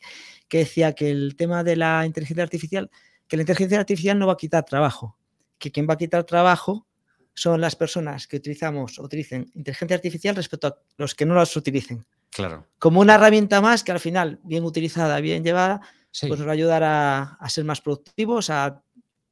que 0.48 0.60
decía 0.60 0.94
que 0.94 1.12
el 1.12 1.36
tema 1.36 1.64
de 1.64 1.76
la 1.76 2.06
inteligencia 2.06 2.44
artificial, 2.44 2.90
que 3.28 3.38
la 3.38 3.44
inteligencia 3.44 3.80
artificial 3.80 4.20
no 4.20 4.28
va 4.28 4.34
a 4.34 4.38
quitar 4.38 4.66
trabajo, 4.66 5.18
que 5.58 5.72
quien 5.72 5.88
va 5.90 5.96
a 5.96 5.98
quitar 5.98 6.24
trabajo 6.24 6.86
son 7.34 7.60
las 7.60 7.76
personas 7.76 8.28
que 8.28 8.38
utilizamos 8.38 8.98
o 8.98 9.04
utilicen 9.04 9.52
inteligencia 9.56 9.96
artificial 9.96 10.36
respecto 10.36 10.68
a 10.68 10.78
los 10.98 11.16
que 11.16 11.26
no 11.26 11.36
las 11.36 11.56
utilicen. 11.56 12.06
Claro. 12.32 12.68
Como 12.80 13.02
una 13.02 13.16
herramienta 13.16 13.62
más 13.62 13.84
que 13.84 13.92
al 13.92 14.00
final, 14.00 14.40
bien 14.44 14.64
utilizada, 14.64 15.20
bien 15.20 15.44
llevada, 15.44 15.82
pues 16.22 16.40
nos 16.40 16.48
va 16.48 16.52
a 16.52 16.54
ayudar 16.54 16.84
a, 16.84 17.50
ser 17.50 17.66
más 17.66 17.82
productivos, 17.82 18.50
a, 18.50 18.82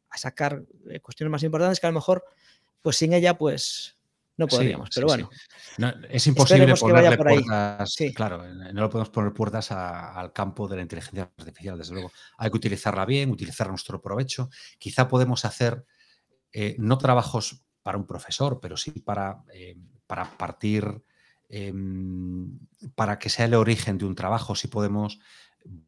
a, 0.10 0.18
sacar 0.18 0.64
eh, 0.90 1.00
cuestiones 1.00 1.32
más 1.32 1.44
importantes 1.44 1.80
que 1.80 1.88
a 1.88 1.90
lo 1.90 1.96
mejor, 1.96 2.24
pues 2.82 2.98
sin 2.98 3.14
ella, 3.14 3.38
pues 3.38 3.98
no 4.38 4.48
podríamos, 4.48 4.90
pero 4.94 5.08
bueno. 5.08 5.30
es 6.10 6.28
imposible 6.28 6.74
ponerle 6.76 7.18
puertas, 7.18 7.96
claro, 8.16 8.44
no 8.44 8.82
lo 8.82 8.90
podemos 8.90 9.10
poner 9.10 9.34
puertas 9.34 9.72
al 9.72 10.34
campo 10.34 10.68
de 10.68 10.78
la 10.78 10.82
inteligencia 10.82 11.32
artificial, 11.38 11.78
desde 11.78 11.94
luego. 11.94 12.12
Hay 12.38 12.50
que 12.50 12.58
utilizarla 12.58 13.06
bien, 13.06 13.30
utilizar 13.30 13.70
nuestro 13.70 14.02
provecho. 14.02 14.50
Quizá 14.80 15.08
podemos 15.08 15.46
hacer 15.46 15.86
eh, 16.52 16.76
no 16.80 16.98
trabajos 16.98 17.64
para 17.82 17.98
un 17.98 18.08
profesor, 18.08 18.60
pero 18.62 18.78
sí 18.78 18.92
para, 18.92 19.44
eh, 19.54 19.76
para 20.08 20.26
partir 20.38 21.04
em, 21.50 22.58
para 22.96 23.20
que 23.20 23.30
sea 23.30 23.46
el 23.46 23.54
origen 23.54 23.98
de 23.98 24.06
un 24.06 24.16
trabajo, 24.16 24.56
si 24.56 24.68
podemos 24.68 25.20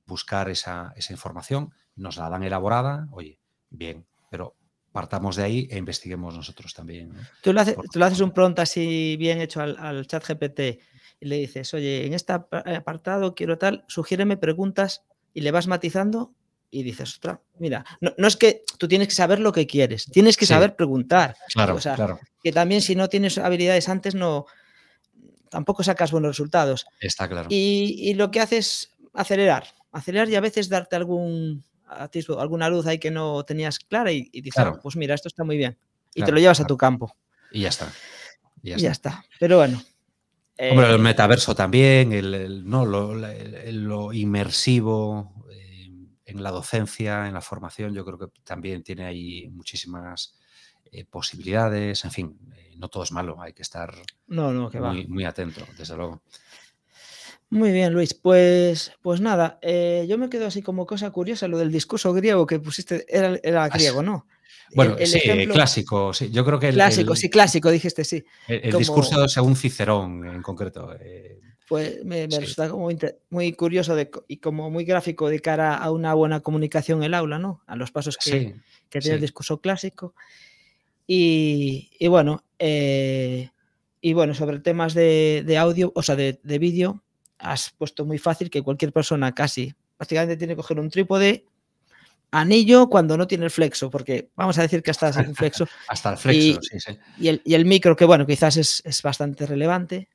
buscar 0.05 0.49
esa, 0.49 0.93
información, 1.09 1.73
nos 1.95 2.17
la 2.17 2.29
dan 2.29 2.43
elaborada, 2.43 3.07
oye, 3.11 3.39
bien, 3.69 4.05
pero 4.29 4.55
partamos 4.95 5.35
de 5.35 5.43
ahí 5.43 5.67
e 5.69 5.77
investiguemos 5.77 6.37
nosotros 6.37 6.73
también. 6.73 7.11
Tú, 7.41 7.51
le 7.51 7.59
haces, 7.59 8.21
un 8.21 8.31
pronto 8.31 8.61
así 8.61 9.17
bien 9.17 9.41
hecho 9.41 9.59
al, 9.59 10.07
chat 10.07 10.25
GPT 10.25 10.81
y 11.19 11.25
le 11.25 11.35
dices, 11.35 11.73
oye, 11.73 12.05
en 12.05 12.13
este 12.13 12.31
apartado 12.31 13.35
quiero 13.35 13.57
tal, 13.57 13.83
sugiéreme 13.89 14.37
preguntas 14.37 15.03
y 15.33 15.41
le 15.41 15.51
vas 15.51 15.67
matizando 15.67 16.33
y 16.71 16.83
dices, 16.83 17.15
ostras, 17.15 17.39
mira, 17.59 17.83
no, 17.99 18.25
es 18.25 18.37
que 18.37 18.63
tú 18.77 18.87
tienes 18.87 19.09
que 19.09 19.15
saber 19.15 19.41
lo 19.41 19.51
que 19.51 19.67
quieres, 19.67 20.05
tienes 20.05 20.37
que 20.37 20.45
saber 20.45 20.77
preguntar. 20.77 21.35
Claro, 21.53 21.75
claro. 21.75 22.17
Que 22.41 22.53
también 22.53 22.81
si 22.81 22.95
no 22.95 23.09
tienes 23.09 23.37
habilidades 23.37 23.89
antes, 23.89 24.15
no 24.15 24.45
tampoco 25.49 25.83
sacas 25.83 26.11
buenos 26.11 26.29
resultados. 26.29 26.85
Está 27.01 27.27
claro. 27.27 27.49
Y, 27.51 28.13
lo 28.13 28.31
que 28.31 28.39
haces 28.39 28.67
es 28.67 29.07
acelerar, 29.13 29.67
acelerar 29.91 30.29
y 30.29 30.35
a 30.35 30.41
veces 30.41 30.69
darte 30.69 30.95
algún 30.95 31.65
alguna 31.87 32.69
luz 32.69 32.85
ahí 32.87 32.99
que 32.99 33.11
no 33.11 33.43
tenías 33.43 33.79
clara 33.79 34.11
y, 34.11 34.29
dices, 34.31 34.57
ah, 34.57 34.79
pues 34.81 34.95
mira, 34.95 35.15
esto 35.15 35.27
está 35.27 35.43
muy 35.43 35.57
bien. 35.57 35.77
Y 36.13 36.23
te 36.23 36.31
lo 36.31 36.39
llevas 36.39 36.59
a 36.59 36.65
tu 36.65 36.77
campo. 36.77 37.15
Y 37.51 37.61
ya 37.61 37.69
está. 37.69 37.91
Y 38.63 38.75
ya, 38.75 38.91
está. 38.91 39.23
Pero 39.39 39.57
bueno. 39.57 39.81
Hombre, 40.57 40.87
el 40.87 40.95
eh, 40.95 40.97
metaverso 40.97 41.53
también, 41.53 42.13
el, 42.13 42.67
no, 42.67 42.85
lo, 42.85 44.13
inmersivo, 44.13 45.45
en 46.25 46.41
la 46.41 46.51
docencia, 46.51 47.27
en 47.27 47.33
la 47.33 47.41
formación, 47.41 47.93
yo 47.93 48.03
creo 48.03 48.17
que 48.17 48.27
también 48.43 48.83
tiene 48.83 49.05
ahí 49.05 49.49
muchísimas 49.49 50.35
eh, 50.91 51.05
posibilidades. 51.05 52.03
En 52.05 52.11
fin, 52.11 52.39
eh, 52.55 52.73
no 52.77 52.87
todo 52.87 53.03
es 53.03 53.11
malo, 53.11 53.41
hay 53.41 53.53
que 53.53 53.61
estar 53.61 53.93
no, 54.27 54.51
no, 54.51 54.71
muy, 54.71 55.07
muy, 55.07 55.25
atento, 55.25 55.65
desde 55.77 55.95
luego. 55.95 56.21
Muy 57.55 57.71
bien, 57.71 57.93
Luis. 57.93 58.13
Pues, 58.13 58.91
pues 59.01 59.21
nada, 59.21 59.59
eh, 59.61 60.05
yo 60.09 60.17
me 60.17 60.29
quedo 60.29 60.45
así 60.45 60.61
como 60.61 60.85
cosa 60.85 61.09
curiosa, 61.11 61.47
lo 61.47 61.57
del 61.57 61.71
discurso 61.71 62.11
griego 62.11 62.45
que 62.45 62.59
pusiste, 62.59 63.05
era, 63.07 63.39
era 63.41 63.69
griego, 63.69 64.03
¿no? 64.03 64.27
Bueno, 64.73 64.97
sí, 65.05 65.21
clásico, 65.47 66.13
sí. 66.13 66.29
Yo 66.31 66.43
creo 66.43 66.59
que 66.59 66.71
clásico, 66.71 67.15
sí, 67.15 67.29
clásico, 67.29 67.71
dijiste, 67.71 68.03
sí. 68.03 68.25
El, 68.49 68.77
discurso 68.77 69.25
según 69.29 69.55
Cicerón 69.55 70.27
en 70.27 70.41
concreto. 70.41 70.97
Pues 71.69 72.03
me, 72.03 72.27
resulta 72.27 72.69
muy 73.29 73.53
curioso 73.53 73.95
y 74.27 74.37
como 74.37 74.69
muy 74.69 74.83
gráfico 74.83 75.29
de 75.29 75.39
cara 75.39 75.75
a 75.75 75.91
una 75.91 76.13
buena 76.13 76.41
comunicación 76.41 76.99
en 76.99 77.05
el 77.05 77.13
aula, 77.13 77.39
¿no? 77.39 77.61
A 77.67 77.77
los 77.77 77.89
pasos 77.91 78.17
que, 78.17 78.53
tiene 78.89 79.15
el 79.15 79.21
discurso 79.21 79.61
clásico. 79.61 80.13
Y, 81.07 82.05
bueno, 82.09 82.43
eh, 82.59 83.49
y 84.01 84.11
bueno, 84.11 84.33
sobre 84.33 84.59
temas 84.59 84.93
de, 84.93 85.55
audio, 85.57 85.93
o 85.95 86.03
sea, 86.03 86.17
de, 86.17 86.59
vídeo, 86.59 87.04
has 87.45 87.71
puesto 87.71 88.05
muy 88.05 88.17
fácil 88.17 88.49
que 88.49 88.61
cualquier 88.61 88.91
persona 88.91 89.33
casi 89.33 89.73
prácticamente 89.97 90.37
tiene 90.37 90.53
que 90.53 90.57
coger 90.57 90.79
un 90.79 90.89
trípode, 90.89 91.45
anillo 92.31 92.89
cuando 92.89 93.17
no 93.17 93.27
tiene 93.27 93.45
el 93.45 93.51
flexo, 93.51 93.89
porque 93.89 94.29
vamos 94.35 94.57
a 94.57 94.63
decir 94.63 94.83
que 94.83 94.91
hasta 94.91 95.09
el 95.09 95.35
flexo. 95.35 95.67
hasta 95.87 96.11
el 96.11 96.17
flexo, 96.17 96.59
sí, 96.61 96.79
sí. 96.79 96.97
Y 97.17 97.27
el, 97.29 97.41
y 97.45 97.53
el, 97.53 97.65
micro, 97.65 97.95
que 97.95 98.05
bueno, 98.05 98.25
quizás 98.25 98.57
es, 98.57 98.81
es 98.85 99.01
bastante 99.01 99.45
relevante. 99.45 100.09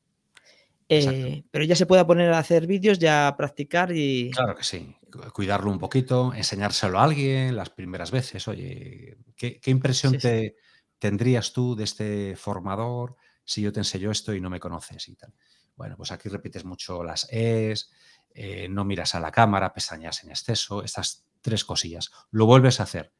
Eh, 0.93 1.45
pero 1.53 1.65
ya 1.65 1.77
se 1.77 1.87
puede 1.87 2.05
poner 2.05 2.33
a 2.33 2.39
hacer 2.39 2.67
vídeos, 2.67 2.99
ya 2.99 3.29
a 3.29 3.37
practicar 3.37 3.93
y... 3.93 4.29
Claro 4.33 4.57
que 4.57 4.65
sí, 4.65 4.93
cuidarlo 5.33 5.71
un 5.71 5.79
poquito, 5.79 6.35
enseñárselo 6.35 6.99
a 6.99 7.05
alguien 7.05 7.55
las 7.55 7.71
primeras 7.71 8.11
veces. 8.11 8.49
Oye, 8.49 9.17
¿qué, 9.37 9.61
impresión 9.67 10.19
te 10.19 10.57
tendrías 10.99 11.53
tú 11.53 11.77
de 11.77 11.85
este 11.85 12.35
formador 12.35 13.15
si 13.45 13.63
yo 13.63 13.73
te 13.73 13.79
enseño 13.79 14.11
esto 14.11 14.35
y 14.35 14.41
no 14.41 14.51
me 14.51 14.59
conoces 14.59 15.09
y 15.09 15.15
tal? 15.15 15.33
Bueno, 15.81 15.97
pues 15.97 16.13
aquí 16.13 16.29
repites 16.29 16.67
mucho 16.67 17.03
las 17.03 17.27
es, 17.31 17.91
eh, 18.35 18.69
no 18.69 18.85
miras 18.85 19.15
a 19.15 19.21
la 19.21 19.33
cámara, 19.33 19.73
pestañas 19.73 20.23
en 20.23 20.29
exceso, 20.29 20.85
estas 20.85 21.25
tres 21.41 21.65
cosillas. 21.65 22.11
Lo 22.31 22.45
vuelves 22.45 22.81
a 22.81 22.83
hacer 22.83 23.15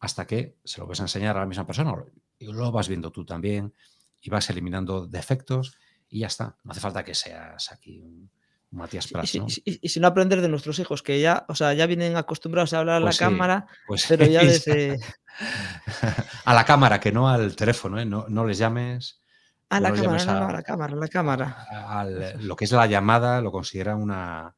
hasta 0.00 0.26
que 0.26 0.56
se 0.64 0.80
lo 0.80 0.88
vas 0.88 0.98
a 0.98 1.04
enseñar 1.04 1.36
a 1.36 1.40
la 1.40 1.46
misma 1.46 1.68
persona 1.68 1.94
y 2.36 2.46
lo 2.46 2.72
vas 2.72 2.88
viendo 2.88 3.12
tú 3.12 3.24
también 3.24 3.74
y 4.20 4.28
vas 4.28 4.50
eliminando 4.50 5.06
defectos 5.06 5.78
y 6.08 6.18
ya 6.18 6.26
está. 6.26 6.56
No 6.64 6.72
hace 6.72 6.80
falta 6.80 7.04
que 7.04 7.14
seas 7.14 7.70
aquí 7.70 8.00
un 8.00 8.28
Matías 8.72 9.06
Prats. 9.06 9.36
Y, 9.64 9.88
si 9.88 10.00
no 10.00 10.08
aprender 10.08 10.40
de 10.40 10.48
nuestros 10.48 10.80
hijos, 10.80 11.04
que 11.04 11.20
ya, 11.20 11.46
o 11.48 11.54
sea, 11.54 11.74
ya 11.74 11.86
vienen 11.86 12.16
acostumbrados 12.16 12.72
a 12.72 12.80
hablar 12.80 12.96
a 12.96 13.00
la 13.00 13.06
pues 13.06 13.18
cámara, 13.18 13.68
pues 13.86 14.04
pero 14.08 14.26
ya 14.26 14.42
desde. 14.42 14.98
a 16.44 16.54
la 16.54 16.64
cámara, 16.64 16.98
que 16.98 17.12
no 17.12 17.28
al 17.28 17.54
teléfono, 17.54 18.00
¿eh? 18.00 18.04
no, 18.04 18.26
no 18.28 18.44
les 18.44 18.58
llames. 18.58 19.20
A 19.70 19.80
la 19.80 19.92
cámara, 19.92 20.24
no, 20.24 20.48
a, 20.48 20.52
la 20.52 20.62
cámara, 20.62 20.92
a 20.92 20.96
la 20.96 21.08
cámara. 21.08 22.36
lo 22.40 22.54
que 22.54 22.64
es 22.64 22.72
la 22.72 22.86
llamada 22.86 23.40
lo 23.40 23.50
considera 23.50 23.96
una, 23.96 24.54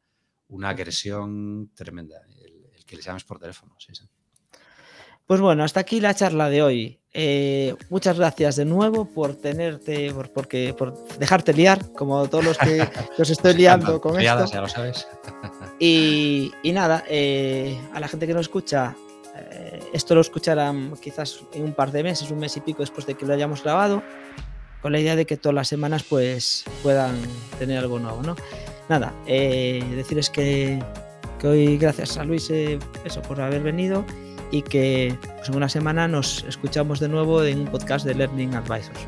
una 0.48 0.68
agresión 0.70 1.70
tremenda, 1.74 2.20
el, 2.74 2.84
que 2.84 2.96
les 2.96 3.04
llames 3.04 3.24
por 3.24 3.38
teléfono. 3.38 3.74
Sí, 3.78 3.94
sí. 3.94 4.04
Pues 5.26 5.40
bueno, 5.40 5.64
hasta 5.64 5.80
aquí 5.80 6.00
la 6.00 6.14
charla 6.14 6.48
de 6.48 6.62
hoy. 6.62 7.00
Eh, 7.12 7.74
muchas 7.88 8.18
gracias 8.18 8.56
de 8.56 8.64
nuevo 8.64 9.06
por 9.06 9.34
tenerte, 9.34 10.12
por, 10.12 10.30
porque, 10.32 10.74
por 10.76 10.94
dejarte 11.18 11.52
liar, 11.52 11.92
como 11.92 12.28
todos 12.28 12.44
los 12.44 12.58
que 12.58 12.86
os 13.18 13.30
estoy 13.30 13.54
liando 13.54 14.00
con 14.00 14.20
esto. 14.20 14.46
Ya 14.52 14.60
lo 14.60 14.68
sabes. 14.68 15.08
y, 15.80 16.52
nada, 16.64 17.02
eh, 17.08 17.80
a 17.92 17.98
la 17.98 18.06
gente 18.06 18.26
que 18.26 18.34
nos 18.34 18.42
escucha, 18.42 18.94
eh, 19.34 19.80
esto 19.92 20.14
lo 20.14 20.20
escucharán 20.20 20.94
quizás 21.00 21.40
en 21.52 21.64
un 21.64 21.72
par 21.72 21.90
de 21.90 22.04
meses, 22.04 22.30
un 22.30 22.38
mes 22.38 22.56
y 22.56 22.60
pico 22.60 22.82
después 22.82 23.06
de 23.06 23.14
que 23.14 23.26
lo 23.26 23.34
hayamos 23.34 23.64
grabado, 23.64 24.04
con 24.86 24.92
la 24.92 25.00
idea 25.00 25.16
de 25.16 25.26
que 25.26 25.36
todas 25.36 25.52
las 25.52 25.66
semanas 25.66 26.04
pues 26.04 26.62
puedan 26.84 27.16
tener 27.58 27.78
algo 27.78 27.98
nuevo, 27.98 28.22
¿no? 28.22 28.36
Nada, 28.88 29.12
decirles 29.26 30.30
que, 30.30 30.80
que, 31.40 31.48
hoy 31.48 31.76
gracias 31.76 32.16
a 32.18 32.24
Luis 32.24 32.48
eso, 32.50 33.20
por 33.26 33.40
haber 33.40 33.64
venido 33.64 34.04
y 34.52 34.62
que 34.62 35.18
pues, 35.38 35.48
en 35.48 35.56
una 35.56 35.68
semana 35.68 36.06
nos 36.06 36.44
escuchamos 36.44 37.00
de 37.00 37.08
nuevo 37.08 37.42
en 37.42 37.62
un 37.62 37.66
podcast 37.66 38.06
de 38.06 38.14
Learning 38.14 38.54
Advisors. 38.54 39.00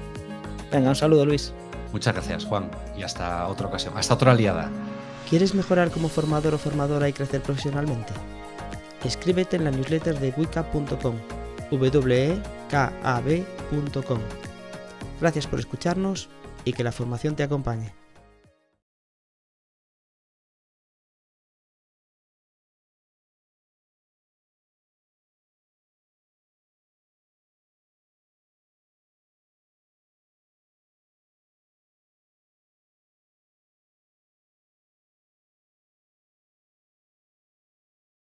Venga, 0.73 0.89
un 0.89 0.97
saludo 0.97 1.25
Luis. 1.25 1.53
Muchas 1.93 2.13
gracias 2.13 2.45
Juan 2.45 2.73
y 2.99 3.05
hasta 3.05 3.47
otra 3.47 3.69
ocasión, 3.69 3.97
hasta 3.97 4.15
otra 4.15 4.33
aliada. 4.33 4.73
¿Quieres 5.31 5.55
mejorar 5.55 5.93
como 5.93 6.09
formador 6.09 6.55
o 6.55 6.59
formadora 6.59 7.09
y 7.09 7.13
crecer 7.13 7.41
profesionalmente? 7.41 8.13
Escríbete 9.05 9.55
en 9.55 9.63
la 9.63 9.71
newsletter 9.71 10.19
de 10.19 10.35
wicap.com, 10.37 11.15
wekab.com. 11.71 12.19
Gracias 15.21 15.47
por 15.47 15.59
escucharnos 15.59 16.29
y 16.65 16.73
que 16.73 16.85
la 16.85 16.93
formación 16.93 17.35
te 17.35 17.43
acompañe. 17.43 17.93